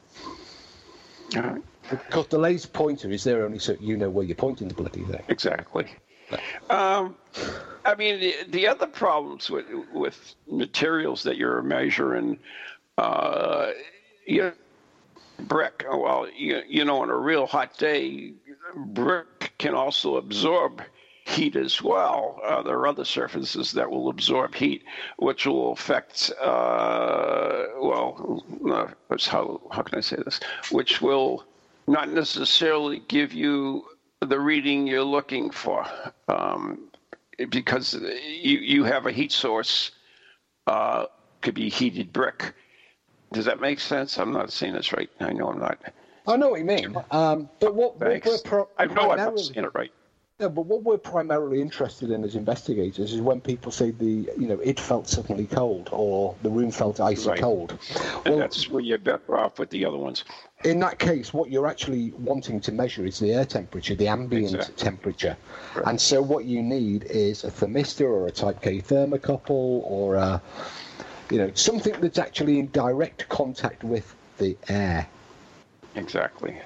All 1.36 1.42
right. 1.42 1.62
Because 1.90 2.28
the 2.28 2.38
laser 2.38 2.68
pointer 2.68 3.10
is 3.10 3.24
there 3.24 3.46
only 3.46 3.60
so 3.60 3.76
you 3.80 3.98
know 3.98 4.10
where 4.10 4.26
you're 4.26 4.36
pointing 4.36 4.68
the 4.68 4.74
bloody 4.74 5.04
thing. 5.04 5.24
Exactly. 5.28 5.88
Um, 6.70 7.16
I 7.86 7.96
mean, 7.96 8.20
the, 8.20 8.36
the 8.50 8.68
other 8.68 8.88
problems 8.88 9.50
with 9.50 9.66
with 9.94 10.36
materials 10.48 11.24
that 11.24 11.38
you're 11.38 11.62
measuring, 11.64 12.38
uh, 12.98 13.72
you 14.28 14.42
know, 14.42 14.54
brick. 15.40 15.86
Well, 15.90 16.28
you, 16.36 16.62
you 16.68 16.86
know, 16.86 17.02
on 17.02 17.10
a 17.10 17.16
real 17.16 17.48
hot 17.48 17.78
day, 17.78 18.34
brick 18.76 19.54
can 19.58 19.74
also 19.74 20.18
absorb 20.18 20.84
heat 21.30 21.56
as 21.56 21.82
well. 21.82 22.40
Uh, 22.44 22.62
there 22.64 22.78
are 22.78 22.88
other 22.88 23.06
surfaces 23.06 23.72
that 23.74 23.90
will 23.90 24.10
absorb 24.10 24.56
heat, 24.56 24.84
which 25.18 25.46
will 25.46 25.72
affect. 25.72 26.32
Uh, 26.42 27.66
well, 27.80 28.44
uh, 28.70 28.88
how 29.26 29.62
how 29.72 29.82
can 29.82 29.98
I 29.98 30.02
say 30.02 30.18
this? 30.18 30.40
Which 30.72 31.02
will 31.02 31.46
not 31.88 32.10
necessarily 32.10 33.02
give 33.08 33.34
you 33.34 33.86
the 34.22 34.40
reading 34.40 34.88
you're 34.88 35.04
looking 35.04 35.50
for, 35.50 35.86
um, 36.28 36.90
because 37.50 37.94
you 37.94 38.58
you 38.60 38.84
have 38.84 39.06
a 39.06 39.12
heat 39.12 39.32
source. 39.32 39.92
Uh, 40.68 41.06
could 41.42 41.56
be 41.56 41.70
heated 41.70 42.12
brick. 42.12 42.54
Does 43.32 43.46
that 43.46 43.62
make 43.62 43.80
sense? 43.80 44.18
I'm 44.18 44.34
not 44.34 44.52
saying 44.52 44.74
this 44.74 44.92
right. 44.92 45.10
I 45.20 45.32
know 45.34 45.50
I'm 45.50 45.60
not. 45.60 45.80
I 46.28 46.36
know 46.36 46.50
what 46.50 46.60
you 46.60 46.66
mean. 46.66 46.96
Um, 47.12 47.50
but 47.60 47.74
what, 47.74 48.00
what 48.00 48.26
we're 48.26 48.38
pro- 48.40 48.68
I 48.78 48.86
know 48.86 49.12
I'm 49.12 49.18
not 49.18 49.40
saying 49.40 49.66
it 49.66 49.72
right. 49.74 49.92
No, 50.40 50.48
but 50.48 50.68
what 50.68 50.84
we're 50.84 50.98
primarily 50.98 51.62
interested 51.62 52.12
in 52.12 52.24
as 52.24 52.36
investigators 52.36 53.12
is 53.12 53.20
when 53.20 53.42
people 53.42 53.74
say 53.74 53.92
the, 53.92 54.30
you 54.38 54.48
know, 54.48 54.58
it 54.64 54.80
felt 54.80 55.10
suddenly 55.10 55.46
cold 55.46 55.90
or 55.92 56.34
the 56.44 56.50
room 56.50 56.72
felt 56.72 57.02
icy 57.02 57.28
Right. 57.28 57.42
cold. 57.42 57.78
And 58.24 58.36
Well, 58.36 58.38
that's 58.40 58.70
where 58.70 58.82
you're 58.82 58.98
better 59.00 59.38
off 59.38 59.60
with 59.60 59.70
the 59.70 59.84
other 59.84 59.98
ones. 59.98 60.24
in 60.64 60.80
that 60.80 60.98
case, 60.98 61.34
what 61.34 61.50
you're 61.50 61.68
actually 61.68 62.12
wanting 62.12 62.62
to 62.62 62.72
measure 62.72 63.06
is 63.06 63.20
the 63.20 63.34
air 63.34 63.44
temperature, 63.46 63.96
the 63.96 64.08
ambient 64.08 64.56
Exactly. 64.56 64.76
temperature. 64.76 65.38
Right. 65.76 65.86
And 65.88 66.00
so 66.00 66.22
what 66.22 66.46
you 66.46 66.62
need 66.62 67.04
is 67.04 67.44
a 67.44 67.52
thermistor 67.52 68.08
or 68.08 68.28
a 68.28 68.32
Type 68.32 68.62
K 68.62 68.80
thermocouple 68.80 69.50
or 69.50 70.16
a, 70.16 70.42
you 71.30 71.38
know, 71.38 71.52
something 71.54 72.00
that's 72.00 72.18
actually 72.18 72.60
in 72.60 72.68
direct 72.72 73.28
contact 73.28 73.84
with 73.84 74.16
the 74.38 74.58
air. 74.70 75.06
Exactly. 75.96 76.58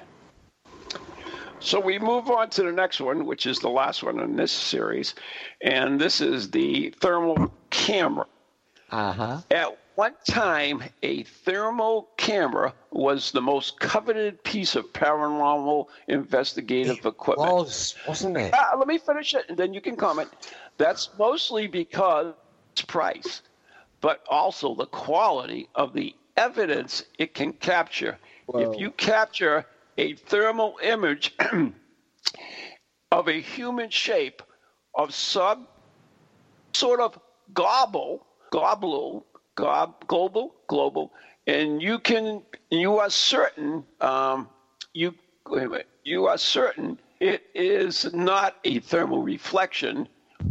So 1.64 1.80
we 1.80 1.98
move 1.98 2.30
on 2.30 2.50
to 2.50 2.62
the 2.62 2.72
next 2.72 3.00
one, 3.00 3.24
which 3.24 3.46
is 3.46 3.58
the 3.58 3.70
last 3.70 4.02
one 4.02 4.20
in 4.20 4.36
this 4.36 4.52
series, 4.52 5.14
and 5.62 5.98
this 5.98 6.20
is 6.20 6.50
the 6.50 6.90
thermal 7.00 7.50
camera. 7.70 8.26
Uh-huh. 8.90 9.40
At 9.50 9.78
one 9.94 10.12
time, 10.28 10.84
a 11.02 11.22
thermal 11.22 12.10
camera 12.18 12.74
was 12.90 13.30
the 13.32 13.40
most 13.40 13.80
coveted 13.80 14.44
piece 14.44 14.76
of 14.76 14.92
paranormal 14.92 15.86
investigative 16.06 17.06
equipment. 17.06 17.50
Was, 17.50 17.94
wasn't 18.06 18.36
it? 18.36 18.52
Ah, 18.54 18.74
let 18.76 18.86
me 18.86 18.98
finish 18.98 19.32
it, 19.32 19.46
and 19.48 19.56
then 19.56 19.72
you 19.72 19.80
can 19.80 19.96
comment. 19.96 20.28
That's 20.76 21.08
mostly 21.18 21.66
because 21.66 22.34
its 22.72 22.82
price, 22.82 23.40
but 24.02 24.22
also 24.28 24.74
the 24.74 24.86
quality 24.86 25.70
of 25.74 25.94
the 25.94 26.14
evidence 26.36 27.04
it 27.18 27.32
can 27.32 27.54
capture. 27.54 28.18
Well- 28.48 28.70
If 28.70 28.78
you 28.78 28.90
capture 28.90 29.64
a 29.96 30.14
thermal 30.14 30.78
image 30.82 31.34
of 33.12 33.28
a 33.28 33.40
human 33.40 33.90
shape 33.90 34.42
of 34.94 35.14
some 35.14 35.66
sort 36.72 37.00
of 37.00 37.18
gobble, 37.52 38.26
global, 38.50 39.26
gob, 39.54 40.06
global, 40.06 40.54
global, 40.68 41.12
and 41.46 41.82
you 41.82 41.98
can, 41.98 42.42
you 42.70 42.98
are 42.98 43.10
certain, 43.10 43.84
um, 44.00 44.48
you, 44.92 45.14
wait 45.48 45.64
a 45.64 45.68
minute, 45.68 45.88
you 46.02 46.26
are 46.26 46.38
certain 46.38 46.98
it 47.20 47.42
is 47.54 48.12
not 48.12 48.56
a 48.64 48.80
thermal 48.80 49.22
reflection 49.22 50.08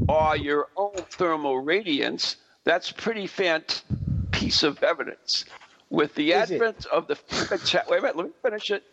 or 0.07 0.35
your 0.35 0.69
own 0.75 0.95
thermal 0.95 1.59
radiance. 1.59 2.37
That's 2.63 2.91
pretty 2.91 3.27
fantastic 3.27 3.83
piece 4.31 4.63
of 4.63 4.81
evidence. 4.81 5.45
With 5.93 6.15
the 6.15 6.31
Is 6.31 6.49
it? 6.49 6.55
advent 6.55 6.87
of 6.87 7.05
the 7.05 7.19
atta- 7.51 7.85
wait 7.87 7.99
a 7.99 8.01
minute, 8.01 8.17
let 8.17 8.25
me 8.25 8.33
finish 8.41 8.71
it. 8.71 8.83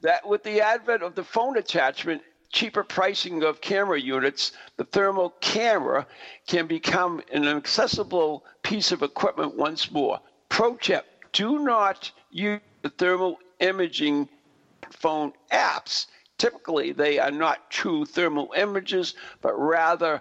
That 0.00 0.26
with 0.26 0.42
the 0.42 0.60
advent 0.60 1.04
of 1.04 1.14
the 1.14 1.22
phone 1.22 1.56
attachment, 1.56 2.22
cheaper 2.52 2.82
pricing 2.82 3.44
of 3.44 3.60
camera 3.60 4.00
units, 4.00 4.50
the 4.76 4.82
thermal 4.82 5.30
camera 5.40 6.08
can 6.48 6.66
become 6.66 7.22
an 7.32 7.46
accessible 7.46 8.44
piece 8.64 8.90
of 8.90 9.04
equipment 9.04 9.54
once 9.56 9.92
more. 9.92 10.18
Pro 10.48 10.74
tip: 10.74 11.06
Do 11.32 11.60
not 11.60 12.10
use 12.32 12.60
the 12.82 12.90
thermal 12.90 13.38
imaging 13.60 14.28
phone 14.90 15.32
apps. 15.52 16.08
Typically, 16.36 16.90
they 16.90 17.20
are 17.20 17.30
not 17.30 17.70
true 17.70 18.04
thermal 18.04 18.52
images, 18.56 19.14
but 19.40 19.54
rather 19.56 20.20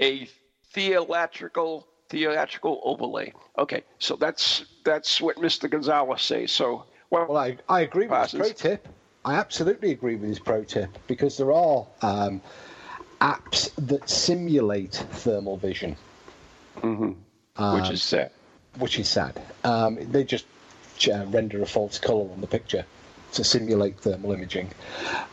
a 0.00 0.26
theatrical 0.72 1.86
theatrical 2.08 2.80
overlay. 2.84 3.32
Okay, 3.58 3.82
so 3.98 4.16
that's 4.16 4.64
that's 4.84 5.20
what 5.20 5.36
Mr. 5.36 5.70
Gonzalez 5.70 6.22
says. 6.22 6.52
So, 6.52 6.84
well, 7.10 7.26
Well, 7.28 7.38
I, 7.38 7.56
I 7.68 7.80
agree 7.80 8.06
with 8.06 8.30
his 8.30 8.40
pro 8.40 8.52
tip. 8.52 8.88
I 9.24 9.34
absolutely 9.34 9.90
agree 9.90 10.14
with 10.16 10.28
his 10.28 10.38
pro 10.38 10.62
tip 10.64 10.90
because 11.08 11.36
there 11.36 11.52
are 11.52 11.86
um, 12.02 12.40
apps 13.20 13.70
that 13.88 14.08
simulate 14.08 14.94
thermal 14.94 15.56
vision, 15.56 15.96
which 16.80 17.90
is 17.90 18.02
sad. 18.02 18.30
which 18.78 18.98
is 18.98 19.08
sad. 19.08 19.40
Um, 19.64 19.98
they 20.12 20.22
just 20.24 20.46
uh, 21.12 21.24
render 21.26 21.62
a 21.62 21.66
false 21.66 21.98
color 21.98 22.30
on 22.30 22.40
the 22.40 22.46
picture 22.46 22.84
to 23.32 23.42
simulate 23.44 23.98
thermal 23.98 24.32
imaging, 24.32 24.70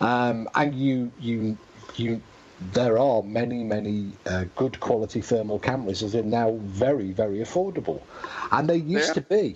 um, 0.02 0.50
and 0.56 0.74
you 0.74 1.12
you 1.20 1.58
you. 1.96 2.22
There 2.72 2.98
are 2.98 3.22
many, 3.24 3.64
many 3.64 4.14
uh, 4.26 4.46
good 4.56 4.80
quality 4.80 5.22
thermal 5.22 5.60
cameras 5.60 6.00
that 6.00 6.16
are 6.16 6.24
now 6.24 6.52
very, 6.62 7.12
very 7.12 7.40
affordable, 7.40 8.02
and 8.52 8.70
they 8.70 8.78
used 8.78 9.08
Yeah. 9.08 9.14
to 9.14 9.22
be 9.22 9.56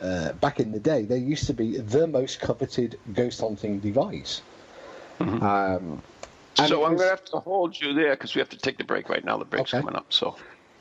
uh, 0.00 0.32
back 0.34 0.60
in 0.60 0.72
the 0.72 0.80
day, 0.80 1.02
they 1.02 1.18
used 1.18 1.46
to 1.46 1.54
be 1.54 1.78
the 1.78 2.06
most 2.06 2.40
coveted 2.40 2.98
ghost 3.12 3.40
hunting 3.40 3.78
device. 3.80 4.42
Um, 5.20 6.02
Mm-hmm. 6.56 6.66
So 6.66 6.84
it 6.84 6.86
I'm 6.86 6.96
going 6.96 6.98
to 6.98 7.10
have 7.10 7.24
to 7.26 7.38
hold 7.40 7.80
you 7.80 7.92
there 7.94 8.10
because 8.10 8.34
we 8.34 8.40
have 8.40 8.50
to 8.50 8.58
take 8.58 8.78
the 8.78 8.84
break 8.84 9.08
right 9.08 9.24
now. 9.24 9.38
The 9.38 9.44
break's 9.44 9.72
Okay. 9.72 9.78
coming 9.78 9.94
up. 9.96 10.12
So 10.12 10.36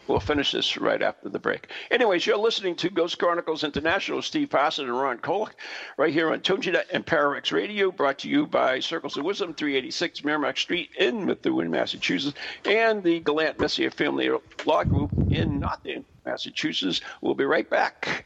we'll 0.07 0.19
finish 0.19 0.51
this 0.51 0.77
right 0.77 1.01
after 1.01 1.29
the 1.29 1.39
break. 1.39 1.69
Anyways, 1.91 2.25
you're 2.25 2.37
listening 2.37 2.75
to 2.77 2.89
Ghost 2.89 3.17
Chronicles 3.19 3.63
International, 3.63 4.21
Steve 4.21 4.49
Passett 4.49 4.85
and 4.85 4.99
Ron 4.99 5.17
Kolek, 5.19 5.51
right 5.97 6.13
here 6.13 6.31
on 6.31 6.39
TogiNet 6.39 6.85
and 6.91 7.05
ParaX 7.05 7.51
Radio, 7.51 7.91
brought 7.91 8.19
to 8.19 8.29
you 8.29 8.47
by 8.47 8.79
Circles 8.79 9.17
of 9.17 9.25
Wisdom, 9.25 9.53
386 9.53 10.23
Merrimack 10.23 10.57
Street 10.57 10.89
in 10.97 11.25
Methuen, 11.25 11.69
Massachusetts, 11.69 12.37
and 12.65 13.03
the 13.03 13.19
Gallant 13.19 13.59
Messier 13.59 13.91
Family 13.91 14.29
Law 14.65 14.83
Group 14.83 15.11
in 15.29 15.59
Northern, 15.59 16.05
Massachusetts. 16.25 17.01
We'll 17.21 17.35
be 17.35 17.45
right 17.45 17.69
back. 17.69 18.25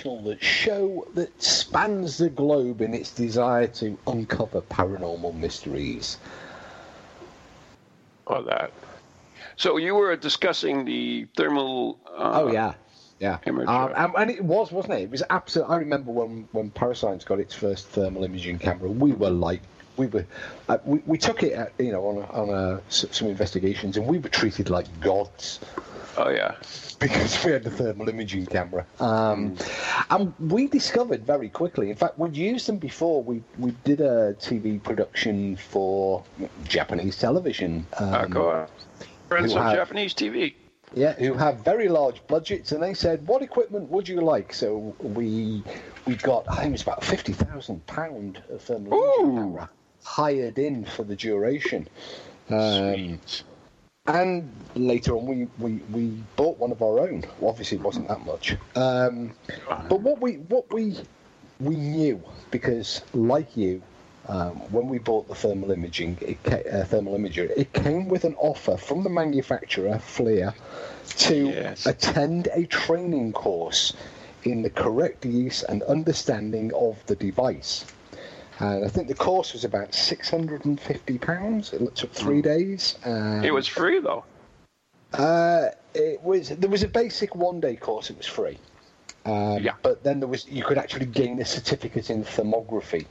International, 0.00 0.22
the 0.22 0.44
show 0.44 1.06
that 1.14 1.42
spans 1.42 2.18
the 2.18 2.30
globe 2.30 2.80
in 2.80 2.94
its 2.94 3.12
desire 3.12 3.66
to 3.66 3.98
uncover 4.06 4.60
paranormal 4.62 5.34
mysteries. 5.34 6.18
Or 8.26 8.42
that. 8.42 8.72
So 9.56 9.76
you 9.76 9.94
were 9.94 10.16
discussing 10.16 10.84
the 10.84 11.26
thermal. 11.36 11.98
Uh, 12.06 12.42
oh 12.42 12.52
yeah, 12.52 12.74
Yeah, 13.18 13.38
um, 13.46 13.92
and, 13.96 14.14
and 14.16 14.30
it 14.30 14.44
was, 14.44 14.72
wasn't 14.72 14.94
it? 14.94 15.02
It 15.02 15.10
was 15.10 15.22
absolutely. 15.28 15.74
I 15.74 15.78
remember 15.78 16.10
when 16.12 16.48
when 16.52 16.70
Parascience 16.70 17.24
got 17.24 17.40
its 17.40 17.54
first 17.54 17.88
thermal 17.88 18.24
imaging 18.24 18.58
camera, 18.58 18.88
we 18.88 19.12
were 19.12 19.30
like, 19.30 19.62
we 19.96 20.06
were, 20.06 20.24
uh, 20.68 20.78
we, 20.84 21.02
we 21.04 21.18
took 21.18 21.42
it, 21.42 21.52
at, 21.52 21.72
you 21.78 21.92
know, 21.92 22.06
on 22.06 22.16
a, 22.18 22.26
on 22.30 22.48
a, 22.48 22.80
some 22.88 23.28
investigations, 23.28 23.96
and 23.96 24.06
we 24.06 24.18
were 24.18 24.28
treated 24.28 24.70
like 24.70 25.00
gods 25.00 25.60
Oh 26.22 26.28
yeah. 26.30 26.54
because 26.98 27.42
we 27.44 27.52
had 27.52 27.64
the 27.64 27.70
thermal 27.70 28.08
imaging 28.08 28.44
camera. 28.46 28.84
Um, 28.98 29.56
and 30.10 30.34
we 30.38 30.66
discovered 30.66 31.24
very 31.24 31.48
quickly. 31.48 31.88
In 31.88 31.96
fact, 31.96 32.18
we'd 32.18 32.36
used 32.36 32.66
them 32.66 32.76
before. 32.78 33.22
We 33.22 33.42
we 33.58 33.70
did 33.84 34.00
a 34.00 34.34
TV 34.34 34.82
production 34.82 35.56
for 35.56 36.22
Japanese 36.64 37.16
television. 37.18 37.86
Um, 37.98 38.14
Uh, 38.14 38.24
go 38.26 38.50
on. 38.50 38.66
Friends 39.28 39.54
have- 39.54 39.74
Japanese 39.74 40.12
TV. 40.14 40.54
yeah, 40.92 41.12
who 41.14 41.34
have 41.34 41.60
very 41.64 41.88
large 41.88 42.20
budgets, 42.26 42.72
and 42.72 42.82
they 42.82 42.92
said, 42.94 43.26
"What 43.26 43.40
equipment 43.42 43.88
would 43.90 44.06
you 44.08 44.20
like?" 44.20 44.52
So 44.52 44.94
we 45.00 45.62
we 46.06 46.16
got, 46.16 46.44
I 46.48 46.56
think 46.56 46.68
it 46.68 46.72
was 46.72 46.82
about 46.82 47.02
fifty 47.04 47.32
thousand 47.32 47.86
pound 47.86 48.42
of 48.50 48.60
thermal 48.60 48.92
imaging 48.92 49.36
camera 49.36 49.70
hired 50.04 50.58
in 50.58 50.84
for 50.84 51.04
the 51.04 51.16
duration. 51.16 51.88
Um, 52.50 52.94
Sweet. 52.94 53.42
And 54.14 54.50
later 54.74 55.16
on, 55.16 55.26
we, 55.26 55.46
we, 55.58 55.80
we 55.92 56.22
bought 56.36 56.58
one 56.58 56.72
of 56.72 56.82
our 56.82 57.00
own. 57.00 57.24
Well, 57.38 57.50
obviously, 57.50 57.78
it 57.78 57.82
wasn't 57.84 58.08
that 58.08 58.24
much. 58.24 58.56
Um, 58.76 59.32
but 59.88 60.00
what 60.00 60.20
we 60.20 60.34
what 60.34 60.72
we 60.72 60.96
we 61.60 61.76
knew 61.76 62.22
because, 62.50 63.02
like 63.12 63.56
you, 63.56 63.82
um, 64.28 64.56
when 64.72 64.88
we 64.88 64.98
bought 64.98 65.28
the 65.28 65.34
thermal 65.34 65.70
imaging, 65.70 66.18
it 66.20 66.42
ca- 66.42 66.68
uh, 66.70 66.84
thermal 66.84 67.14
imager, 67.18 67.50
it 67.56 67.72
came 67.72 68.08
with 68.08 68.24
an 68.24 68.34
offer 68.38 68.76
from 68.76 69.02
the 69.02 69.10
manufacturer, 69.10 69.98
FLIR, 69.98 70.54
to 71.18 71.48
Yes. 71.48 71.86
attend 71.86 72.48
a 72.52 72.66
training 72.66 73.32
course 73.32 73.92
in 74.44 74.62
the 74.62 74.70
correct 74.70 75.24
use 75.26 75.62
and 75.62 75.82
understanding 75.82 76.72
of 76.74 77.04
the 77.06 77.16
device. 77.16 77.84
And 78.60 78.84
I 78.84 78.88
think 78.88 79.08
the 79.08 79.14
course 79.14 79.52
was 79.54 79.64
about 79.64 79.94
six 79.94 80.30
hundred 80.30 80.64
and 80.66 80.78
fifty 80.78 81.18
pounds. 81.18 81.72
It 81.72 81.94
took 81.96 82.12
three 82.12 82.42
days. 82.42 82.96
Um, 83.04 83.42
It 83.42 83.52
was 83.52 83.66
free 83.66 84.00
though. 84.00 84.24
uh, 85.14 85.68
it 85.94 86.22
was 86.22 86.50
there 86.50 86.70
was 86.70 86.82
a 86.82 86.88
basic 86.88 87.34
one 87.34 87.60
day 87.60 87.76
course. 87.76 88.10
It 88.10 88.18
was 88.18 88.26
free. 88.26 88.58
Um, 89.24 89.58
Yeah. 89.62 89.74
But 89.82 90.02
then 90.04 90.20
there 90.20 90.28
was 90.28 90.46
you 90.48 90.62
could 90.62 90.78
actually 90.78 91.06
gain 91.06 91.40
a 91.40 91.44
certificate 91.44 92.10
in 92.10 92.22
thermography. 92.24 93.06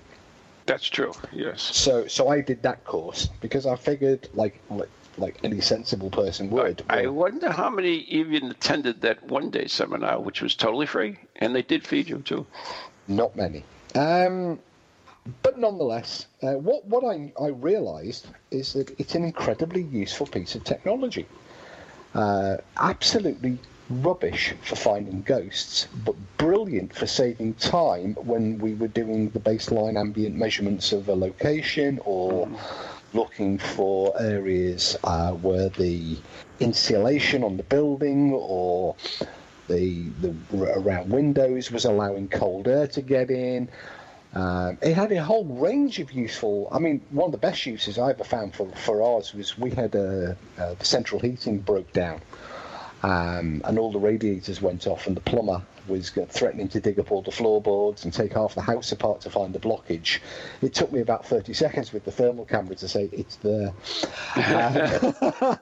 That's 0.67 0.87
true. 0.87 1.13
Yes. 1.33 1.61
So 1.61 2.07
so 2.07 2.29
I 2.29 2.41
did 2.41 2.61
that 2.61 2.85
course 2.85 3.27
because 3.41 3.65
I 3.65 3.75
figured 3.75 4.29
like 4.35 4.59
like, 4.69 4.89
like 5.17 5.39
any 5.43 5.61
sensible 5.61 6.11
person 6.11 6.51
would. 6.51 6.83
I 6.89 7.01
well, 7.07 7.13
wonder 7.13 7.49
how 7.51 7.71
many 7.71 7.95
even 8.01 8.51
attended 8.51 9.01
that 9.01 9.23
one 9.23 9.49
day 9.49 9.65
seminar, 9.65 10.21
which 10.21 10.41
was 10.43 10.53
totally 10.53 10.85
free, 10.85 11.17
and 11.37 11.55
they 11.55 11.63
did 11.63 11.87
feed 11.87 12.07
you 12.07 12.19
too. 12.19 12.45
Not 13.07 13.35
many. 13.35 13.63
Um, 13.95 14.59
but 15.43 15.57
nonetheless, 15.57 16.27
uh, 16.41 16.53
what 16.53 16.85
what 16.85 17.03
I 17.03 17.31
I 17.41 17.47
realised 17.47 18.27
is 18.51 18.73
that 18.73 18.97
it's 18.99 19.15
an 19.15 19.23
incredibly 19.23 19.83
useful 19.83 20.27
piece 20.27 20.55
of 20.55 20.63
technology. 20.63 21.25
Uh, 22.13 22.57
absolutely 22.77 23.59
rubbish 23.89 24.53
for 24.61 24.75
finding 24.75 25.21
ghosts, 25.23 25.87
but 26.05 26.15
brilliant 26.37 26.93
for 26.93 27.07
saving 27.07 27.53
time 27.55 28.15
when 28.15 28.59
we 28.59 28.73
were 28.75 28.87
doing 28.87 29.29
the 29.29 29.39
baseline 29.39 29.99
ambient 29.99 30.35
measurements 30.35 30.91
of 30.91 31.09
a 31.09 31.15
location 31.15 31.99
or 32.05 32.47
looking 33.13 33.57
for 33.57 34.13
areas 34.21 34.95
uh, 35.03 35.31
where 35.31 35.69
the 35.69 36.17
insulation 36.59 37.43
on 37.43 37.57
the 37.57 37.63
building 37.63 38.31
or 38.33 38.95
the, 39.67 40.09
the 40.21 40.35
around 40.73 41.09
windows 41.09 41.71
was 41.71 41.85
allowing 41.85 42.27
cold 42.27 42.67
air 42.67 42.87
to 42.87 43.01
get 43.01 43.31
in. 43.31 43.69
Um, 44.33 44.77
it 44.81 44.93
had 44.93 45.11
a 45.11 45.23
whole 45.23 45.45
range 45.45 45.99
of 45.99 46.11
useful. 46.11 46.67
I 46.71 46.79
mean, 46.79 47.01
one 47.09 47.27
of 47.27 47.31
the 47.31 47.39
best 47.39 47.65
uses 47.65 47.97
I 47.97 48.11
ever 48.11 48.23
found 48.23 48.53
for, 48.53 48.69
for 48.75 49.01
ours 49.01 49.33
was 49.33 49.57
we 49.57 49.71
had 49.71 49.95
a, 49.95 50.37
uh, 50.57 50.73
the 50.75 50.85
central 50.85 51.19
heating 51.19 51.59
broke 51.59 51.91
down, 51.93 52.21
um, 53.01 53.61
and 53.65 53.79
all 53.79 53.91
the 53.91 53.99
radiators 53.99 54.61
went 54.61 54.85
off, 54.85 55.07
and 55.07 55.17
the 55.17 55.21
plumber 55.21 55.63
was 55.89 56.11
threatening 56.11 56.67
to 56.69 56.79
dig 56.79 56.99
up 56.99 57.11
all 57.11 57.21
the 57.21 57.31
floorboards 57.31 58.03
and 58.03 58.13
take 58.13 58.33
half 58.33 58.55
the 58.55 58.61
house 58.61 58.91
apart 58.91 59.21
to 59.21 59.29
find 59.29 59.53
the 59.53 59.59
blockage. 59.59 60.19
It 60.61 60.73
took 60.73 60.91
me 60.91 61.01
about 61.01 61.25
30 61.25 61.53
seconds 61.53 61.91
with 61.91 62.05
the 62.05 62.11
thermal 62.11 62.45
camera 62.45 62.75
to 62.75 62.87
say 62.87 63.09
it's 63.11 63.37
there. 63.37 63.73
Um, 64.59 65.57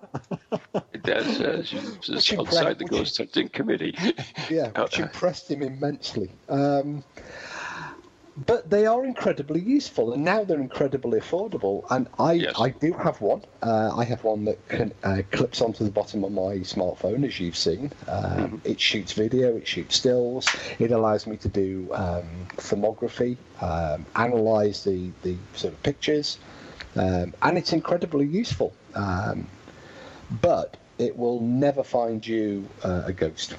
That's 1.04 1.40
uh, 1.40 1.64
just 2.02 2.34
outside 2.34 2.80
the 2.80 2.86
ghost 2.86 3.18
hunting 3.18 3.48
committee. 3.50 3.96
yeah, 4.50 4.70
which 4.82 5.00
impressed 5.00 5.50
him 5.50 5.62
immensely. 5.62 6.30
Um, 6.50 7.04
but 8.46 8.70
they 8.70 8.86
are 8.86 9.04
incredibly 9.04 9.60
useful, 9.60 10.14
and 10.14 10.24
now 10.24 10.44
they're 10.44 10.60
incredibly 10.60 11.20
affordable. 11.20 11.86
And 11.90 12.08
I, 12.20 12.34
Yes. 12.34 12.56
I 12.60 12.70
do 12.70 12.94
have 12.94 13.20
one. 13.20 13.42
Uh, 13.64 13.92
I 13.96 14.04
have 14.04 14.24
one 14.24 14.46
that 14.46 14.68
can, 14.68 14.94
uh, 15.04 15.24
clips 15.32 15.60
onto 15.62 15.84
the 15.84 15.90
bottom 15.90 16.24
of 16.24 16.32
my 16.32 16.58
smartphone, 16.60 17.26
as 17.26 17.40
you've 17.40 17.58
seen. 17.58 17.92
Um, 18.08 18.62
It 18.64 18.80
shoots 18.80 19.14
video, 19.14 19.58
it 19.58 19.68
shoots 19.68 19.96
stills. 19.96 20.48
It 20.78 20.92
allows 20.92 21.26
me 21.26 21.38
to 21.38 21.50
do 21.50 21.90
um, 21.94 22.28
thermography, 22.58 23.38
um, 23.60 24.06
analyze 24.16 24.84
the, 24.84 25.10
the 25.24 25.36
sort 25.56 25.74
of 25.74 25.82
pictures, 25.82 26.38
um, 26.96 27.34
and 27.42 27.58
it's 27.58 27.74
incredibly 27.74 28.28
useful. 28.28 28.72
Um, 28.94 29.48
but 30.42 30.78
it 31.00 31.18
will 31.18 31.40
never 31.42 31.84
find 31.84 32.26
you 32.26 32.68
uh, 32.84 33.04
a 33.06 33.14
ghost. 33.14 33.56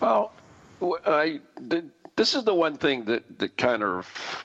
Well, 0.00 0.32
I 1.06 1.40
the, 1.56 1.84
this 2.16 2.34
is 2.34 2.44
the 2.44 2.54
one 2.54 2.76
thing 2.76 3.04
that 3.04 3.38
that 3.38 3.56
kind 3.56 3.82
of 3.82 4.44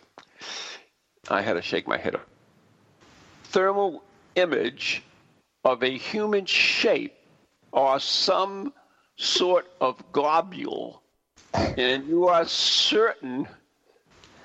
I 1.30 1.42
had 1.42 1.54
to 1.54 1.62
shake 1.62 1.88
my 1.88 1.98
head. 1.98 2.16
up. 2.16 2.28
Thermal 3.46 4.04
image 4.36 5.04
of 5.64 5.84
a 5.84 5.98
human 5.98 6.46
shape 6.46 7.16
or 7.72 8.00
some 8.00 8.74
sort 9.18 9.68
of 9.82 10.02
globule, 10.12 11.02
and 11.54 12.08
you 12.08 12.28
are 12.28 12.46
certain 12.46 13.48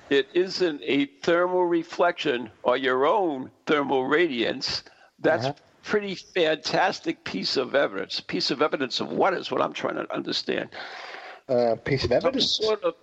it 0.09 0.27
isn't 0.33 0.81
a 0.83 1.05
thermal 1.23 1.65
reflection 1.65 2.51
or 2.63 2.77
your 2.77 3.07
own 3.07 3.49
thermal 3.65 4.05
radiance. 4.05 4.83
That's 5.19 5.59
pretty 5.83 6.15
fantastic 6.15 7.23
piece 7.23 7.57
of 7.57 7.73
evidence. 7.73 8.19
Piece 8.19 8.51
of 8.51 8.61
evidence 8.61 8.99
of 8.99 9.11
what 9.11 9.33
is 9.33 9.49
what 9.51 9.61
I'm 9.61 9.73
trying 9.73 9.95
to 9.95 10.13
understand 10.13 10.69
uh, 11.49 11.75
piece 11.83 12.03
of 12.03 12.09
some 12.09 12.17
evidence. 12.17 12.57
sort 12.57 12.83
of 12.83 12.95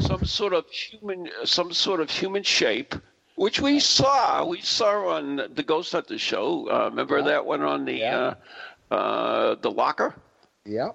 some 0.00 0.24
sort 0.24 0.52
of 0.52 0.66
human 0.68 1.28
some 1.44 1.72
sort 1.72 2.00
of 2.00 2.10
human 2.10 2.42
shape 2.42 2.94
which 3.36 3.60
we 3.60 3.80
saw 3.80 4.44
we 4.44 4.60
saw 4.60 5.08
on 5.16 5.36
the 5.54 5.62
ghost 5.62 5.92
hunter 5.92 6.18
show 6.18 6.68
uh, 6.70 6.88
remember 6.90 7.22
that 7.22 7.44
one 7.44 7.62
on 7.62 7.84
the 7.84 7.94
Yeah. 7.98 8.34
uh, 8.90 8.94
uh, 8.94 9.54
the 9.56 9.70
locker 9.70 10.14
Yeah. 10.66 10.90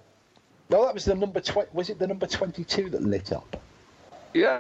No, 0.70 0.84
that 0.86 0.94
was 0.94 1.06
the 1.06 1.16
number 1.16 1.40
twenty. 1.40 1.70
Was 1.74 1.90
it 1.90 1.98
the 1.98 2.08
number 2.08 2.28
twenty-two 2.28 2.90
that 2.92 3.02
lit 3.02 3.32
up? 3.32 3.62
yeah 4.34 4.60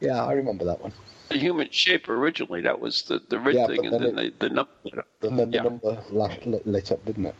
Yeah, 0.00 0.24
I 0.24 0.32
remember 0.34 0.64
that 0.66 0.80
one. 0.80 0.92
the 1.30 1.38
human 1.38 1.68
shape 1.70 2.08
originally 2.08 2.60
that 2.62 2.78
was 2.78 3.02
the 3.02 3.20
the 3.28 3.38
red 3.40 3.54
Yeah, 3.54 3.66
thing 3.66 3.86
and 3.86 3.94
then 3.94 4.02
then 4.02 4.14
the, 4.16 4.48
the 4.48 4.48
number 4.54 5.04
then 5.20 5.36
the 5.36 5.46
Yeah. 5.50 5.62
number 5.62 6.02
lit, 6.10 6.66
lit 6.66 6.92
up, 6.92 7.04
didn't 7.04 7.26
it? 7.26 7.34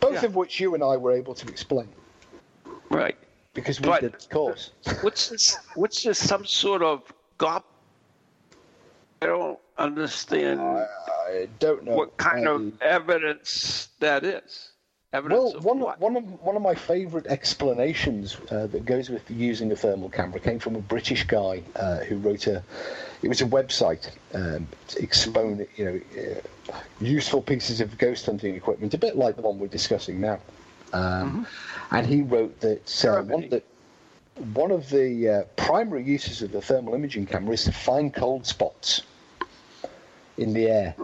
Both 0.00 0.14
Yeah. 0.14 0.26
of 0.26 0.34
which 0.36 0.58
you 0.60 0.74
and 0.74 0.82
I 0.82 0.96
were 0.96 1.12
able 1.12 1.34
to 1.34 1.46
explain 1.48 1.88
right 2.90 3.16
because 3.54 3.80
we 3.80 3.86
But- 3.88 4.00
did 4.02 4.12
the 4.14 4.28
course. 4.28 4.70
what's 5.02 5.28
this 5.28 5.56
what's 5.74 6.02
this 6.02 6.18
some 6.18 6.44
sort 6.44 6.82
of 6.82 7.02
gop 7.38 7.64
i 9.22 9.26
don't 9.26 9.58
understand 9.78 10.60
I 10.60 11.48
don't 11.58 11.84
know 11.84 11.94
what 11.94 12.16
kind 12.16 12.48
I- 12.48 12.52
of 12.52 12.82
evidence 12.82 13.88
that 14.00 14.24
is 14.24 14.72
evidence 15.12 15.54
Well, 15.54 15.60
one 15.62 15.78
what? 15.80 16.00
one 16.00 16.16
of 16.16 16.24
one 16.42 16.56
of 16.56 16.62
my 16.62 16.74
favourite 16.74 17.26
explanations 17.26 18.36
uh, 18.50 18.66
that 18.68 18.84
goes 18.84 19.08
with 19.10 19.28
using 19.30 19.72
a 19.72 19.76
thermal 19.76 20.08
camera 20.10 20.38
came 20.40 20.58
from 20.58 20.76
a 20.76 20.80
British 20.80 21.24
guy 21.24 21.62
uh, 21.76 21.98
who 21.98 22.16
wrote 22.18 22.46
a. 22.46 22.62
It 23.22 23.28
was 23.28 23.40
a 23.42 23.46
website 23.46 24.08
um, 24.34 24.66
to 24.88 25.02
expone, 25.02 25.66
you 25.76 25.84
know, 25.84 26.00
uh, 26.72 26.78
useful 27.02 27.42
pieces 27.42 27.80
of 27.82 27.98
ghost 27.98 28.24
hunting 28.26 28.54
equipment, 28.54 28.94
a 28.94 28.98
bit 28.98 29.14
like 29.16 29.36
the 29.36 29.42
one 29.42 29.58
we're 29.58 29.66
discussing 29.66 30.20
now. 30.20 30.38
Um, 30.94 31.46
And 31.90 32.06
he 32.06 32.22
wrote 32.22 32.60
that 32.60 33.04
uh, 33.04 33.22
one 33.22 33.44
of 33.44 33.50
the 33.50 33.62
one 34.54 34.70
of 34.70 34.88
the 34.90 35.28
uh, 35.28 35.42
primary 35.56 36.02
uses 36.04 36.40
of 36.42 36.52
the 36.52 36.60
thermal 36.62 36.94
imaging 36.94 37.26
camera 37.26 37.52
is 37.54 37.64
to 37.64 37.72
find 37.72 38.14
cold 38.14 38.46
spots 38.46 39.02
in 40.38 40.52
the 40.54 40.66
air. 40.66 40.94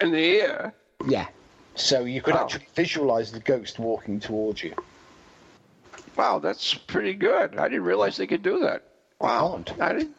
in 0.00 0.12
the 0.12 0.40
air. 0.40 0.74
Yeah. 1.06 1.26
So 1.74 2.04
you 2.04 2.20
could 2.20 2.34
Wow. 2.34 2.42
actually 2.44 2.68
visualize 2.74 3.32
the 3.32 3.40
ghost 3.40 3.78
walking 3.78 4.20
towards 4.20 4.62
you. 4.62 4.74
Wow, 6.16 6.38
that's 6.38 6.74
pretty 6.74 7.14
good. 7.14 7.58
I 7.58 7.68
didn't 7.68 7.84
realize 7.84 8.16
they 8.18 8.26
could 8.26 8.42
do 8.42 8.60
that. 8.60 8.82
Wow, 9.20 9.62
can't. 9.64 9.80
I 9.80 9.92
didn't. 9.94 10.16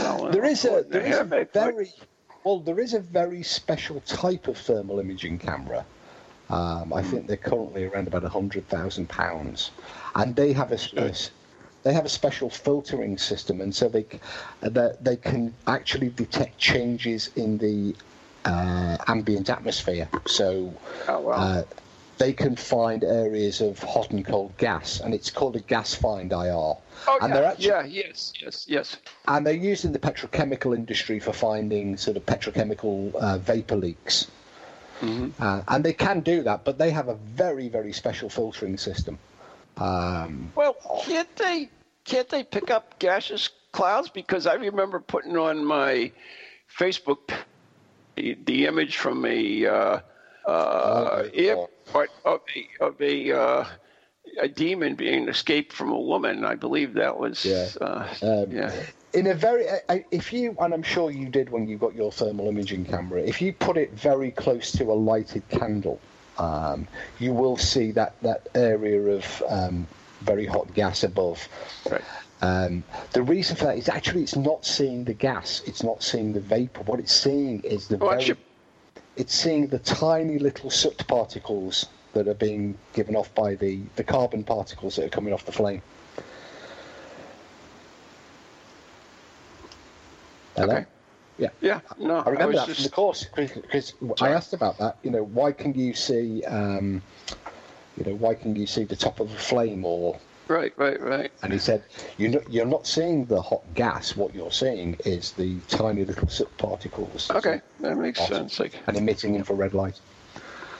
Well, 0.00 0.30
There 0.30 0.44
is 0.44 0.64
a 0.64 0.84
there 0.88 1.02
is 1.02 1.18
a 1.18 1.24
very 1.24 1.92
well 2.44 2.58
there 2.60 2.80
is 2.80 2.94
a 2.94 3.00
very 3.00 3.42
special 3.42 4.00
type 4.00 4.48
of 4.48 4.58
thermal 4.58 4.98
imaging 4.98 5.38
camera 5.38 5.84
Um, 6.50 6.92
I 6.92 7.02
think 7.02 7.26
they're 7.26 7.36
currently 7.36 7.84
around 7.84 8.08
about 8.08 8.24
hundred 8.24 8.68
thousand 8.68 9.08
pounds, 9.08 9.70
and 10.14 10.36
they 10.36 10.52
have 10.52 10.72
a, 10.72 10.78
a 10.96 11.14
they 11.82 11.92
have 11.92 12.04
a 12.04 12.08
special 12.10 12.50
filtering 12.50 13.16
system, 13.18 13.60
and 13.60 13.74
so 13.74 13.88
they 13.88 14.06
uh, 14.62 14.68
they, 14.68 14.90
they 15.00 15.16
can 15.16 15.54
actually 15.66 16.10
detect 16.10 16.58
changes 16.58 17.30
in 17.36 17.58
the 17.58 17.94
uh, 18.44 18.96
ambient 19.06 19.48
atmosphere. 19.50 20.08
So 20.26 20.74
Oh, 21.08 21.20
wow. 21.20 21.32
uh, 21.32 21.62
they 22.18 22.32
can 22.32 22.54
find 22.54 23.02
areas 23.02 23.60
of 23.60 23.78
hot 23.78 24.10
and 24.10 24.24
cold 24.24 24.56
gas, 24.58 25.00
and 25.00 25.14
it's 25.14 25.30
called 25.30 25.56
a 25.56 25.60
GasFindIR. 25.60 26.76
Oh, 27.08 27.18
and 27.20 27.30
yeah, 27.30 27.34
they're 27.34 27.44
actually, 27.44 27.66
yeah, 27.66 27.84
yes, 27.84 28.32
yes, 28.40 28.66
yes. 28.68 28.96
and 29.26 29.46
they're 29.46 29.54
used 29.54 29.84
in 29.84 29.92
the 29.92 29.98
petrochemical 29.98 30.76
industry 30.76 31.18
for 31.18 31.32
finding 31.32 31.96
sort 31.96 32.16
of 32.16 32.26
petrochemical 32.26 33.14
uh, 33.14 33.38
vapor 33.38 33.76
leaks. 33.76 34.26
Uh, 35.02 35.62
and 35.68 35.84
they 35.84 35.92
can 35.92 36.20
do 36.20 36.42
that, 36.42 36.64
but 36.64 36.78
they 36.78 36.90
have 36.90 37.08
a 37.08 37.14
very, 37.14 37.68
very 37.68 37.92
special 37.92 38.28
filtering 38.28 38.78
system. 38.78 39.18
Um, 39.76 40.52
Well, 40.54 40.76
can't 41.04 41.34
they 41.36 41.68
can't 42.04 42.28
they 42.28 42.44
pick 42.44 42.70
up 42.70 42.98
gaseous 42.98 43.50
clouds? 43.72 44.08
Because 44.08 44.46
I 44.46 44.54
remember 44.54 45.00
putting 45.00 45.36
on 45.36 45.64
my 45.64 46.12
Facebook 46.78 47.32
the, 48.16 48.36
the 48.44 48.66
image 48.66 48.96
from 48.96 49.24
a 49.24 49.66
uh, 49.66 50.00
uh, 50.46 51.22
my 51.24 51.30
airport 51.34 52.10
of 52.24 52.40
a 52.54 52.84
of 52.84 53.00
a, 53.00 53.32
uh, 53.32 53.64
a 54.40 54.48
demon 54.48 54.94
being 54.94 55.28
escaped 55.28 55.72
from 55.72 55.90
a 55.90 56.00
woman. 56.00 56.44
I 56.44 56.54
believe 56.54 56.94
that 56.94 57.18
was 57.18 57.44
Yeah. 57.44 57.68
uh, 57.80 58.14
Um, 58.22 58.52
yeah. 58.52 58.72
In 59.14 59.26
a 59.26 59.34
very, 59.34 59.68
I- 59.68 59.80
I- 59.88 60.04
if 60.10 60.32
you, 60.32 60.56
and 60.60 60.72
I'm 60.72 60.82
sure 60.82 61.10
you 61.10 61.28
did 61.28 61.50
when 61.50 61.68
you 61.68 61.76
got 61.76 61.94
your 61.94 62.10
thermal 62.12 62.48
imaging 62.48 62.84
camera, 62.86 63.20
if 63.20 63.40
you 63.42 63.52
put 63.52 63.76
it 63.76 63.92
very 63.92 64.30
close 64.30 64.72
to 64.72 64.84
a 64.90 64.94
lighted 64.94 65.46
candle, 65.48 66.00
um, 66.38 66.86
you 67.18 67.32
will 67.32 67.56
see 67.56 67.90
that, 67.92 68.20
that 68.22 68.48
area 68.54 69.00
of 69.16 69.42
um, 69.48 69.86
very 70.20 70.46
hot 70.46 70.72
gas 70.74 71.04
above. 71.04 71.46
Right. 71.90 72.00
Um, 72.40 72.82
the 73.12 73.22
reason 73.22 73.54
for 73.56 73.66
that 73.66 73.78
is 73.78 73.88
actually 73.88 74.22
it's 74.22 74.34
not 74.36 74.64
seeing 74.64 75.04
the 75.04 75.14
gas, 75.14 75.62
it's 75.66 75.82
not 75.82 76.02
seeing 76.02 76.32
the 76.32 76.40
vapor. 76.40 76.82
What 76.82 76.98
it's 76.98 77.12
seeing 77.12 77.60
is 77.60 77.88
the 77.88 77.98
Well, 77.98 78.10
very, 78.10 78.20
actually- 78.22 78.38
it's 79.16 79.34
seeing 79.34 79.66
the 79.66 79.78
tiny 79.78 80.38
little 80.38 80.70
soot 80.70 81.06
particles 81.06 81.86
that 82.14 82.28
are 82.28 82.34
being 82.34 82.76
given 82.94 83.14
off 83.14 83.32
by 83.34 83.54
the, 83.54 83.80
the 83.96 84.04
carbon 84.04 84.42
particles 84.42 84.96
that 84.96 85.04
are 85.04 85.08
coming 85.10 85.32
off 85.34 85.44
the 85.44 85.52
flame. 85.52 85.82
Hello? 90.56 90.74
Okay. 90.74 90.86
Yeah. 91.38 91.48
Yeah, 91.60 91.80
no, 91.98 92.18
I 92.18 92.28
remember 92.30 92.52
was 92.52 92.56
that 92.56 92.64
from 92.66 92.74
just 92.74 92.90
the 92.90 92.94
course 92.94 93.26
because 93.34 93.94
I 94.20 94.30
asked 94.30 94.52
about 94.52 94.78
that. 94.78 94.96
You 95.02 95.10
know, 95.10 95.24
why 95.24 95.52
can 95.52 95.74
you 95.74 95.94
see, 95.94 96.44
um, 96.44 97.02
you 97.96 98.04
know, 98.04 98.14
why 98.16 98.34
can 98.34 98.54
you 98.54 98.66
see 98.66 98.84
the 98.84 98.96
top 98.96 99.20
of 99.20 99.32
a 99.32 99.36
flame 99.36 99.84
or 99.84 100.18
right, 100.48 100.72
right, 100.76 101.00
right. 101.00 101.32
and 101.42 101.52
he 101.52 101.58
said, 101.58 101.84
you're 102.18 102.30
not, 102.30 102.52
you're 102.52 102.66
not 102.66 102.86
seeing 102.86 103.24
the 103.24 103.40
hot 103.40 103.62
gas. 103.74 104.14
What 104.14 104.34
you're 104.34 104.52
seeing 104.52 104.96
is 105.04 105.32
the 105.32 105.58
tiny 105.68 106.04
little 106.04 106.28
soot 106.28 106.54
particles. 106.58 107.30
Okay, 107.30 107.60
that 107.80 107.96
makes 107.96 108.20
Awesome. 108.20 108.48
sense. 108.48 108.60
Like, 108.60 108.74
And 108.86 108.96
emitting 108.96 109.34
infrared 109.36 109.72
light. 109.74 109.98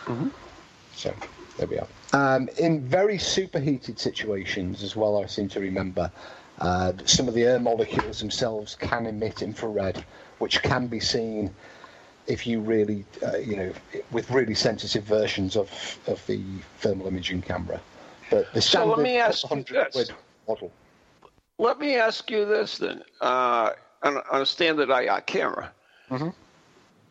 Mm-hmm. 0.07 0.29
So 0.95 1.14
there 1.57 1.66
we 1.66 1.79
are. 1.79 1.89
Um, 2.12 2.49
in 2.59 2.87
very 2.87 3.18
superheated 3.18 3.99
situations, 3.99 4.83
as 4.83 4.95
well, 4.95 5.23
I 5.23 5.27
seem 5.27 5.49
to 5.51 5.61
remember, 5.61 6.11
uh, 6.63 6.93
some 7.05 7.29
of 7.29 7.35
the 7.35 7.45
air 7.45 7.59
molecules 7.59 8.21
themselves 8.21 8.77
can 8.77 9.07
emit 9.07 9.43
infrared, 9.43 10.05
which 10.39 10.63
can 10.63 10.87
be 10.87 11.01
seen 11.01 11.53
if 12.29 12.47
you 12.47 12.61
really, 12.61 13.05
uh, 13.27 13.37
you 13.37 13.57
know, 13.57 13.73
with 14.13 14.31
really 14.31 14.55
sensitive 14.55 15.03
versions 15.05 15.57
of, 15.57 15.71
of 16.07 16.25
the 16.27 16.41
thermal 16.79 17.07
imaging 17.09 17.43
camera. 17.43 17.81
But 18.31 18.53
the 18.55 18.63
So 18.63 18.79
standard 18.79 18.97
let 18.97 19.03
me 19.03 19.17
ask 19.19 19.43
you 19.43 19.49
100 19.49 19.87
this. 19.87 19.93
quid 19.93 20.11
model. 20.49 20.73
Let 21.59 21.79
me 21.79 21.97
ask 21.97 22.31
you 22.31 22.45
this 22.47 22.79
then. 22.79 23.03
Uh, 23.21 23.73
on, 24.03 24.19
on 24.31 24.43
a 24.43 24.47
standard 24.47 24.89
IR 24.91 25.21
camera, 25.23 25.73
Mm-hmm. 26.11 26.29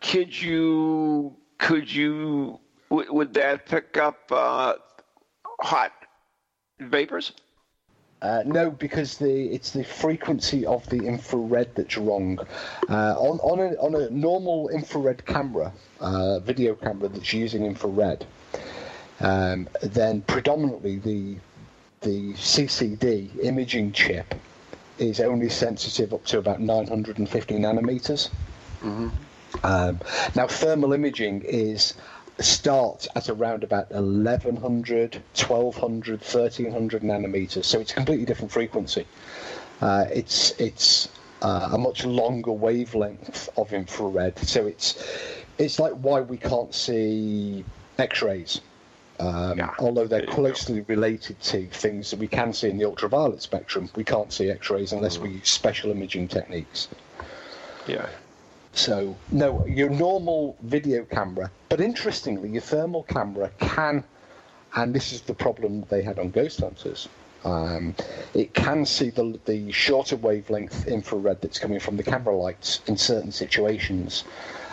could 0.01 0.39
you 0.41 1.35
could 1.57 1.91
you 1.91 2.59
would, 2.89 3.09
would 3.09 3.33
that 3.33 3.65
pick 3.65 3.97
up 3.97 4.17
uh, 4.31 4.75
hot 5.61 5.91
vapors? 6.79 7.33
Uh, 8.21 8.43
no, 8.45 8.69
because 8.69 9.17
the 9.17 9.45
it's 9.45 9.71
the 9.71 9.83
frequency 9.83 10.63
of 10.65 10.87
the 10.89 11.05
infrared 11.07 11.73
that's 11.73 11.97
wrong. 11.97 12.37
Uh, 12.87 13.15
on 13.17 13.39
on 13.39 13.59
a 13.59 13.75
on 13.77 13.95
a 13.95 14.09
normal 14.11 14.69
infrared 14.69 15.25
camera, 15.25 15.73
uh, 15.99 16.39
video 16.39 16.75
camera 16.75 17.09
that's 17.09 17.33
using 17.33 17.65
infrared, 17.65 18.23
um, 19.21 19.67
then 19.81 20.21
predominantly 20.21 20.97
the 20.99 21.35
the 22.01 22.33
CCD 22.33 23.43
imaging 23.43 23.91
chip 23.91 24.35
is 24.99 25.19
only 25.19 25.49
sensitive 25.49 26.13
up 26.13 26.23
to 26.25 26.37
about 26.37 26.59
950 26.59 27.55
nanometers. 27.55 28.29
Um, 29.63 29.99
now, 30.35 30.47
thermal 30.47 30.93
imaging 30.93 31.41
is 31.41 31.95
starts 32.43 33.07
at 33.15 33.29
around 33.29 33.63
about 33.63 33.89
1100, 33.91 35.15
1200, 35.15 36.19
1300 36.21 37.01
nanometers, 37.03 37.65
so 37.65 37.79
it's 37.79 37.91
a 37.91 37.95
completely 37.95 38.25
different 38.25 38.51
frequency. 38.51 39.05
Uh, 39.81 40.05
it's 40.11 40.51
it's 40.59 41.09
uh, 41.41 41.69
a 41.73 41.77
much 41.77 42.05
longer 42.05 42.51
wavelength 42.51 43.49
of 43.57 43.73
infrared, 43.73 44.37
so 44.39 44.65
it's 44.67 45.03
it's 45.57 45.79
like 45.79 45.93
why 45.93 46.21
we 46.21 46.37
can't 46.37 46.73
see 46.73 47.63
X-rays. 47.97 48.61
Um, 49.19 49.57
Yeah, 49.57 49.73
although 49.79 50.07
they're 50.07 50.19
there 50.19 50.21
you 50.21 50.27
go. 50.27 50.33
closely 50.33 50.81
related 50.81 51.39
to 51.41 51.67
things 51.67 52.09
that 52.11 52.19
we 52.19 52.27
can 52.27 52.53
see 52.53 52.69
in 52.69 52.77
the 52.77 52.85
ultraviolet 52.85 53.41
spectrum, 53.41 53.89
we 53.95 54.03
can't 54.03 54.31
see 54.33 54.49
X-rays 54.49 54.93
unless 54.93 55.17
we 55.19 55.29
use 55.31 55.49
special 55.49 55.91
imaging 55.91 56.27
techniques. 56.27 56.87
Yeah. 57.87 58.07
So, 58.73 59.15
no, 59.31 59.65
your 59.65 59.89
normal 59.89 60.57
video 60.61 61.03
camera, 61.03 61.51
but 61.69 61.81
interestingly, 61.81 62.49
your 62.49 62.61
thermal 62.61 63.03
camera 63.03 63.51
can, 63.59 64.03
and 64.75 64.93
this 64.93 65.11
is 65.11 65.21
the 65.21 65.33
problem 65.33 65.85
they 65.89 66.01
had 66.01 66.17
on 66.17 66.31
Ghost 66.31 66.61
Hunters, 66.61 67.09
um, 67.43 67.95
it 68.33 68.53
can 68.53 68.85
see 68.85 69.09
the, 69.09 69.39
the 69.45 69.71
shorter 69.71 70.15
wavelength 70.15 70.87
infrared 70.87 71.41
that's 71.41 71.59
coming 71.59 71.79
from 71.79 71.97
the 71.97 72.03
camera 72.03 72.35
lights 72.35 72.81
in 72.87 72.97
certain 72.97 73.31
situations. 73.31 74.23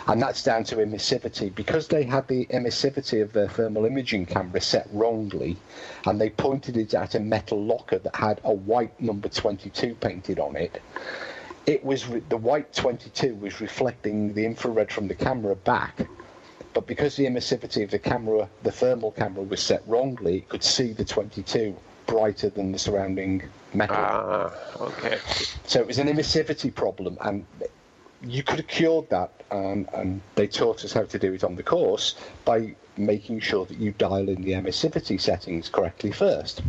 And 0.07 0.21
that's 0.21 0.43
down 0.43 0.63
to 0.65 0.77
emissivity. 0.77 1.53
Because 1.53 1.87
they 1.87 2.03
had 2.03 2.27
the 2.27 2.45
emissivity 2.47 3.21
of 3.21 3.33
their 3.33 3.47
thermal 3.47 3.85
imaging 3.85 4.25
camera 4.27 4.61
set 4.61 4.87
wrongly, 4.91 5.57
and 6.05 6.19
they 6.19 6.29
pointed 6.29 6.77
it 6.77 6.93
at 6.93 7.15
a 7.15 7.19
metal 7.19 7.63
locker 7.63 7.99
that 7.99 8.15
had 8.15 8.39
a 8.43 8.53
white 8.53 8.99
number 8.99 9.29
22 9.29 9.95
painted 9.95 10.39
on 10.39 10.55
it, 10.55 10.81
it 11.65 11.83
was 11.83 12.07
re- 12.07 12.21
the 12.29 12.37
white 12.37 12.73
22 12.73 13.35
was 13.35 13.61
reflecting 13.61 14.33
the 14.33 14.45
infrared 14.45 14.91
from 14.91 15.07
the 15.07 15.15
camera 15.15 15.55
back 15.55 16.07
but 16.73 16.85
because 16.87 17.15
the 17.15 17.25
emissivity 17.25 17.83
of 17.83 17.91
the 17.91 17.99
camera 17.99 18.49
the 18.63 18.71
thermal 18.71 19.11
camera 19.11 19.43
was 19.43 19.61
set 19.61 19.83
wrongly 19.87 20.37
it 20.37 20.49
could 20.49 20.63
see 20.63 20.93
the 20.93 21.05
22 21.05 21.75
brighter 22.05 22.49
than 22.49 22.71
the 22.71 22.79
surrounding 22.79 23.43
metal. 23.73 23.95
Ah, 23.97 24.51
okay. 24.79 25.19
so 25.65 25.79
it 25.79 25.85
was 25.85 25.99
an 25.99 26.07
emissivity 26.07 26.73
problem 26.73 27.17
and 27.21 27.45
you 28.21 28.43
could 28.43 28.57
have 28.57 28.67
cured 28.67 29.09
that 29.09 29.31
um, 29.51 29.87
and 29.93 30.21
they 30.35 30.47
taught 30.47 30.83
us 30.83 30.91
how 30.91 31.03
to 31.03 31.19
do 31.19 31.33
it 31.33 31.43
on 31.43 31.55
the 31.55 31.63
course 31.63 32.15
by 32.45 32.75
making 32.97 33.39
sure 33.39 33.65
that 33.65 33.77
you 33.77 33.91
dial 33.93 34.27
in 34.27 34.41
the 34.41 34.51
emissivity 34.51 35.19
settings 35.21 35.69
correctly 35.69 36.11
first. 36.11 36.61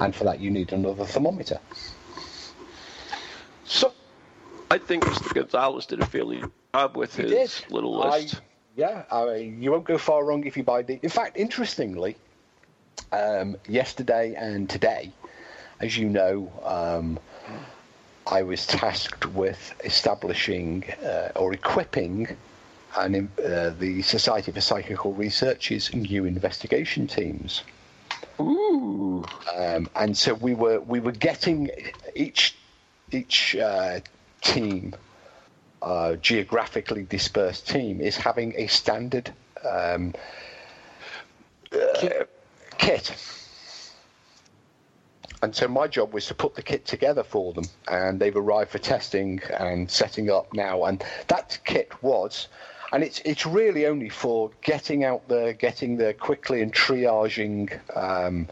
And 0.00 0.14
for 0.14 0.24
that 0.24 0.40
you 0.40 0.50
need 0.50 0.72
another 0.72 1.04
thermometer 1.04 1.60
So, 3.66 3.92
I 4.70 4.78
think 4.78 5.04
Mr. 5.04 5.34
Gonzalez 5.34 5.86
did 5.86 6.00
a 6.00 6.06
fairly 6.06 6.42
job 6.74 6.96
with 6.96 7.14
his 7.16 7.30
did. 7.30 7.72
little 7.72 8.02
I- 8.02 8.20
list. 8.20 8.40
yeah, 8.76 9.04
I 9.10 9.24
mean, 9.26 9.62
you 9.62 9.72
won't 9.72 9.84
go 9.84 9.98
far 9.98 10.24
wrong 10.24 10.44
if 10.46 10.56
you 10.56 10.62
buy 10.62 10.82
the. 10.82 10.98
In 11.02 11.08
fact, 11.08 11.36
interestingly, 11.36 12.16
um, 13.12 13.56
yesterday 13.68 14.34
and 14.36 14.68
today, 14.70 15.10
as 15.80 15.96
you 15.96 16.08
know, 16.08 16.50
um, 16.64 17.18
I 18.26 18.42
was 18.42 18.66
tasked 18.66 19.26
with 19.34 19.74
establishing 19.84 20.84
uh, 21.04 21.30
or 21.36 21.52
equipping 21.52 22.36
an, 22.96 23.30
uh, 23.38 23.70
the 23.78 24.02
Society 24.02 24.52
for 24.52 24.60
Psychical 24.60 25.12
Research's 25.12 25.94
new 25.94 26.24
investigation 26.24 27.06
teams. 27.06 27.62
Ooh. 28.40 29.24
Um, 29.54 29.88
and 29.94 30.16
so 30.16 30.34
we 30.34 30.54
were 30.54 30.80
we 30.80 31.00
were 31.00 31.12
getting 31.12 31.70
each 32.14 32.54
each 33.12 33.56
uh, 33.56 34.00
team 34.42 34.94
uh, 35.82 36.16
geographically 36.16 37.04
dispersed 37.04 37.68
team 37.68 38.00
is 38.00 38.16
having 38.16 38.54
a 38.56 38.66
standard 38.66 39.32
um, 39.68 40.14
uh, 41.72 42.24
kit. 42.78 43.14
And 45.42 45.54
so 45.54 45.68
my 45.68 45.86
job 45.86 46.12
was 46.14 46.26
to 46.26 46.34
put 46.34 46.54
the 46.54 46.62
kit 46.62 46.86
together 46.86 47.22
for 47.22 47.52
them, 47.52 47.66
and 47.88 48.18
they've 48.18 48.36
arrived 48.36 48.70
for 48.70 48.78
testing 48.78 49.40
and 49.58 49.90
setting 49.90 50.30
up 50.30 50.52
now. 50.54 50.84
And 50.84 51.04
that 51.28 51.58
kit 51.64 51.92
was 52.02 52.48
and 52.92 53.02
it's 53.02 53.20
it's 53.24 53.46
really 53.46 53.86
only 53.86 54.08
for 54.08 54.50
getting 54.62 55.04
out 55.04 55.28
there, 55.28 55.52
getting 55.52 55.96
there 55.96 56.12
quickly, 56.12 56.62
and 56.62 56.72
triaging 56.72 57.78
um, 57.96 58.48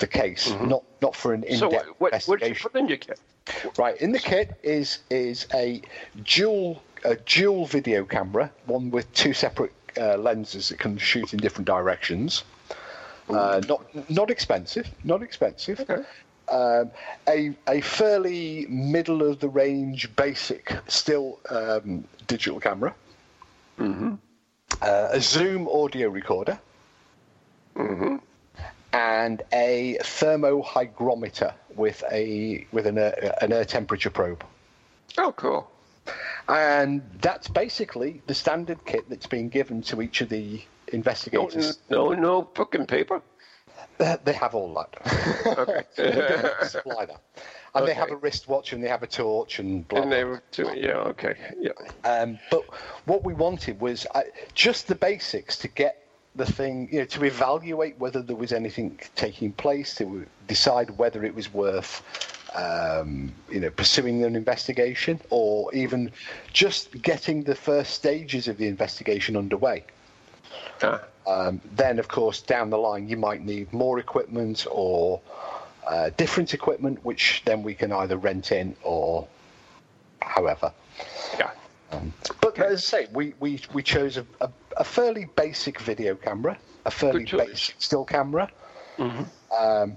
the 0.00 0.06
case, 0.06 0.50
not 0.62 0.82
not 1.00 1.14
for 1.14 1.32
an 1.32 1.42
Mm-hmm. 1.42 1.54
So 1.54 1.66
in-depth 1.66 1.86
what, 1.98 2.12
what, 2.12 2.24
what 2.24 2.40
did 2.40 2.46
you 2.48 2.54
investigation. 2.54 2.70
put 2.70 2.78
in 2.78 2.88
your 2.88 2.98
kit? 2.98 3.20
Right 3.78 3.96
in 4.00 4.12
the 4.12 4.18
kit 4.18 4.58
is 4.62 4.98
is 5.10 5.46
a 5.54 5.80
dual 6.24 6.82
a 7.04 7.16
dual 7.16 7.66
video 7.66 8.04
camera, 8.04 8.50
one 8.66 8.90
with 8.90 9.12
two 9.14 9.32
separate 9.32 9.72
uh, 9.96 10.16
lenses 10.16 10.68
that 10.68 10.78
can 10.78 10.98
shoot 10.98 11.32
in 11.32 11.38
different 11.40 11.66
directions. 11.66 12.44
Uh, 13.28 13.60
not 13.68 14.10
not 14.10 14.30
expensive, 14.30 14.88
not 15.04 15.22
expensive. 15.22 15.78
Um, 16.48 16.90
a 17.28 17.54
a 17.68 17.80
fairly 17.80 18.66
middle 18.68 19.22
of 19.22 19.38
the 19.38 19.48
range 19.48 20.14
basic 20.16 20.76
still 20.88 21.38
um, 21.48 22.04
digital 22.26 22.58
camera. 22.60 22.94
Uh, 24.82 25.08
a 25.12 25.20
Zoom 25.20 25.68
audio 25.68 26.08
recorder. 26.08 26.58
And 28.92 29.42
a 29.52 29.98
thermohygrometer 30.02 31.54
with 31.76 32.02
a 32.10 32.66
with 32.72 32.86
an 32.86 32.98
air, 32.98 33.36
an 33.40 33.52
air 33.52 33.64
temperature 33.64 34.10
probe. 34.10 34.44
Oh, 35.16 35.32
cool. 35.32 35.70
And 36.48 37.02
that's 37.20 37.46
basically 37.46 38.22
the 38.26 38.34
standard 38.34 38.84
kit 38.84 39.08
that's 39.08 39.26
been 39.26 39.48
given 39.48 39.82
to 39.82 40.02
each 40.02 40.20
of 40.20 40.28
the 40.28 40.62
investigators. 40.88 41.78
no, 41.88 42.12
no 42.14 42.42
book 42.42 42.74
and 42.74 42.88
paper. 42.88 43.22
Uh, 43.98 44.16
they 44.24 44.32
have 44.32 44.54
all 44.54 44.74
that. 44.74 45.56
Okay. 45.58 45.82
Supply 46.66 47.06
that. 47.06 47.20
And 47.74 47.86
they 47.86 47.94
have 47.94 48.10
a 48.10 48.16
wristwatch 48.16 48.72
and 48.72 48.82
they 48.82 48.88
have 48.88 49.02
a 49.02 49.06
torch 49.06 49.58
and 49.60 49.86
blah, 49.86 50.02
and 50.02 50.10
they 50.10 50.24
were 50.24 50.42
doing, 50.50 50.82
yeah, 50.82 50.96
okay, 51.12 51.36
yeah. 51.60 51.70
Um, 52.02 52.38
but 52.50 52.64
what 53.04 53.24
we 53.24 53.32
wanted 53.32 53.80
was 53.80 54.06
uh, 54.12 54.22
just 54.54 54.88
the 54.88 54.96
basics 54.96 55.58
to 55.58 55.68
get 55.68 55.99
the 56.34 56.46
thing, 56.46 56.88
you 56.92 57.00
know, 57.00 57.04
to 57.06 57.24
evaluate 57.24 57.98
whether 57.98 58.22
there 58.22 58.36
was 58.36 58.52
anything 58.52 58.98
taking 59.16 59.52
place, 59.52 59.94
to 59.96 60.26
decide 60.46 60.90
whether 60.98 61.24
it 61.24 61.34
was 61.34 61.52
worth, 61.52 62.02
um, 62.54 63.32
you 63.50 63.60
know, 63.60 63.70
pursuing 63.70 64.22
an 64.24 64.36
investigation, 64.36 65.20
or 65.30 65.72
even 65.74 66.10
just 66.52 67.02
getting 67.02 67.42
the 67.42 67.54
first 67.54 67.94
stages 67.94 68.48
of 68.48 68.58
the 68.58 68.66
investigation 68.68 69.36
underway. 69.36 69.84
Ah, 70.82 71.00
Um, 71.26 71.60
then, 71.76 71.98
of 71.98 72.08
course, 72.08 72.40
down 72.40 72.70
the 72.70 72.78
line, 72.78 73.08
you 73.08 73.16
might 73.16 73.44
need 73.44 73.72
more 73.72 73.98
equipment 73.98 74.66
or 74.70 75.20
uh, 75.86 76.10
different 76.16 76.54
equipment, 76.54 77.04
which 77.04 77.42
then 77.44 77.62
we 77.62 77.74
can 77.74 77.92
either 77.92 78.16
rent 78.16 78.52
in 78.52 78.76
or 78.82 79.26
however. 80.20 80.72
yeah. 81.38 81.50
But 82.40 82.58
as 82.58 82.92
I 82.94 83.02
say, 83.02 83.08
we, 83.12 83.34
we, 83.40 83.60
we 83.72 83.82
chose 83.82 84.16
a, 84.16 84.26
a, 84.40 84.50
a 84.76 84.84
fairly 84.84 85.26
basic 85.36 85.80
video 85.80 86.14
camera, 86.14 86.56
a 86.84 86.90
fairly 86.90 87.24
basic 87.24 87.74
still 87.78 88.04
camera. 88.04 88.50
Um, 88.98 89.96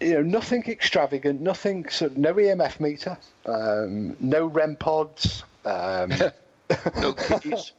you 0.00 0.14
know, 0.14 0.22
nothing 0.22 0.64
extravagant, 0.66 1.40
nothing 1.40 1.88
sort 1.88 2.12
of 2.12 2.18
no 2.18 2.34
EMF 2.34 2.80
meter, 2.80 3.16
um, 3.46 4.16
no 4.20 4.46
REM 4.46 4.76
pods, 4.76 5.44
um, 5.64 6.12
No 7.00 7.12
kitties. 7.12 7.72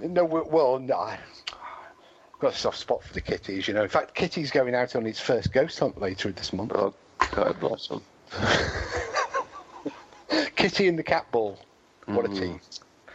no 0.00 0.24
well, 0.24 0.78
no. 0.78 0.98
I've 0.98 2.38
got 2.40 2.54
a 2.54 2.56
soft 2.56 2.78
spot 2.78 3.02
for 3.02 3.12
the 3.14 3.20
kitties, 3.20 3.68
you 3.68 3.74
know. 3.74 3.82
In 3.82 3.88
fact, 3.88 4.14
Kitty's 4.14 4.50
going 4.50 4.74
out 4.74 4.94
on 4.96 5.04
his 5.04 5.18
first 5.18 5.52
ghost 5.52 5.78
hunt 5.78 6.00
later 6.00 6.30
this 6.30 6.52
month. 6.52 6.72
oh, 6.74 6.94
God 7.32 7.58
bless 7.60 7.88
them. 7.88 8.02
Kitty 10.56 10.88
and 10.88 10.98
the 10.98 11.02
cat 11.02 11.30
ball. 11.30 11.58
What 12.06 12.26
Mm. 12.26 12.36
a 12.36 12.40
team. 12.40 12.60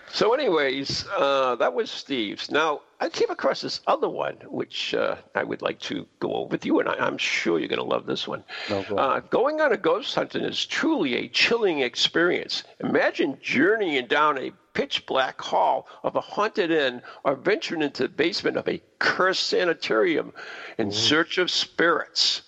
So, 0.09 0.33
anyways, 0.33 1.05
uh, 1.17 1.55
that 1.55 1.73
was 1.73 1.91
Steve's. 1.91 2.49
Now, 2.49 2.81
I 3.01 3.09
came 3.09 3.29
across 3.29 3.59
this 3.61 3.81
other 3.87 4.07
one, 4.07 4.35
which 4.47 4.93
uh, 4.93 5.17
I 5.35 5.43
would 5.43 5.61
like 5.61 5.79
to 5.81 6.07
go 6.19 6.33
over 6.33 6.47
with 6.49 6.65
you, 6.65 6.79
and 6.79 6.87
I, 6.87 6.93
I'm 6.93 7.17
sure 7.17 7.59
you're 7.59 7.67
going 7.67 7.77
to 7.77 7.83
love 7.85 8.05
this 8.05 8.25
one. 8.25 8.43
No, 8.69 8.83
go 8.83 8.95
uh, 8.97 9.19
going 9.19 9.59
on 9.59 9.73
a 9.73 9.77
ghost 9.77 10.15
hunting 10.15 10.43
is 10.43 10.65
truly 10.65 11.15
a 11.15 11.27
chilling 11.27 11.79
experience. 11.79 12.63
Imagine 12.79 13.37
journeying 13.41 14.07
down 14.07 14.37
a 14.37 14.53
pitch 14.73 15.05
black 15.05 15.41
hall 15.41 15.87
of 16.03 16.15
a 16.15 16.21
haunted 16.21 16.71
inn 16.71 17.01
or 17.25 17.35
venturing 17.35 17.81
into 17.81 18.03
the 18.03 18.09
basement 18.09 18.55
of 18.55 18.67
a 18.69 18.81
cursed 18.99 19.47
sanitarium 19.47 20.31
in 20.77 20.91
search 20.91 21.37
of 21.37 21.51
spirits. 21.51 22.43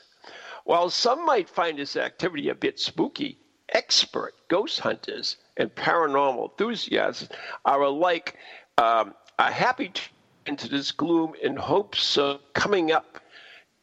While 0.64 0.90
some 0.90 1.26
might 1.26 1.50
find 1.50 1.78
this 1.78 1.98
activity 1.98 2.48
a 2.50 2.56
bit 2.56 2.80
spooky, 2.80 3.38
expert 3.74 4.34
ghost 4.48 4.80
hunters 4.80 5.38
and 5.60 5.74
paranormal 5.76 6.52
enthusiasts 6.52 7.30
are 7.66 7.84
alike 7.84 8.36
um, 8.78 9.14
are 9.38 9.52
happy 9.52 9.90
to 9.90 10.02
into 10.50 10.68
this 10.68 10.92
gloom 10.92 11.34
in 11.42 11.56
hopes 11.56 12.18
of 12.18 12.42
coming 12.54 12.92
up 12.92 13.20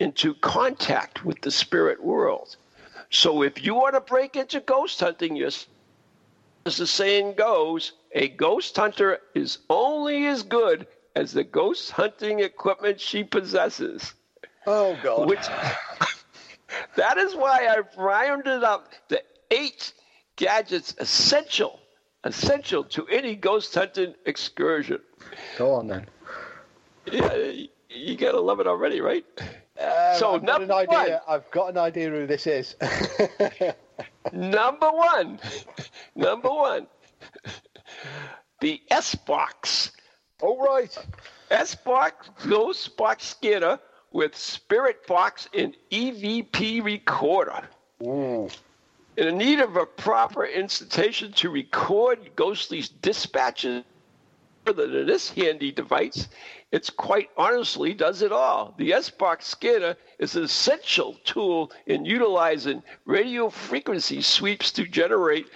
into 0.00 0.34
contact 0.34 1.24
with 1.24 1.40
the 1.42 1.50
spirit 1.50 2.02
world. 2.02 2.56
So 3.10 3.42
if 3.42 3.64
you 3.64 3.74
want 3.74 3.94
to 3.94 4.00
break 4.00 4.36
into 4.36 4.60
ghost 4.60 4.98
hunting, 4.98 5.40
as 5.40 5.66
the 6.64 6.86
saying 6.86 7.34
goes, 7.34 7.92
a 8.12 8.28
ghost 8.28 8.76
hunter 8.76 9.18
is 9.34 9.58
only 9.70 10.26
as 10.26 10.42
good 10.42 10.88
as 11.14 11.32
the 11.32 11.44
ghost 11.44 11.92
hunting 11.92 12.40
equipment 12.40 13.00
she 13.00 13.22
possesses. 13.22 14.12
Oh, 14.66 14.96
God. 14.96 15.28
Which 15.28 15.46
that 16.96 17.16
is 17.16 17.34
why 17.36 17.68
I've 17.68 17.96
rounded 17.96 18.64
up 18.64 18.88
the 19.08 19.22
eight 19.52 19.92
gadgets 20.36 20.94
essential, 20.98 21.80
essential 22.24 22.84
to 22.84 23.06
any 23.08 23.34
ghost 23.34 23.74
hunting 23.74 24.14
excursion. 24.26 25.00
Go 25.58 25.74
on 25.74 25.88
then. 25.88 26.06
Yeah, 27.10 27.52
you 27.88 28.16
gotta 28.16 28.40
love 28.40 28.60
it 28.60 28.66
already, 28.66 29.00
right? 29.00 29.24
Um, 29.40 30.16
So, 30.18 30.34
I've 30.34 30.46
got 30.46 30.62
an 30.62 30.68
number 30.68 30.74
idea. 30.94 31.22
I've 31.28 31.50
got 31.50 31.70
an 31.70 31.78
idea 31.78 32.10
who 32.10 32.26
this 32.26 32.46
is. 32.46 32.76
Number 34.32 34.90
one, 34.90 35.38
number 36.14 36.48
one, 36.48 36.86
the 38.60 38.82
S 38.90 39.14
box. 39.14 39.92
All 40.42 40.62
right. 40.62 40.96
S 41.50 41.74
box 41.76 42.28
ghost 42.48 42.96
box 42.96 43.24
scanner 43.24 43.78
with 44.12 44.36
Spirit 44.36 45.06
box 45.06 45.48
and 45.54 45.76
EVP 45.90 46.82
recorder. 46.82 47.62
Ooh. 48.02 48.48
In 49.16 49.38
need 49.38 49.60
of 49.60 49.76
a 49.76 49.86
proper 49.86 50.44
institution 50.44 51.32
to 51.34 51.48
record 51.48 52.36
ghostly's 52.36 52.90
dispatches 52.90 53.84
than 54.64 55.06
this 55.06 55.30
handy 55.30 55.72
device, 55.72 56.28
it's 56.70 56.90
quite 56.90 57.30
honestly 57.36 57.94
does 57.94 58.20
it 58.20 58.32
all. 58.32 58.74
The 58.76 58.92
S-Box 58.92 59.46
scanner 59.46 59.96
is 60.18 60.36
an 60.36 60.44
essential 60.44 61.14
tool 61.24 61.72
in 61.86 62.04
utilizing 62.04 62.82
radio 63.06 63.48
frequency 63.48 64.20
sweeps 64.20 64.72
to 64.72 64.86
generate 64.86 65.48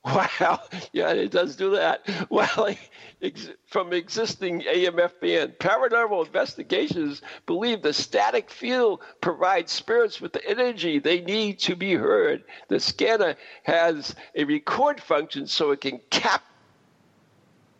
Wow, 0.04 0.60
yeah, 0.92 1.10
it 1.12 1.30
does 1.30 1.56
do 1.56 1.72
that. 1.72 2.08
Well, 2.30 2.74
ex- 3.20 3.50
from 3.66 3.92
existing 3.92 4.62
AM/FM, 4.62 5.20
band, 5.20 5.52
paranormal 5.58 6.26
investigations 6.26 7.20
believe 7.46 7.82
the 7.82 7.92
static 7.92 8.50
field 8.50 9.00
provides 9.20 9.72
spirits 9.72 10.20
with 10.20 10.32
the 10.32 10.46
energy 10.48 10.98
they 10.98 11.20
need 11.20 11.58
to 11.60 11.76
be 11.76 11.94
heard. 11.94 12.44
The 12.68 12.80
scanner 12.80 13.36
has 13.64 14.14
a 14.34 14.44
record 14.44 15.00
function 15.00 15.46
so 15.46 15.72
it 15.72 15.80
can 15.80 16.00
cap 16.10 16.42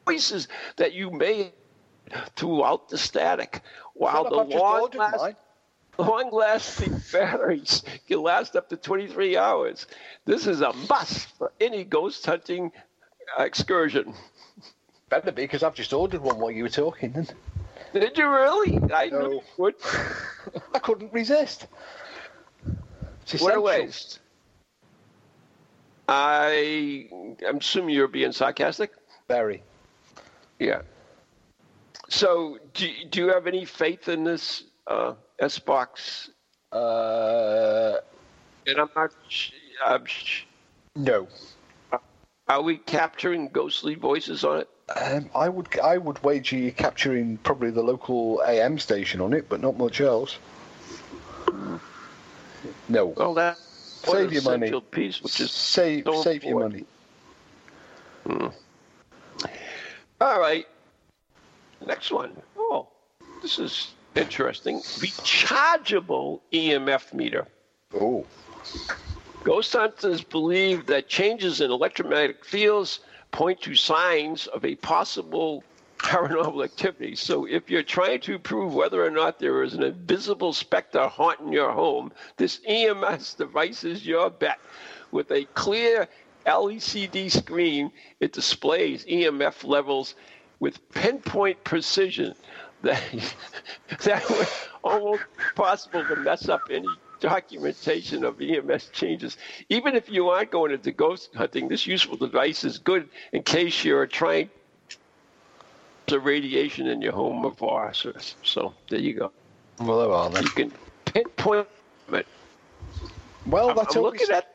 voices 0.06 0.48
that 0.76 0.92
you 0.92 1.10
may 1.10 1.52
throughout 2.36 2.88
the 2.88 2.98
static, 2.98 3.62
while 3.94 4.24
the 4.24 4.36
long 4.56 4.90
last-. 4.94 5.36
Long 5.98 6.30
lasting 6.32 7.00
batteries 7.12 7.82
can 8.06 8.22
last 8.22 8.56
up 8.56 8.68
to 8.70 8.76
23 8.76 9.36
hours. 9.36 9.86
This 10.24 10.46
is 10.46 10.60
a 10.60 10.72
must 10.72 11.28
for 11.36 11.52
any 11.60 11.84
ghost 11.84 12.24
hunting 12.24 12.72
excursion. 13.38 14.14
Better 15.08 15.32
be 15.32 15.42
because 15.42 15.62
I've 15.62 15.74
just 15.74 15.92
ordered 15.92 16.20
one 16.20 16.38
while 16.38 16.50
you 16.50 16.62
were 16.62 16.68
talking. 16.68 17.12
Then 17.12 17.26
Did 17.92 18.16
you 18.18 18.28
really? 18.28 18.78
I 18.92 19.06
No. 19.06 19.26
knew 19.28 19.40
would. 19.56 19.74
I 20.74 20.78
couldn't 20.78 21.12
resist. 21.12 21.66
What 23.40 23.54
a 23.56 23.60
waste. 23.60 24.20
I, 26.08 27.06
I'm 27.46 27.58
assuming 27.58 27.94
you're 27.94 28.08
being 28.08 28.32
sarcastic. 28.32 28.92
Very. 29.28 29.62
Yeah. 30.58 30.82
So, 32.08 32.58
do, 32.72 32.88
do 33.10 33.20
you 33.20 33.28
have 33.28 33.46
any 33.46 33.66
faith 33.66 34.08
in 34.08 34.24
this 34.24 34.64
uh, 34.86 35.14
S 35.38 35.58
box? 35.58 36.30
Uh, 36.72 37.96
And 38.66 38.78
I'm 38.78 38.88
not. 38.94 39.12
I'm 39.86 40.04
no. 40.96 41.28
are 42.48 42.62
we 42.62 42.78
capturing 42.78 43.48
ghostly 43.48 43.94
voices 43.94 44.44
on 44.44 44.60
it? 44.60 44.68
Um, 44.96 45.30
I 45.34 45.48
would 45.48 45.78
I 45.80 45.98
would 45.98 46.22
wager 46.24 46.56
you're 46.56 46.70
capturing 46.72 47.36
probably 47.38 47.70
the 47.70 47.82
local 47.82 48.42
AM 48.46 48.78
station 48.78 49.20
on 49.20 49.32
it, 49.32 49.48
but 49.48 49.60
not 49.60 49.76
much 49.76 50.00
else. 50.00 50.38
No. 52.88 53.06
Well, 53.06 53.34
that 53.34 53.58
Save 53.58 54.32
your 54.32 54.42
money. 54.42 54.80
piece, 54.90 55.22
which 55.22 55.40
is 55.40 55.50
save 55.50 56.04
so 56.04 56.22
save 56.22 56.44
your 56.44 56.60
money. 56.60 56.84
All 60.20 60.40
right. 60.40 60.66
Next 61.86 62.10
one. 62.10 62.32
Oh, 62.56 62.88
this 63.42 63.58
is 63.58 63.92
interesting. 64.18 64.80
Rechargeable 64.80 66.40
EMF 66.52 67.14
meter. 67.14 67.46
Oh. 67.94 68.26
Ghost 69.44 69.72
hunters 69.72 70.22
believe 70.22 70.86
that 70.86 71.08
changes 71.08 71.60
in 71.60 71.70
electromagnetic 71.70 72.44
fields 72.44 73.00
point 73.30 73.60
to 73.62 73.74
signs 73.74 74.46
of 74.48 74.64
a 74.64 74.74
possible 74.76 75.62
paranormal 75.98 76.64
activity. 76.64 77.14
So 77.16 77.44
if 77.44 77.70
you're 77.70 77.82
trying 77.82 78.20
to 78.20 78.38
prove 78.38 78.74
whether 78.74 79.04
or 79.04 79.10
not 79.10 79.38
there 79.38 79.62
is 79.62 79.74
an 79.74 79.82
invisible 79.82 80.52
specter 80.52 81.06
haunting 81.08 81.52
your 81.52 81.72
home, 81.72 82.12
this 82.36 82.60
EMF 82.68 83.36
device 83.36 83.84
is 83.84 84.06
your 84.06 84.30
bet. 84.30 84.58
With 85.10 85.30
a 85.30 85.44
clear 85.54 86.08
LCD 86.46 87.30
screen, 87.30 87.90
it 88.20 88.32
displays 88.32 89.04
EMF 89.06 89.64
levels 89.64 90.14
with 90.60 90.88
pinpoint 90.90 91.62
precision 91.64 92.34
that 92.82 93.02
that 94.04 94.28
was 94.30 94.68
almost 94.82 95.22
possible 95.54 96.04
to 96.04 96.16
mess 96.16 96.48
up 96.48 96.62
any 96.70 96.88
documentation 97.20 98.24
of 98.24 98.38
EMF 98.38 98.92
changes. 98.92 99.36
Even 99.68 99.96
if 99.96 100.08
you 100.08 100.28
aren't 100.28 100.50
going 100.50 100.72
into 100.72 100.92
ghost 100.92 101.34
hunting, 101.34 101.68
this 101.68 101.86
useful 101.86 102.16
device 102.16 102.64
is 102.64 102.78
good 102.78 103.08
in 103.32 103.42
case 103.42 103.84
you're 103.84 104.06
trying 104.06 104.50
to 106.06 106.20
radiation 106.20 106.86
in 106.86 107.02
your 107.02 107.12
home 107.12 107.44
or 107.44 107.52
phosphorus. 107.52 108.36
So 108.42 108.74
there 108.88 109.00
you 109.00 109.14
go. 109.14 109.32
Well, 109.80 110.00
there 110.00 110.10
are 110.10 110.30
then. 110.30 110.42
You 110.44 110.50
can 110.50 110.72
pinpoint 111.04 111.68
it. 112.12 112.26
Well, 113.46 113.70
I'm, 113.70 113.76
that's 113.76 113.96
I'm 113.96 114.04
always 114.04 114.20
looking 114.20 114.36
at. 114.36 114.46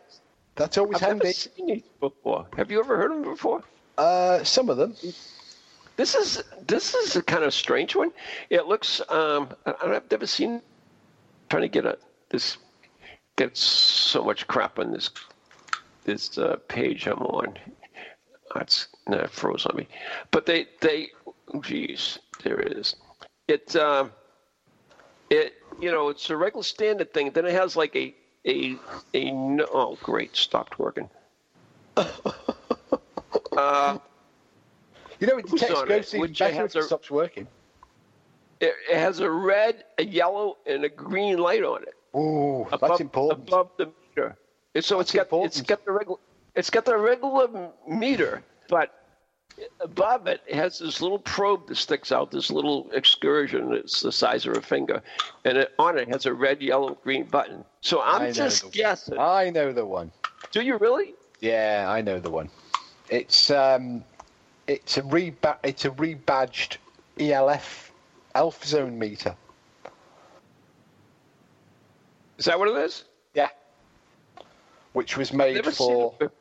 that's 0.56 0.78
always 0.78 0.96
I've 0.98 1.02
never 1.02 1.24
handy. 1.24 1.32
seen 1.34 1.66
these 1.68 1.84
before. 2.00 2.48
Have 2.58 2.70
you 2.72 2.80
ever 2.80 2.98
heard 2.98 3.12
of 3.12 3.22
them 3.24 3.32
before? 3.34 3.64
Uh, 3.98 4.44
some 4.44 4.70
of 4.70 4.78
them. 4.78 4.96
This 5.96 6.16
is 6.16 6.44
this 6.68 6.96
is 6.96 7.16
a 7.16 7.22
kind 7.22 7.44
of 7.44 7.54
strange 7.54 7.96
one. 7.96 8.12
It 8.50 8.66
looks. 8.66 9.02
Um, 9.10 9.50
I, 9.66 9.74
I've 9.84 10.10
never 10.10 10.28
seen. 10.28 10.62
Trying 11.50 11.64
to 11.64 11.68
get 11.70 11.86
a 11.86 11.98
this 12.30 12.58
gets 13.36 13.60
so 13.60 14.24
much 14.24 14.48
crap 14.48 14.80
on 14.80 14.92
this 14.92 15.10
this 16.04 16.38
uh, 16.38 16.58
page 16.68 17.08
I'm 17.08 17.22
on. 17.22 17.58
That's 18.56 18.88
froze 19.30 19.66
on 19.66 19.76
me. 19.76 19.88
But 20.32 20.46
they 20.46 20.68
they, 20.82 21.10
geez, 21.62 22.20
there 22.44 22.60
it 22.60 22.78
is. 22.78 22.96
It 23.48 23.76
um, 23.76 24.12
it 25.30 25.54
you 25.80 25.92
know 25.92 26.10
it's 26.10 26.30
a 26.30 26.38
regular 26.38 26.64
standard 26.64 27.14
thing. 27.14 27.32
Then 27.32 27.46
it 27.46 27.54
has 27.54 27.76
like 27.76 27.96
a 27.96 28.16
a 28.48 28.76
a 29.14 29.32
no- 29.32 29.68
oh 29.74 29.98
great 30.02 30.36
stopped 30.36 30.80
working. 30.80 31.10
uh, 33.58 33.98
You 35.24 35.30
know, 35.30 35.38
it 35.38 35.48
detects 35.48 35.84
ghosts 35.84 36.14
it? 36.14 36.18
even 36.18 36.34
better 36.34 36.66
if 36.66 36.76
it 36.76 36.84
stops 36.84 37.10
working. 37.10 37.48
it, 38.60 38.74
it 38.92 38.98
has 38.98 39.22
a 39.22 39.30
red, 39.32 39.86
a 39.98 40.04
yellow, 40.04 40.58
and 40.66 40.84
a 40.84 40.90
green 40.90 41.38
light 41.38 41.64
on 41.64 41.84
it. 41.84 41.94
Oh, 42.14 42.66
above, 42.66 42.82
that's 42.82 43.00
important. 43.00 43.48
above 43.48 43.70
the 43.78 43.86
meter. 43.86 44.36
And 44.76 44.84
so 44.84 45.00
it's 45.00 45.14
got 45.14 45.28
it's 45.32 45.62
got 45.62 45.86
the 45.86 45.94
regular 45.94 46.18
it's 46.56 46.70
got 46.70 46.84
the 46.84 46.98
regular 46.98 47.72
meter, 47.88 48.44
but 48.68 49.06
above 49.80 50.28
it, 50.28 50.42
it 50.46 50.56
has 50.56 50.80
this 50.80 51.00
little 51.00 51.20
probe 51.20 51.68
that 51.68 51.78
sticks 51.78 52.12
out, 52.12 52.30
this 52.30 52.52
little 52.52 52.90
excursion. 52.92 53.72
It's 53.72 54.02
the 54.02 54.12
size 54.12 54.46
of 54.46 54.58
a 54.58 54.62
finger, 54.62 55.02
and 55.46 55.58
it, 55.58 55.72
on 55.80 55.98
it 55.98 56.10
has 56.10 56.26
a 56.26 56.34
red, 56.34 56.62
yellow, 56.62 56.98
green 57.02 57.24
button. 57.24 57.64
So 57.80 58.02
I'm 58.02 58.34
just 58.34 58.74
guessing. 58.74 59.18
I 59.18 59.52
know 59.52 59.72
the 59.72 59.86
one. 59.86 60.12
Do 60.52 60.62
you 60.62 60.78
really? 60.78 61.14
Yeah, 61.40 61.86
I 61.88 62.02
know 62.02 62.20
the 62.20 62.30
one. 62.30 62.50
It's 63.10 63.50
um, 63.52 64.04
it's 64.68 64.98
a 64.98 65.04
reba- 65.04 65.60
it's 65.64 65.86
a 65.86 65.90
rebadged 65.92 66.78
ELF 67.20 67.92
Elf 68.36 68.64
Zone 68.66 68.98
meter. 68.98 69.36
Is 72.38 72.46
that 72.46 72.58
what 72.60 72.70
it 72.70 72.76
is? 72.78 73.06
Yeah. 73.34 73.50
Which 74.94 75.18
was 75.18 75.34
made 75.34 75.56
Never 75.56 75.72
seen 75.72 75.88
for 75.88 76.16
it 76.20 76.32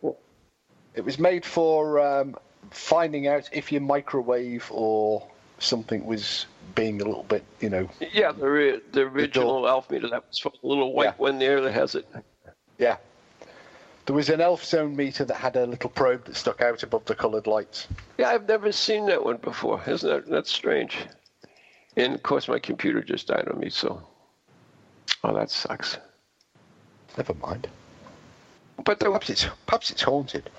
it 0.95 1.05
was 1.05 1.19
made 1.19 1.45
for 1.45 2.01
um, 2.01 2.37
finding 2.71 3.27
out 3.27 3.49
if 3.53 3.73
your 3.73 3.81
microwave 3.81 4.69
or 4.71 5.27
something 5.59 6.05
was 6.05 6.45
being 6.75 7.01
a 7.01 7.05
little 7.05 7.23
bit, 7.23 7.45
you 7.61 7.71
know, 7.71 7.89
Yeah, 8.13 8.33
the 8.33 8.49
re- 8.49 8.81
the 8.93 9.03
original 9.03 9.67
elf 9.67 9.91
meter 9.91 10.09
that 10.11 10.25
was 10.29 10.39
for 10.39 10.51
the 10.51 10.67
little 10.67 10.93
white 10.93 11.05
Yeah. 11.05 11.13
one 11.17 11.39
there 11.39 11.61
that 11.63 11.73
has 11.73 11.95
it. 11.95 12.07
yeah. 12.79 12.97
There 14.07 14.17
was 14.17 14.29
an 14.31 14.41
Elf 14.41 14.65
Zone 14.65 14.97
meter 14.97 15.25
that 15.25 15.37
had 15.37 15.57
a 15.57 15.65
little 15.67 15.91
probe 15.91 16.25
that 16.25 16.37
stuck 16.37 16.61
out 16.61 16.83
above 16.83 17.05
the 17.05 17.15
coloured 17.15 17.47
lights. 17.47 17.87
Yeah, 18.19 18.31
I've 18.31 18.49
never 18.49 18.73
seen 18.73 19.07
that 19.07 19.25
one 19.25 19.37
before. 19.37 19.81
Isn't 19.87 20.09
that 20.09 20.29
that's 20.29 20.51
strange? 20.51 20.97
And 21.97 22.15
of 22.15 22.23
course, 22.23 22.49
my 22.49 22.59
computer 22.59 23.03
just 23.03 23.29
died 23.29 23.47
on 23.49 23.61
me, 23.61 23.71
so 23.71 24.03
oh, 25.23 25.35
that 25.35 25.51
sucks. 25.51 25.99
Never 27.17 27.35
mind. 27.35 27.69
But 28.85 28.99
there 28.99 29.11
Perhaps 29.11 29.31
it's 29.31 29.47
perhaps 29.67 29.91
it's 29.91 30.03
haunted. 30.03 30.51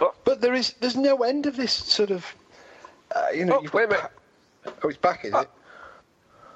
Oh. 0.00 0.14
But 0.24 0.40
there 0.40 0.54
is 0.54 0.72
there's 0.80 0.96
no 0.96 1.22
end 1.22 1.46
of 1.46 1.54
this 1.56 1.72
sort 1.72 2.10
of 2.10 2.26
uh, 3.14 3.26
you 3.32 3.44
know. 3.44 3.62
Oh, 3.64 3.70
wait 3.72 3.84
a 3.84 3.88
minute. 3.88 4.00
pa- 4.00 4.10
Oh, 4.82 4.88
it's 4.88 4.98
back, 4.98 5.24
is 5.24 5.32
it? 5.32 5.48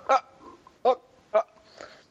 Ah, 0.08 0.24
Oh, 0.84 0.98
ah, 1.32 1.44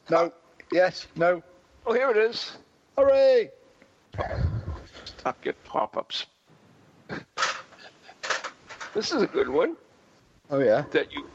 no. 0.08 0.32
Yes. 0.72 1.06
No. 1.16 1.42
oh, 1.86 1.92
here 1.92 2.10
it 2.10 2.16
is. 2.16 2.52
Hooray! 2.96 3.50
Stop 5.04 5.40
get 5.42 5.62
pop-ups. 5.64 6.26
this 8.94 9.12
is 9.12 9.22
a 9.22 9.26
good 9.26 9.48
one 9.48 9.76
Oh 10.50 10.58
yeah. 10.60 10.84
that 10.92 11.12
you 11.12 11.28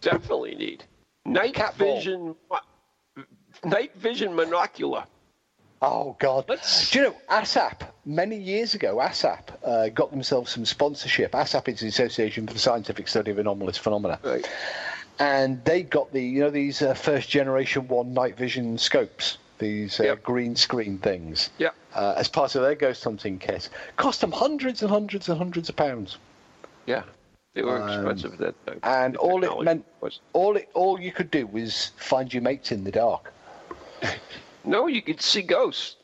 definitely 0.00 0.54
need. 0.54 0.84
Night 1.24 1.54
Cat 1.54 1.74
vision. 1.76 2.34
Night 3.64 3.94
vision 3.96 4.32
monocular. 4.32 5.04
Oh 5.82 6.14
God! 6.18 6.44
Let's- 6.48 6.90
Do 6.90 6.98
you 6.98 7.04
know 7.06 7.16
ASSAP? 7.30 7.82
Many 8.04 8.36
years 8.36 8.74
ago, 8.74 8.96
ASSAP 9.00 9.48
uh, 9.64 9.88
got 9.90 10.10
themselves 10.10 10.50
some 10.52 10.64
sponsorship. 10.66 11.32
ASSAP 11.32 11.68
is 11.68 11.80
the 11.80 11.88
Association 11.88 12.46
for 12.46 12.52
the 12.52 12.58
Scientific 12.58 13.08
Study 13.08 13.30
of 13.30 13.38
Anomalous 13.38 13.78
Phenomena, 13.78 14.18
Right. 14.22 14.46
and 15.18 15.62
they 15.64 15.82
got 15.82 16.12
the 16.12 16.22
you 16.22 16.40
know 16.40 16.50
these 16.50 16.82
uh, 16.82 16.92
first 16.94 17.30
generation 17.30 17.88
one 17.88 18.12
night 18.12 18.36
vision 18.36 18.76
scopes, 18.76 19.38
these 19.60 20.00
uh, 20.00 20.04
Yep. 20.04 20.22
green 20.24 20.56
screen 20.56 20.98
things, 20.98 21.50
Yeah. 21.58 21.70
uh, 21.94 22.14
as 22.16 22.26
part 22.28 22.54
of 22.56 22.62
their 22.62 22.74
ghost 22.74 23.04
hunting 23.04 23.38
kit. 23.38 23.68
Cost 23.96 24.20
them 24.20 24.32
hundreds 24.32 24.82
and 24.82 24.90
hundreds 24.90 25.28
and 25.28 25.38
hundreds 25.38 25.68
of 25.68 25.76
pounds, 25.76 26.18
Yeah. 26.86 27.04
They 27.54 27.62
were 27.62 27.80
Um, 27.82 28.06
expensive 28.06 28.38
time. 28.38 28.78
and 28.84 29.16
all 29.16 29.42
it 29.44 29.64
meant, 29.64 29.84
was. 30.00 30.20
all 30.32 30.56
it 30.56 30.68
all 30.74 31.00
you 31.00 31.10
could 31.12 31.30
do 31.32 31.46
was 31.48 31.90
find 31.96 32.32
your 32.32 32.42
mates 32.42 32.72
in 32.72 32.82
the 32.84 32.90
dark. 32.92 33.32
No, 34.64 34.86
you 34.88 35.00
could 35.00 35.22
see 35.22 35.40
ghosts. 35.42 35.96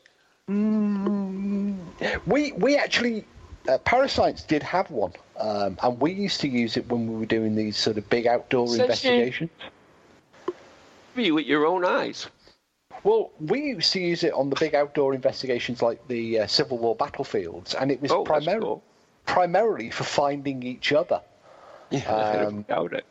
We 2.25 2.51
we 2.53 2.75
actually 2.77 3.23
uh, 3.69 3.77
Parascience 3.79 4.41
did 4.43 4.63
have 4.63 4.89
one, 4.91 5.13
um, 5.37 5.77
and 5.83 5.99
we 6.01 6.11
used 6.13 6.41
to 6.41 6.47
use 6.47 6.75
it 6.77 6.87
when 6.89 7.07
we 7.07 7.15
were 7.19 7.25
doing 7.25 7.55
these 7.55 7.77
sort 7.77 7.97
of 7.97 8.09
big 8.09 8.25
outdoor 8.27 8.67
you- 8.67 8.81
investigations. 8.81 9.49
You 11.15 11.35
with 11.35 11.45
your 11.45 11.65
own 11.65 11.83
eyes. 11.85 12.27
Well, 13.03 13.31
we 13.39 13.61
used 13.61 13.93
to 13.93 13.99
use 13.99 14.23
it 14.23 14.33
on 14.33 14.49
the 14.49 14.55
big 14.59 14.75
outdoor 14.75 15.13
investigations 15.13 15.81
like 15.81 16.05
the 16.07 16.41
uh, 16.41 16.47
Civil 16.47 16.77
War 16.77 16.95
battlefields, 16.95 17.73
and 17.73 17.91
it 17.91 18.01
was 18.01 18.11
Oh, 18.11 18.23
that's 18.23 18.45
primar- 18.45 18.59
cool. 18.61 18.83
primarily 19.25 19.89
for 19.91 20.03
finding 20.03 20.63
each 20.63 20.91
other 20.93 21.21
Yeah, 21.89 22.45
Um, 22.47 22.61
doubt 22.63 22.93
it. 22.93 23.05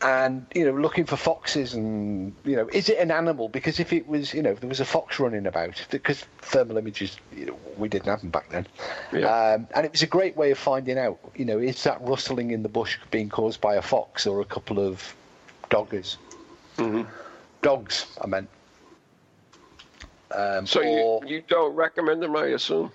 and 0.00 0.46
you 0.54 0.64
know 0.64 0.72
looking 0.72 1.04
for 1.04 1.16
foxes 1.16 1.74
and 1.74 2.34
you 2.44 2.56
know 2.56 2.66
is 2.72 2.88
it 2.88 2.98
an 2.98 3.10
animal 3.10 3.48
because 3.48 3.78
if 3.78 3.92
it 3.92 4.06
was 4.08 4.32
you 4.34 4.42
know 4.42 4.50
if 4.50 4.60
there 4.60 4.68
was 4.68 4.80
a 4.80 4.84
fox 4.84 5.20
running 5.20 5.46
about 5.46 5.80
because 5.90 6.20
thermal 6.40 6.76
images 6.78 7.16
you 7.36 7.46
know 7.46 7.56
we 7.76 7.88
didn't 7.88 8.06
have 8.08 8.20
them 8.20 8.30
back 8.30 8.48
then 8.50 8.66
Yeah. 9.12 9.28
um, 9.54 9.68
and 9.74 9.86
it 9.86 9.92
was 9.92 10.02
a 10.02 10.06
great 10.06 10.36
way 10.36 10.50
of 10.50 10.58
finding 10.58 10.98
out 10.98 11.18
you 11.36 11.44
know 11.44 11.58
is 11.58 11.82
that 11.84 12.00
rustling 12.00 12.50
in 12.50 12.62
the 12.62 12.68
bush 12.68 12.98
being 13.10 13.28
caused 13.28 13.60
by 13.60 13.76
a 13.76 13.82
fox 13.82 14.26
or 14.26 14.40
a 14.40 14.44
couple 14.46 14.78
of 14.80 15.14
doggers 15.70 16.16
Mm-hmm. 16.78 17.08
dogs 17.60 18.06
I 18.20 18.26
meant 18.26 18.48
um, 20.34 20.66
So 20.66 20.80
or, 20.80 21.20
you, 21.24 21.36
you 21.36 21.42
don't 21.48 21.74
recommend 21.74 22.22
them, 22.22 22.34
I 22.36 22.46
assume? 22.46 22.90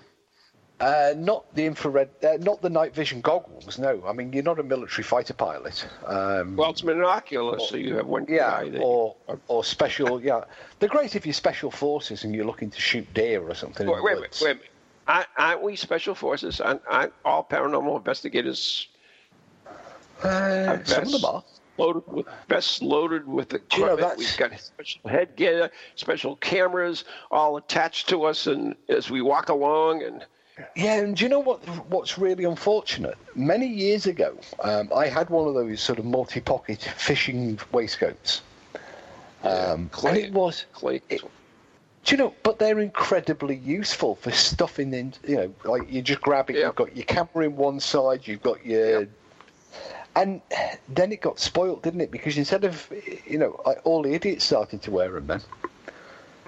uh, 0.80 1.12
not 1.16 1.52
the 1.56 1.66
infrared 1.66 2.08
uh, 2.22 2.36
not 2.38 2.62
the 2.62 2.70
night 2.70 2.94
vision 2.94 3.20
goggles 3.20 3.80
no 3.80 4.00
I 4.06 4.12
mean 4.12 4.32
you're 4.32 4.44
not 4.44 4.60
a 4.60 4.62
military 4.62 5.02
fighter 5.02 5.34
pilot 5.34 5.84
um, 6.06 6.54
Well, 6.54 6.70
it's 6.70 6.82
monocular, 6.82 7.60
so 7.60 7.76
you 7.76 7.96
have 7.96 8.06
one 8.06 8.26
Yeah, 8.28 8.62
or 8.80 9.16
or 9.48 9.64
special. 9.64 10.22
Yeah, 10.22 10.44
they're 10.78 10.88
great 10.88 11.16
if 11.16 11.26
you're 11.26 11.32
special 11.32 11.72
forces 11.72 12.22
and 12.22 12.32
you're 12.32 12.44
looking 12.44 12.70
to 12.70 12.80
shoot 12.80 13.12
deer 13.12 13.42
or 13.42 13.56
something. 13.56 13.88
in 13.88 13.92
Wait, 13.92 14.04
wait 14.04 14.12
a 14.12 14.16
minute. 14.16 14.38
Wait 14.40 14.50
a 14.50 14.54
minute. 14.54 15.26
Aren't- 15.36 15.62
we 15.64 15.74
special 15.74 16.14
forces? 16.14 16.60
Aren't, 16.60 16.82
aren't 16.88 17.12
all 17.24 17.42
paranormal 17.42 17.96
investigators 17.96 18.86
Uh, 20.22 20.78
some 20.84 21.04
of 21.06 21.10
them 21.12 21.24
are. 21.24 21.42
Loaded 21.78 22.02
with 22.06 22.26
vests 22.48 22.82
loaded 22.82 23.26
with 23.26 23.52
you 23.52 23.58
know, 23.80 23.94
equipment? 23.94 24.18
We've 24.18 24.36
got 24.36 24.60
special 24.60 25.08
headgear, 25.08 25.70
special 25.94 26.36
cameras, 26.36 27.04
all 27.30 27.56
attached 27.56 28.08
to 28.10 28.24
us, 28.24 28.46
and 28.46 28.74
as 28.88 29.10
we 29.10 29.22
walk 29.22 29.48
along, 29.48 30.02
and 30.02 30.24
Yeah, 30.74 30.94
and 30.96 31.16
do 31.16 31.24
you 31.24 31.28
know 31.28 31.38
what? 31.38 31.64
What's 31.88 32.18
really 32.18 32.44
unfortunate? 32.44 33.16
Many 33.34 33.66
years 33.66 34.06
ago, 34.06 34.36
um, 34.60 34.90
I 34.94 35.06
had 35.06 35.30
one 35.30 35.46
of 35.46 35.54
those 35.54 35.80
sort 35.80 35.98
of 35.98 36.04
multi-pocket 36.04 36.82
fishing 36.96 37.58
waistcoats, 37.72 38.42
um, 39.44 39.90
and 40.04 40.16
it 40.16 40.32
was. 40.32 40.64
Clay. 40.72 41.00
It, 41.08 41.22
do 42.04 42.14
you 42.14 42.16
know? 42.16 42.34
But 42.42 42.58
they're 42.58 42.80
incredibly 42.80 43.56
useful 43.56 44.16
for 44.16 44.30
stuffing 44.30 44.94
in. 44.94 45.14
You 45.26 45.36
know, 45.36 45.54
like 45.64 45.92
you 45.92 46.02
just 46.02 46.20
grab 46.22 46.50
it. 46.50 46.56
Yeah. 46.56 46.66
You've 46.66 46.74
got 46.74 46.96
your 46.96 47.04
camera 47.04 47.44
in 47.44 47.56
one 47.56 47.80
side. 47.80 48.26
You've 48.26 48.42
got 48.42 48.64
your. 48.64 49.06
And 50.20 50.42
then 50.88 51.12
it 51.12 51.20
got 51.20 51.38
spoilt, 51.38 51.82
didn't 51.82 52.00
it? 52.00 52.10
Because 52.10 52.36
instead 52.36 52.64
of, 52.64 52.92
you 53.26 53.38
know, 53.38 53.60
like, 53.64 53.80
all 53.84 54.02
the 54.02 54.14
idiots 54.14 54.44
started 54.44 54.82
to 54.82 54.90
wear 54.90 55.10
them 55.12 55.26
then 55.28 55.42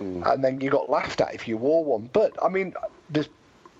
mm. 0.00 0.32
and 0.32 0.42
then 0.42 0.60
you 0.60 0.70
got 0.70 0.90
laughed 0.90 1.20
at 1.20 1.34
if 1.34 1.46
you 1.46 1.56
wore 1.56 1.84
one. 1.84 2.08
But 2.12 2.36
I 2.42 2.48
mean, 2.48 2.74
there's, 3.08 3.28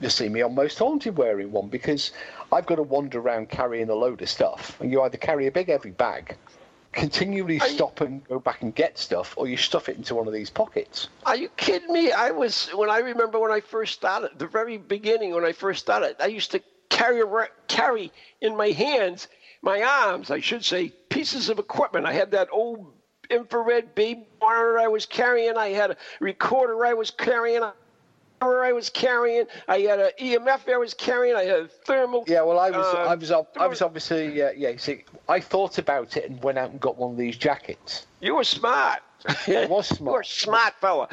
you 0.01 0.11
see 0.11 0.29
me 0.29 0.43
on 0.43 0.55
Most 0.55 0.79
Haunted 0.79 1.17
wearing 1.17 1.51
one 1.51 1.69
because 1.69 2.13
I've 2.53 2.67
got 2.67 2.77
to 2.77 2.83
wander 2.83 3.19
around 3.19 3.49
carrying 3.51 3.89
a 3.91 3.95
load 3.95 4.23
of 4.23 4.29
stuff, 4.29 4.81
and 4.81 4.91
you 4.93 5.03
either 5.03 5.19
carry 5.19 5.47
a 5.47 5.51
big 5.51 5.69
heavy 5.69 5.91
bag, 5.91 6.37
continually 6.93 7.61
Are 7.61 7.67
you- 7.67 7.75
stop 7.75 8.01
and 8.01 8.27
go 8.29 8.39
back 8.39 8.63
and 8.63 8.75
get 8.75 8.99
stuff, 8.99 9.35
or 9.37 9.49
you 9.49 9.57
stuff 9.57 9.89
it 9.89 9.97
into 9.97 10.15
one 10.15 10.27
of 10.27 10.33
these 10.33 10.51
pockets. 10.51 11.09
Are 11.27 11.37
you 11.37 11.49
kidding 11.57 11.93
me? 11.93 12.13
I 12.13 12.31
was 12.31 12.69
when 12.69 12.91
I 12.91 12.99
remember 12.99 13.39
when 13.39 13.51
I 13.51 13.61
first 13.61 13.95
started, 13.95 14.31
the 14.39 14.47
very 14.47 14.79
beginning 14.79 15.35
when 15.35 15.45
I 15.45 15.53
first 15.53 15.81
started, 15.81 16.17
I 16.21 16.27
used 16.27 16.51
to 16.53 16.63
carry 16.89 17.23
ar- 17.23 17.51
carry 17.69 18.13
in 18.41 18.57
my 18.57 18.71
hands, 18.71 19.29
my 19.63 19.83
arms, 19.83 20.31
I 20.31 20.41
should 20.41 20.65
say, 20.65 20.89
pieces 21.09 21.49
of 21.49 21.59
equipment. 21.59 22.07
I 22.07 22.13
had 22.13 22.31
that 22.33 22.49
old 22.53 22.93
infrared 23.29 23.95
baby 23.95 24.27
monitor 24.41 24.79
I 24.79 24.89
was 24.89 25.07
carrying. 25.07 25.57
I 25.57 25.69
had 25.69 25.93
a 25.93 25.97
recorder 26.21 26.85
I 26.87 26.95
was 26.95 27.11
carrying. 27.11 27.63
A 27.63 27.75
camera 28.41 28.67
I 28.69 28.73
was 28.73 28.89
carrying. 28.91 29.45
I 29.69 29.81
had 29.81 30.01
an 30.01 30.11
EMF 30.19 30.73
I 30.73 30.79
was 30.79 30.95
carrying. 30.95 31.37
I 31.37 31.45
had 31.45 31.61
a 31.61 31.69
thermal. 31.69 32.25
Yeah, 32.27 32.43
well, 32.43 32.59
I 32.59 32.71
was, 32.71 32.95
uh, 32.95 32.99
I 32.99 33.15
was, 33.15 33.31
I 33.31 33.67
was 33.67 33.83
obviously, 33.83 34.33
yeah, 34.37 34.51
yeah. 34.57 34.73
See, 34.79 35.05
I 35.29 35.41
thought 35.41 35.79
about 35.79 36.17
it 36.17 36.31
and 36.31 36.43
went 36.43 36.59
out 36.59 36.71
and 36.71 36.81
got 36.81 36.97
one 36.97 37.13
of 37.13 37.19
these 37.19 37.37
jackets. 37.37 38.07
You 38.21 38.37
were 38.37 38.45
smart. 38.45 39.01
I 39.47 39.67
was 39.67 39.89
smart. 39.89 40.01
You 40.01 40.13
were 40.13 40.21
a 40.21 40.25
smart. 40.25 40.75
fella. 40.81 41.09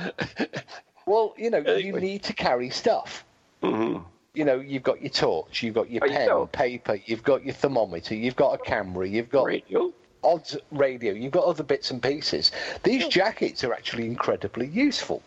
Well, 1.05 1.33
you 1.37 1.49
know, 1.49 1.59
you 1.59 1.99
need 1.99 2.23
to 2.23 2.33
carry 2.33 2.69
stuff. 2.69 3.25
You 4.37 4.45
know, 4.45 4.59
you've 4.59 4.83
got 4.83 5.01
your 5.01 5.09
torch, 5.09 5.63
you've 5.63 5.73
got 5.73 5.89
your 5.89 6.03
Oh, 6.05 6.07
pen, 6.07 6.27
don't. 6.27 6.51
paper, 6.51 6.99
you've 7.05 7.23
got 7.23 7.43
your 7.43 7.55
thermometer, 7.55 8.13
you've 8.13 8.35
got 8.35 8.53
a 8.53 8.57
camera, 8.59 9.07
you've 9.07 9.29
got 9.31 9.45
Radio. 9.45 9.91
odds 10.23 10.55
radio, 10.71 11.11
you've 11.13 11.31
got 11.31 11.45
other 11.45 11.63
bits 11.63 11.89
and 11.89 12.03
pieces. 12.03 12.51
These 12.83 13.07
jackets 13.07 13.63
are 13.63 13.73
actually 13.73 14.05
incredibly 14.05 14.67
useful. 14.67 15.23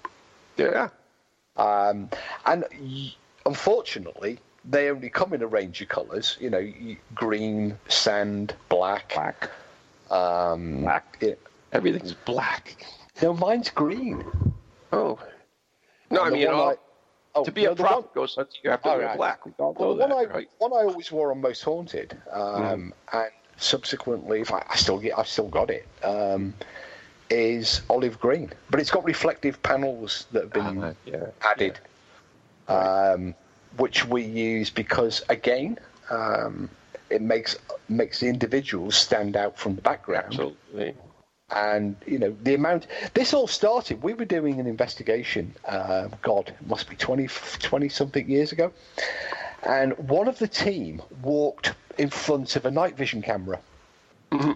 Yeah. 0.56 0.90
Um, 1.56 2.08
and 2.46 2.64
y- 2.80 3.12
unfortunately, 3.46 4.38
they 4.64 4.90
only 4.90 5.10
come 5.10 5.32
in 5.32 5.42
a 5.42 5.46
range 5.46 5.82
of 5.82 5.88
colours. 5.88 6.36
You 6.40 6.50
know, 6.50 6.60
y- 6.60 6.96
green, 7.14 7.76
sand, 7.88 8.54
black. 8.68 9.12
Black. 9.12 9.50
Um, 10.10 10.82
Black. 10.82 11.18
yeah. 11.20 11.34
Everything's 11.72 12.12
black. 12.14 12.84
No, 13.22 13.34
mine's 13.34 13.70
green. 13.70 14.24
Oh. 14.92 15.18
No, 16.10 16.22
I 16.22 16.26
And 16.26 16.34
the 16.34 16.38
mean, 16.38 16.48
all, 16.48 16.70
I- 16.70 16.76
oh, 17.34 17.44
to 17.44 17.52
be 17.52 17.64
no, 17.64 17.72
a 17.72 17.74
the 17.74 17.82
one- 17.82 17.92
hunter, 18.14 18.48
you 18.62 18.70
have 18.70 18.82
to 18.82 18.88
wear 18.88 19.06
right. 19.06 19.16
black. 19.16 19.44
We 19.46 19.52
all 19.58 19.74
Well, 19.78 19.94
that, 19.96 20.08
one 20.08 20.18
I 20.18 20.24
right? 20.32 20.50
one 20.58 20.72
I 20.72 20.84
always 20.86 21.10
wore 21.12 21.30
on 21.32 21.40
Most 21.40 21.62
Haunted, 21.62 22.16
um, 22.30 22.92
and 23.12 23.30
subsequently, 23.56 24.40
if 24.40 24.52
I, 24.52 24.64
I 24.68 24.76
still 24.76 24.98
get, 24.98 25.18
I've 25.18 25.28
still 25.28 25.48
got 25.48 25.70
it. 25.70 25.86
Um, 26.02 26.54
is 27.32 27.82
olive 27.88 28.18
green, 28.18 28.52
but 28.70 28.80
it's 28.80 28.90
got 28.90 29.04
reflective 29.04 29.62
panels 29.62 30.26
that 30.32 30.42
have 30.42 30.52
been 30.52 30.82
Ah, 30.82 30.92
yeah, 31.06 31.26
added, 31.42 31.78
um, 32.66 33.36
which 33.76 34.04
we 34.04 34.24
use 34.24 34.68
because 34.68 35.22
again, 35.28 35.78
um, 36.10 36.68
it 37.08 37.22
makes 37.22 37.56
makes 37.88 38.18
the 38.18 38.26
individuals 38.28 38.96
stand 38.96 39.36
out 39.36 39.56
from 39.56 39.76
the 39.76 39.82
background 39.82 40.26
Absolutely. 40.26 40.94
And 41.52 41.96
you 42.06 42.18
know 42.18 42.36
the 42.42 42.54
amount 42.54 42.86
this 43.14 43.34
all 43.34 43.48
started 43.48 44.02
we 44.02 44.14
were 44.14 44.24
doing 44.24 44.60
an 44.60 44.66
investigation 44.66 45.52
uh, 45.64 46.08
god 46.22 46.54
must 46.66 46.88
be 46.88 46.96
20 46.96 47.28
20 47.60 47.88
something 47.88 48.28
years 48.28 48.52
ago. 48.52 48.72
And 49.62 49.96
one 49.98 50.28
of 50.28 50.38
the 50.38 50.48
team 50.48 51.02
walked 51.22 51.74
in 51.98 52.10
front 52.10 52.56
of 52.56 52.64
a 52.64 52.70
night 52.70 52.96
vision 52.96 53.22
camera. 53.22 53.60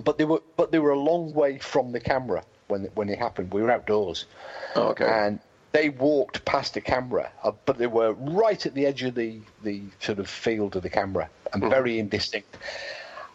But 0.05 0.18
they 0.18 0.24
were 0.24 0.40
but 0.57 0.70
they 0.70 0.78
were 0.78 0.92
a 0.92 0.99
long 0.99 1.32
way 1.34 1.59
from 1.59 1.90
the 1.90 2.01
camera 2.01 2.45
when 2.68 2.84
when 2.95 3.09
it 3.09 3.18
happened. 3.18 3.53
We 3.53 3.61
were 3.61 3.72
outdoors. 3.72 4.26
Oh, 4.76 4.88
okay. 4.90 5.05
and 5.05 5.40
they 5.72 5.88
walked 5.88 6.45
past 6.45 6.74
the 6.74 6.80
camera, 6.80 7.32
uh, 7.42 7.51
but 7.66 7.78
they 7.78 7.88
were 7.88 8.12
right 8.12 8.64
at 8.64 8.74
the 8.74 8.86
edge 8.86 9.03
of 9.03 9.16
the, 9.16 9.40
the 9.64 9.82
sort 9.99 10.20
of 10.20 10.30
field 10.30 10.76
of 10.76 10.84
the 10.84 10.88
camera 10.88 11.28
and 11.53 11.61
very 11.62 11.99
indistinct. 11.99 12.57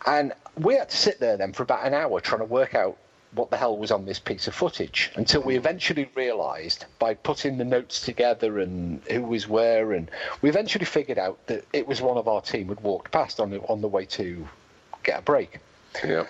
And 0.05 0.31
we 0.57 0.75
had 0.75 0.89
to 0.89 0.95
sit 0.95 1.19
there 1.19 1.35
then 1.35 1.51
for 1.51 1.63
about 1.63 1.85
an 1.85 1.93
hour 1.93 2.21
trying 2.21 2.39
to 2.39 2.45
work 2.45 2.73
out 2.73 2.97
what 3.33 3.51
the 3.51 3.57
hell 3.57 3.77
was 3.77 3.91
on 3.91 4.05
this 4.05 4.19
piece 4.19 4.47
of 4.47 4.55
footage 4.55 5.11
until 5.15 5.41
we 5.41 5.55
eventually 5.55 6.09
realised 6.15 6.85
by 6.97 7.13
putting 7.13 7.57
the 7.57 7.65
notes 7.65 8.01
together 8.01 8.59
and 8.59 9.01
who 9.03 9.21
was 9.23 9.47
where, 9.47 9.93
and 9.93 10.09
we 10.41 10.49
eventually 10.49 10.85
figured 10.85 11.19
out 11.19 11.45
that 11.47 11.63
it 11.73 11.87
was 11.87 12.01
one 12.01 12.17
of 12.17 12.27
our 12.27 12.41
team 12.41 12.69
had 12.69 12.79
walked 12.81 13.11
past 13.11 13.39
on 13.39 13.51
the, 13.51 13.59
on 13.61 13.81
the 13.81 13.87
way 13.87 14.05
to 14.05 14.47
get 15.03 15.19
a 15.19 15.21
break. 15.21 15.59
yeah. 16.03 16.25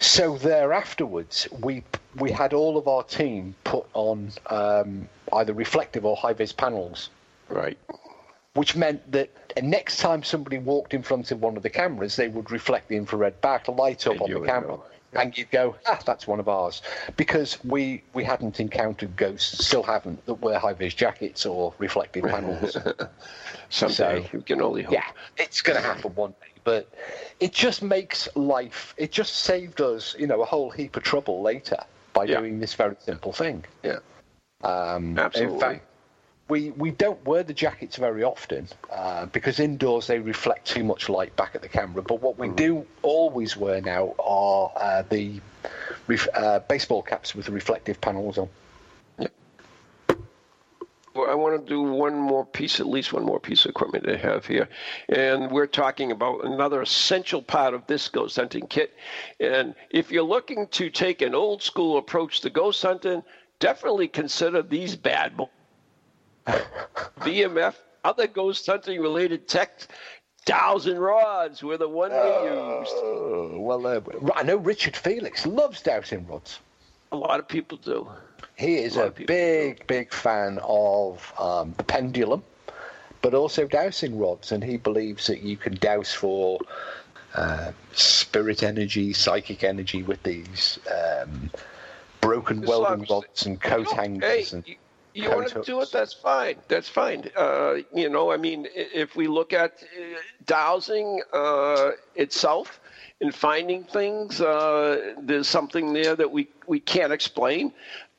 So 0.00 0.36
there 0.36 0.72
afterwards, 0.72 1.48
we 1.62 1.82
we 2.16 2.30
had 2.30 2.52
all 2.52 2.76
of 2.76 2.88
our 2.88 3.04
team 3.04 3.54
put 3.64 3.86
on 3.94 4.32
um, 4.46 5.08
either 5.32 5.52
reflective 5.52 6.04
or 6.04 6.16
high 6.16 6.32
vis 6.32 6.52
panels, 6.52 7.10
Right. 7.48 7.78
Which 8.54 8.76
meant 8.76 9.10
that 9.12 9.30
next 9.62 9.98
time 9.98 10.22
somebody 10.22 10.58
walked 10.58 10.94
in 10.94 11.02
front 11.02 11.30
of 11.30 11.40
one 11.42 11.56
of 11.56 11.62
the 11.62 11.70
cameras, 11.70 12.16
they 12.16 12.28
would 12.28 12.50
reflect 12.50 12.88
the 12.88 12.96
infrared 12.96 13.40
back, 13.40 13.68
light 13.68 14.06
up 14.06 14.14
And 14.14 14.22
on 14.22 14.30
the 14.30 14.46
camera, 14.46 14.68
know. 14.76 14.84
and 15.14 15.36
you'd 15.36 15.50
go, 15.50 15.74
ah, 15.86 15.98
that's 16.06 16.26
one 16.26 16.38
of 16.40 16.48
ours, 16.48 16.80
because 17.16 17.62
we 17.64 18.02
we 18.14 18.22
hadn't 18.24 18.60
encountered 18.60 19.16
ghosts, 19.16 19.66
still 19.66 19.82
haven't, 19.82 20.24
that 20.26 20.34
wear 20.34 20.58
high 20.58 20.72
vis 20.72 20.94
jackets 20.94 21.44
or 21.46 21.74
reflective 21.78 22.24
panels. 22.24 22.76
Someday. 23.70 24.22
So- 24.22 24.24
you 24.32 24.40
can 24.42 24.60
only 24.62 24.82
hope. 24.82 24.92
Yeah, 24.94 25.06
it's 25.36 25.60
going 25.60 25.80
to 25.80 25.86
happen 25.86 26.14
one 26.14 26.30
day, 26.40 26.52
but 26.62 26.88
it 27.40 27.52
just 27.52 27.82
makes 27.82 28.28
life. 28.36 28.94
It 28.96 29.10
just 29.10 29.34
saved 29.36 29.80
us, 29.80 30.14
you 30.18 30.26
know, 30.28 30.42
a 30.42 30.46
whole 30.46 30.70
heap 30.70 30.96
of 30.96 31.02
trouble 31.02 31.42
later 31.42 31.78
by 32.12 32.24
Yeah. 32.24 32.38
doing 32.38 32.60
this 32.60 32.74
very 32.74 32.94
simple 33.00 33.32
thing. 33.32 33.64
Yeah. 33.82 33.98
Um, 34.62 35.18
Absolutely. 35.18 35.54
In 35.54 35.60
fact, 35.60 35.86
we 36.48 36.70
we 36.72 36.90
don't 36.90 37.24
wear 37.24 37.42
the 37.42 37.54
jackets 37.54 37.96
very 37.96 38.22
often 38.22 38.68
uh, 38.92 39.26
because 39.26 39.60
indoors 39.60 40.06
they 40.06 40.18
reflect 40.18 40.66
too 40.66 40.84
much 40.84 41.08
light 41.08 41.34
back 41.36 41.54
at 41.54 41.62
the 41.62 41.68
camera. 41.68 42.02
But 42.02 42.20
what 42.20 42.38
we 42.38 42.48
do 42.48 42.86
always 43.02 43.56
wear 43.56 43.80
now 43.80 44.14
are 44.18 44.72
uh, 44.76 45.02
the 45.08 45.40
ref- 46.06 46.28
uh, 46.34 46.58
baseball 46.60 47.02
caps 47.02 47.34
with 47.34 47.46
the 47.46 47.52
reflective 47.52 48.00
panels 48.00 48.38
on. 48.38 48.48
Well, 51.14 51.30
I 51.30 51.34
want 51.34 51.64
to 51.64 51.72
do 51.72 51.80
one 51.80 52.16
more 52.16 52.44
piece, 52.44 52.80
at 52.80 52.88
least 52.88 53.12
one 53.12 53.24
more 53.24 53.38
piece 53.38 53.64
of 53.64 53.70
equipment 53.70 54.08
I 54.08 54.16
have 54.16 54.46
here. 54.46 54.68
And 55.08 55.48
we're 55.48 55.68
talking 55.68 56.10
about 56.10 56.44
another 56.44 56.82
essential 56.82 57.40
part 57.40 57.72
of 57.72 57.86
this 57.86 58.08
ghost 58.08 58.34
hunting 58.34 58.66
kit. 58.66 58.96
And 59.38 59.76
if 59.90 60.10
you're 60.10 60.24
looking 60.24 60.66
to 60.72 60.90
take 60.90 61.22
an 61.22 61.32
old 61.32 61.62
school 61.62 61.98
approach 61.98 62.40
to 62.40 62.50
ghost 62.50 62.82
hunting, 62.82 63.22
definitely 63.60 64.08
consider 64.08 64.60
these 64.60 64.96
bad 64.96 65.36
boys. 65.36 65.50
VMF, 66.46 67.74
other 68.04 68.26
ghost 68.26 68.66
hunting 68.66 69.00
related 69.00 69.48
tech, 69.48 69.86
dowsing 70.44 70.98
rods 70.98 71.62
were 71.62 71.76
the 71.76 71.88
one 71.88 72.10
we 72.10 72.16
used. 72.16 72.92
Oh, 72.94 73.56
well, 73.60 73.86
uh, 73.86 74.00
I 74.34 74.42
know 74.42 74.56
Richard 74.56 74.96
Felix 74.96 75.46
loves 75.46 75.82
dowsing 75.82 76.26
rods. 76.26 76.60
A 77.12 77.16
lot 77.16 77.38
of 77.38 77.48
people 77.48 77.78
do. 77.78 78.08
He 78.56 78.76
is 78.76 78.96
A 78.96 79.02
a 79.02 79.06
of 79.06 79.14
people 79.14 79.34
big, 79.34 79.86
big 79.86 80.12
fan 80.12 80.58
of 80.62 81.32
um, 81.38 81.74
the 81.76 81.84
pendulum, 81.84 82.42
but 83.22 83.34
also 83.34 83.66
dowsing 83.66 84.18
rods, 84.18 84.52
and 84.52 84.62
he 84.62 84.76
believes 84.76 85.26
that 85.28 85.42
you 85.42 85.56
can 85.56 85.74
dowse 85.74 86.12
for 86.12 86.58
uh, 87.34 87.72
spirit 87.92 88.62
energy, 88.62 89.12
psychic 89.12 89.64
energy 89.64 90.02
with 90.02 90.22
these 90.22 90.78
um, 90.92 91.50
broken 92.20 92.60
welding 92.62 93.06
rods 93.10 93.46
and 93.46 93.60
coat 93.60 93.90
hangers. 93.90 94.52
And, 94.52 94.66
you, 94.66 94.76
you 95.14 95.30
want 95.30 95.48
to 95.48 95.62
do 95.62 95.80
it? 95.80 95.90
That's 95.92 96.12
fine. 96.12 96.56
That's 96.68 96.88
fine. 96.88 97.30
Uh, 97.36 97.76
you 97.94 98.08
know, 98.08 98.30
I 98.32 98.36
mean, 98.36 98.66
if 98.74 99.16
we 99.16 99.26
look 99.28 99.52
at 99.52 99.72
uh, 99.82 100.18
dowsing 100.46 101.22
uh, 101.32 101.90
itself 102.14 102.80
and 103.20 103.34
finding 103.34 103.84
things, 103.84 104.40
uh, 104.40 105.14
there's 105.20 105.48
something 105.48 105.92
there 105.92 106.16
that 106.16 106.30
we, 106.30 106.48
we 106.66 106.80
can't 106.80 107.12
explain. 107.12 107.72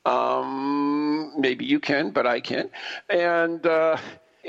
Um, 0.04 1.32
maybe 1.38 1.64
you 1.64 1.80
can, 1.80 2.10
but 2.10 2.26
I 2.26 2.40
can't. 2.40 2.70
And 3.08 3.64
uh, 3.66 3.96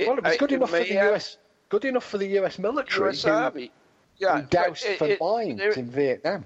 well, 0.05 0.17
it 0.17 0.23
was 0.23 0.33
I- 0.33 0.37
good 0.37 0.51
enough 0.51 0.69
for 0.69 0.79
the 0.79 0.93
have 0.93 1.13
US. 1.13 1.37
Good 1.69 1.85
enough 1.85 2.05
for 2.05 2.17
the 2.17 2.27
US 2.39 2.59
military 2.59 3.09
US 3.09 3.23
who, 3.23 3.31
Army. 3.31 3.71
Yeah, 4.17 4.41
who 4.41 4.47
dowsed 4.47 4.85
it- 4.85 4.99
for 4.99 5.07
it- 5.07 5.19
mines 5.19 5.77
in 5.77 5.91
Vietnam. 5.91 6.45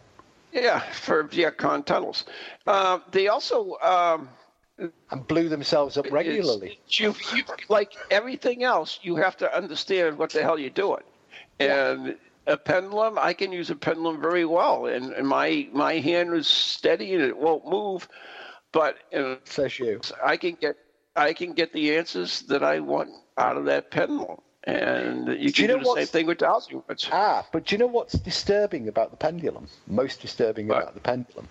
yeah, 0.52 0.80
for 0.92 1.24
Viet 1.24 1.58
Cong 1.58 1.84
tunnels. 1.84 2.26
Uh, 2.66 3.00
they 3.12 3.28
also, 3.28 3.78
um, 3.82 4.30
and 5.12 5.28
blew 5.28 5.50
themselves 5.50 5.98
up 5.98 6.12
regularly. 6.12 6.80
You, 6.88 7.16
you, 7.36 7.44
like 7.70 7.94
everything 8.10 8.64
else, 8.64 9.00
you 9.02 9.16
have 9.18 9.38
to 9.38 9.56
understand 9.56 10.18
what 10.18 10.32
the 10.32 10.42
hell 10.42 10.58
you're 10.58 10.70
doing. 10.70 11.04
And 11.60 12.18
a 12.48 12.58
pendulum, 12.58 13.18
I 13.20 13.34
can 13.34 13.52
use 13.52 13.70
a 13.70 13.76
pendulum 13.76 14.20
very 14.22 14.46
well, 14.46 14.88
and, 14.88 15.14
and 15.14 15.28
my 15.28 15.68
my 15.72 15.96
hand 16.00 16.34
is 16.34 16.48
steady 16.48 17.14
and 17.14 17.24
it 17.24 17.38
won't 17.38 17.68
move. 17.68 18.08
But 18.72 18.98
Says 19.46 19.78
you. 19.80 20.02
I 20.24 20.38
can 20.38 20.58
get 20.60 20.76
I 21.16 21.34
can 21.34 21.54
get 21.54 21.74
the 21.74 21.98
answers 21.98 22.42
that 22.44 22.64
I 22.64 22.80
want 22.80 23.10
out 23.38 23.58
of 23.58 23.66
that 23.66 23.92
pendulum. 23.92 24.40
And 24.64 25.28
you 25.28 25.48
Do 25.50 25.54
can 25.54 25.62
you 25.64 25.68
do 25.70 25.78
know 25.78 25.96
the 25.96 26.02
same 26.02 26.08
thing 26.08 26.28
with 26.28 26.38
dowsing. 26.38 26.84
Ah, 27.12 27.46
but 27.52 27.66
do 27.66 27.76
you 27.76 27.80
know 27.80 27.88
what's 27.88 28.14
disturbing 28.14 28.88
about 28.88 29.10
the 29.10 29.18
pendulum? 29.18 29.68
Most 29.88 30.22
disturbing 30.22 30.68
What? 30.68 30.84
about 30.84 30.94
the 30.94 31.00
pendulum. 31.00 31.48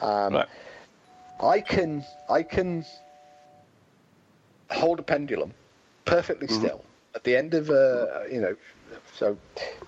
Um, 0.00 0.32
But 0.34 0.48
I 1.42 1.60
can 1.60 2.04
I 2.28 2.42
can 2.42 2.84
hold 4.70 4.98
a 4.98 5.02
pendulum 5.02 5.52
perfectly 6.04 6.46
Mm-hmm. 6.46 6.64
still 6.66 6.84
at 7.14 7.24
the 7.24 7.36
end 7.36 7.54
of 7.54 7.70
a 7.70 8.26
you 8.30 8.40
know 8.40 8.56
so 9.14 9.36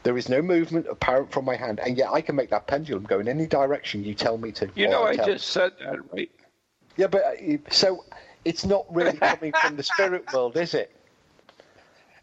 there 0.02 0.16
is 0.16 0.28
no 0.28 0.42
movement 0.42 0.86
apparent 0.88 1.30
from 1.32 1.44
my 1.44 1.56
hand 1.56 1.80
and 1.80 1.96
yet 1.96 2.10
I 2.12 2.20
can 2.20 2.34
make 2.36 2.50
that 2.50 2.66
pendulum 2.66 3.04
go 3.04 3.20
in 3.20 3.28
any 3.28 3.46
direction 3.46 4.04
you 4.04 4.14
tell 4.14 4.38
me 4.38 4.52
to. 4.52 4.68
you 4.74 4.88
know, 4.88 5.04
I 5.04 5.16
tell- 5.16 5.26
just 5.26 5.48
said 5.48 5.72
that, 5.80 5.98
right? 6.12 6.30
yeah, 6.96 7.06
but 7.06 7.22
uh, 7.24 7.56
so 7.70 8.04
it's 8.44 8.64
not 8.66 8.84
really 8.94 9.18
coming 9.18 9.52
from 9.52 9.76
the 9.76 9.82
spirit 9.82 10.24
world, 10.32 10.56
is 10.56 10.74
it? 10.74 10.90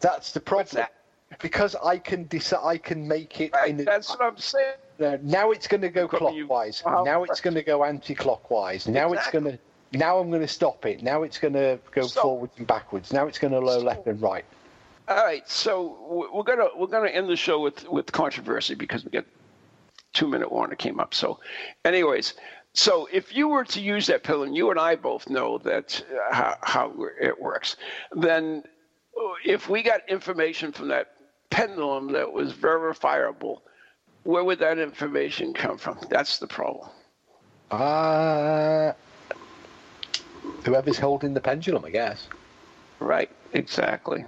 That's 0.00 0.32
the 0.32 0.40
problem. 0.40 0.76
that? 0.76 0.92
Because 1.40 1.74
I 1.76 1.98
can 1.98 2.26
decide, 2.26 2.60
I 2.64 2.78
can 2.78 3.06
make 3.06 3.40
it. 3.40 3.52
Right, 3.52 3.70
in 3.70 3.80
a- 3.80 3.84
That's 3.84 4.08
what 4.10 4.20
I'm 4.22 4.36
saying. 4.38 4.74
Now, 5.00 5.18
now 5.22 5.50
it's 5.50 5.66
going 5.66 5.80
to 5.80 5.88
go 5.88 6.02
on, 6.02 6.34
you- 6.34 6.46
clockwise. 6.46 6.82
Now 6.84 7.24
it's 7.24 7.40
going 7.40 7.54
to 7.54 7.62
go 7.62 7.84
anti-clockwise. 7.84 8.86
Now 8.86 9.12
it's 9.12 9.30
going 9.30 9.44
to. 9.44 9.58
Now 9.92 10.18
I'm 10.18 10.30
going 10.30 10.42
to 10.42 10.48
stop 10.48 10.86
it. 10.86 11.02
Now 11.02 11.24
it's 11.24 11.38
going 11.38 11.54
to 11.54 11.80
go 11.90 12.06
forwards 12.06 12.52
and 12.58 12.66
backwards. 12.66 13.12
Now 13.12 13.26
it's 13.26 13.40
going 13.40 13.52
to 13.52 13.58
low 13.58 13.80
left 13.80 14.06
and 14.06 14.22
right. 14.22 14.44
All 15.08 15.16
right, 15.16 15.48
so 15.48 16.28
we're 16.32 16.44
gonna 16.44 16.68
we're 16.76 16.86
gonna 16.86 17.08
end 17.08 17.28
the 17.28 17.34
show 17.34 17.58
with 17.58 17.88
with 17.88 18.12
controversy 18.12 18.76
because 18.76 19.04
we 19.04 19.10
get 19.10 19.26
two 20.12 20.28
minute 20.28 20.52
warning 20.52 20.76
came 20.76 21.00
up. 21.00 21.14
So, 21.14 21.40
anyways, 21.84 22.34
so 22.74 23.08
if 23.12 23.34
you 23.34 23.48
were 23.48 23.64
to 23.64 23.80
use 23.80 24.06
that 24.06 24.22
pill, 24.22 24.44
and 24.44 24.54
you 24.56 24.70
and 24.70 24.78
I 24.78 24.94
both 24.94 25.28
know 25.28 25.58
that 25.58 26.00
uh, 26.12 26.32
how, 26.32 26.56
how 26.62 26.94
it 27.20 27.40
works, 27.40 27.76
then 28.12 28.62
uh, 29.20 29.32
if 29.44 29.68
we 29.68 29.82
got 29.82 30.08
information 30.08 30.70
from 30.70 30.88
that 30.88 31.08
pendulum 31.50 32.12
that 32.12 32.32
was 32.32 32.52
verifiable, 32.52 33.64
where 34.24 34.44
would 34.44 34.58
that 34.60 34.78
information 34.78 35.52
come 35.54 35.78
from? 35.78 35.98
That's 36.08 36.38
the 36.38 36.46
problem. 36.46 36.88
Uh, 37.70 38.92
whoever's 40.64 40.98
holding 40.98 41.34
the 41.34 41.40
pendulum, 41.40 41.84
I 41.84 41.90
guess. 41.90 42.26
Right, 42.98 43.30
exactly. 43.52 44.24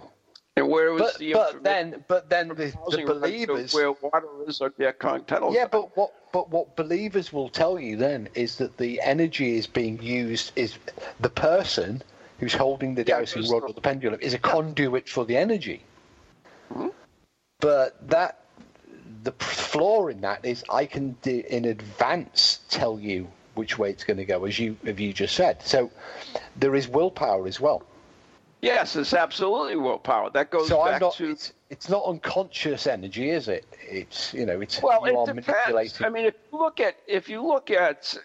And 0.56 0.68
where 0.68 0.92
was 0.92 1.02
But, 1.02 1.18
the 1.18 1.32
but 1.32 1.64
then, 1.64 2.04
but 2.08 2.28
then 2.28 2.48
the, 2.48 2.54
the 2.54 2.72
housing 2.76 3.06
right 3.06 3.12
to 3.12 3.20
believers. 3.20 3.74
where 3.74 3.92
water 3.92 4.28
is 4.46 4.60
on 4.60 4.72
their 4.76 4.92
continental 4.92 5.52
Yeah, 5.52 5.62
side? 5.62 5.70
but 5.72 5.96
what 5.96 6.12
but 6.32 6.50
what 6.50 6.76
believers 6.76 7.32
will 7.32 7.48
tell 7.48 7.78
you 7.78 7.96
then 7.96 8.28
is 8.34 8.56
that 8.56 8.76
the 8.78 9.00
energy 9.02 9.56
is 9.56 9.66
being 9.66 10.00
used 10.02 10.52
is 10.56 10.78
the 11.20 11.28
person 11.30 12.02
who's 12.38 12.54
holding 12.54 12.94
the 12.94 13.04
Yeah, 13.06 13.18
dowsing 13.20 13.48
rod 13.48 13.62
or 13.64 13.72
the 13.72 13.80
pendulum 13.80 14.20
is 14.20 14.34
a 14.34 14.38
conduit 14.38 15.08
for 15.08 15.24
the 15.24 15.36
energy. 15.36 15.82
Hmm. 16.72 16.88
But 17.60 18.08
that 18.08 18.38
the 19.22 19.32
flaw 19.32 20.08
in 20.08 20.20
that 20.22 20.44
is 20.44 20.64
I 20.70 20.86
can 20.86 21.12
do, 21.22 21.42
in 21.48 21.64
advance 21.66 22.60
tell 22.68 22.98
you 22.98 23.28
which 23.54 23.78
way 23.78 23.90
it's 23.90 24.04
going 24.04 24.16
to 24.16 24.24
go, 24.24 24.44
as 24.44 24.58
you 24.58 24.76
have 24.84 24.98
you 24.98 25.12
just 25.12 25.34
said. 25.34 25.62
So 25.62 25.90
there 26.56 26.74
is 26.74 26.88
willpower 26.88 27.46
as 27.46 27.60
well. 27.60 27.82
Yes, 28.62 28.94
it's 28.94 29.12
absolutely 29.12 29.76
willpower. 29.76 30.30
That 30.30 30.50
goes 30.50 30.68
So 30.68 30.82
I'm 30.82 30.92
back 30.92 31.00
not. 31.00 31.14
to 31.14 31.30
It's, 31.30 31.52
it's 31.68 31.88
not 31.88 32.04
unconscious 32.06 32.86
energy, 32.86 33.30
is 33.30 33.48
it? 33.48 33.66
It's 33.82 34.32
you 34.32 34.46
know, 34.46 34.60
it's 34.60 34.80
well, 34.80 35.04
it 35.04 35.34
depends. 35.34 36.00
I 36.00 36.08
mean, 36.08 36.26
if 36.26 36.34
you 36.50 36.58
look 36.58 36.78
at 36.80 36.96
if 37.08 37.28
you 37.28 37.44
look 37.44 37.70
at, 37.70 38.16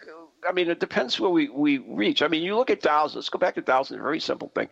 I 0.48 0.52
mean, 0.52 0.70
it 0.70 0.80
depends 0.80 1.20
where 1.20 1.32
we, 1.32 1.50
we 1.50 1.80
reach. 1.80 2.22
I 2.22 2.28
mean, 2.28 2.43
you 2.43 2.56
look 2.56 2.70
at 2.70 2.82
dowsers. 2.82 3.16
Let's 3.16 3.30
go 3.30 3.39
back 3.39 3.56
to 3.56 3.62
dowsers. 3.64 3.95
A 3.95 4.02
very 4.02 4.20
simple 4.20 4.52
thing. 4.54 4.70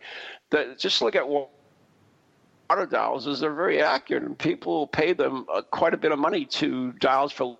The, 0.50 0.76
just 0.78 1.02
look 1.02 1.16
at 1.16 1.26
wa- 2.68 2.76
water 2.76 3.30
is 3.30 3.40
They're 3.40 3.54
very 3.54 3.82
accurate, 3.82 4.22
and 4.22 4.38
people 4.38 4.86
pay 4.86 5.12
them 5.12 5.46
uh, 5.52 5.62
quite 5.62 5.94
a 5.94 5.96
bit 5.96 6.12
of 6.12 6.18
money 6.18 6.44
to 6.46 6.92
dowse 6.92 7.32
for. 7.32 7.58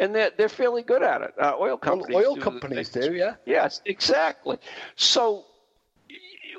And 0.00 0.14
they're, 0.14 0.30
they're 0.36 0.48
fairly 0.48 0.82
good 0.82 1.02
at 1.02 1.22
it. 1.22 1.34
Uh, 1.40 1.54
oil 1.58 1.76
companies. 1.76 2.16
oil 2.16 2.34
do 2.34 2.40
companies 2.40 2.88
do, 2.88 3.14
yeah. 3.14 3.34
Yes, 3.46 3.82
exactly. 3.84 4.58
So 4.96 5.44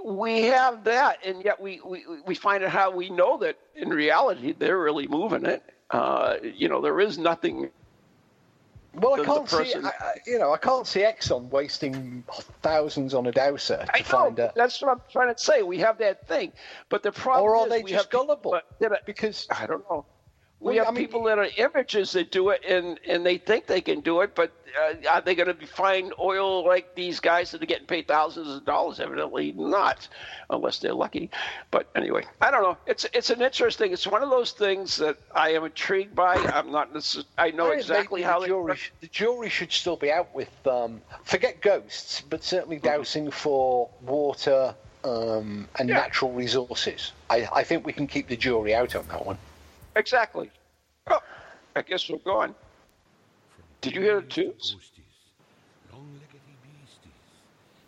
we 0.05 0.43
have 0.43 0.83
that, 0.85 1.17
and 1.25 1.43
yet 1.43 1.59
we, 1.59 1.81
we, 1.85 2.05
we 2.25 2.35
find 2.35 2.63
out 2.63 2.69
how 2.71 2.91
we 2.91 3.09
know 3.09 3.37
that 3.37 3.57
in 3.75 3.89
reality 3.89 4.53
they're 4.57 4.79
really 4.79 5.07
moving 5.07 5.45
it. 5.45 5.63
Uh, 5.89 6.35
you 6.43 6.67
know, 6.67 6.81
there 6.81 6.99
is 6.99 7.17
nothing. 7.17 7.69
Well, 8.95 9.13
I 9.13 9.17
the- 9.17 9.23
the 9.23 9.27
can't 9.33 9.49
see, 9.49 9.57
person- 9.57 9.85
I, 9.85 9.89
I- 10.01 10.19
you 10.25 10.39
know, 10.39 10.51
I 10.53 10.57
can't 10.57 10.85
see 10.87 11.01
Exxon 11.01 11.49
wasting 11.49 12.23
thousands 12.61 13.13
on 13.13 13.27
a 13.27 13.31
dowser 13.31 13.77
to 13.85 13.95
I 13.95 13.99
know 13.99 14.03
find 14.03 14.39
a. 14.39 14.51
that's 14.55 14.81
what 14.81 14.91
I'm 14.91 15.01
trying 15.11 15.33
to 15.33 15.39
say. 15.41 15.61
We 15.61 15.77
have 15.79 15.97
that 15.99 16.27
thing, 16.27 16.51
but 16.89 17.03
the 17.03 17.11
problem 17.11 17.45
Or 17.45 17.55
are 17.55 17.65
is 17.67 17.71
they 17.73 17.83
we 17.83 17.91
just 17.91 18.05
have 18.05 18.09
gullible? 18.11 18.51
that- 18.51 18.65
that 18.79 18.91
are- 18.91 18.99
Because 19.05 19.47
I 19.51 19.65
don't 19.67 19.87
know. 19.89 20.05
We 20.61 20.75
Well, 20.75 20.85
have 20.85 20.93
I 20.93 20.97
mean- 20.97 21.05
people 21.07 21.23
that 21.23 21.39
are 21.39 21.47
amateurs 21.57 22.11
that 22.11 22.31
do 22.31 22.49
it, 22.49 22.65
and, 22.67 22.99
and 23.07 23.25
they 23.25 23.37
think 23.37 23.65
they 23.65 23.79
can 23.79 24.01
do 24.01 24.19
it, 24.21 24.35
but 24.35 24.51
uh, 24.77 24.93
are 25.09 25.21
they 25.21 25.33
going 25.33 25.55
to 25.57 25.67
find 25.67 26.13
oil 26.19 26.65
like 26.67 26.95
these 26.95 27.21
guys 27.21 27.51
that 27.51 27.63
are 27.63 27.65
getting 27.65 27.87
paid 27.87 28.07
thousands 28.09 28.49
of 28.49 28.65
dollars? 28.65 28.99
Evidently 28.99 29.53
not, 29.53 30.09
unless 30.49 30.79
they're 30.79 30.93
lucky. 30.93 31.29
But 31.71 31.87
anyway, 31.95 32.25
I 32.41 32.51
don't 32.51 32.61
know. 32.63 32.77
It's 32.87 33.05
it's 33.13 33.29
an 33.29 33.41
interesting. 33.41 33.93
It's 33.93 34.05
one 34.05 34.21
of 34.21 34.29
those 34.29 34.51
things 34.51 34.97
that 34.97 35.17
I 35.33 35.51
am 35.51 35.63
intrigued 35.63 36.13
by. 36.13 36.35
I'm 36.35 36.71
not. 36.71 36.89
I 37.37 37.51
know 37.51 37.71
I 37.71 37.75
exactly 37.75 38.21
how 38.21 38.41
they 38.41 38.47
jury, 38.47 38.75
sh- 38.75 38.91
the 38.99 39.07
jury 39.07 39.49
should 39.49 39.71
still 39.71 39.95
be 39.95 40.11
out 40.11 40.35
with 40.35 40.51
um, 40.67 41.01
forget 41.23 41.61
ghosts, 41.61 42.21
but 42.29 42.43
certainly 42.43 42.75
Mm-hmm. 42.79 42.85
dowsing 42.85 43.31
for 43.31 43.89
water 44.01 44.75
um, 45.05 45.67
and 45.79 45.87
Yeah. 45.89 45.95
natural 45.95 46.31
resources. 46.33 47.13
I, 47.29 47.47
I 47.53 47.63
think 47.63 47.85
we 47.85 47.93
can 47.93 48.07
keep 48.07 48.27
the 48.27 48.35
jury 48.37 48.75
out 48.75 48.93
on 48.95 49.07
that 49.07 49.25
one. 49.25 49.37
Exactly. 49.95 50.51
Oh, 51.07 51.19
I 51.75 51.81
guess 51.81 52.09
we're 52.09 52.17
going. 52.19 52.55
Did 53.81 53.95
you 53.95 54.01
hear 54.01 54.21
the 54.21 54.27
beasties, 54.27 55.15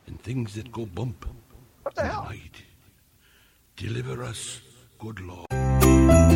and 0.07 0.21
things 0.21 0.53
that 0.55 0.71
go 0.71 0.85
bump 0.85 1.25
What 1.83 1.95
the 1.95 2.03
hell? 2.03 2.31
Deliver 3.75 4.23
us, 4.23 4.61
good 4.99 5.19
Lord. 5.19 5.47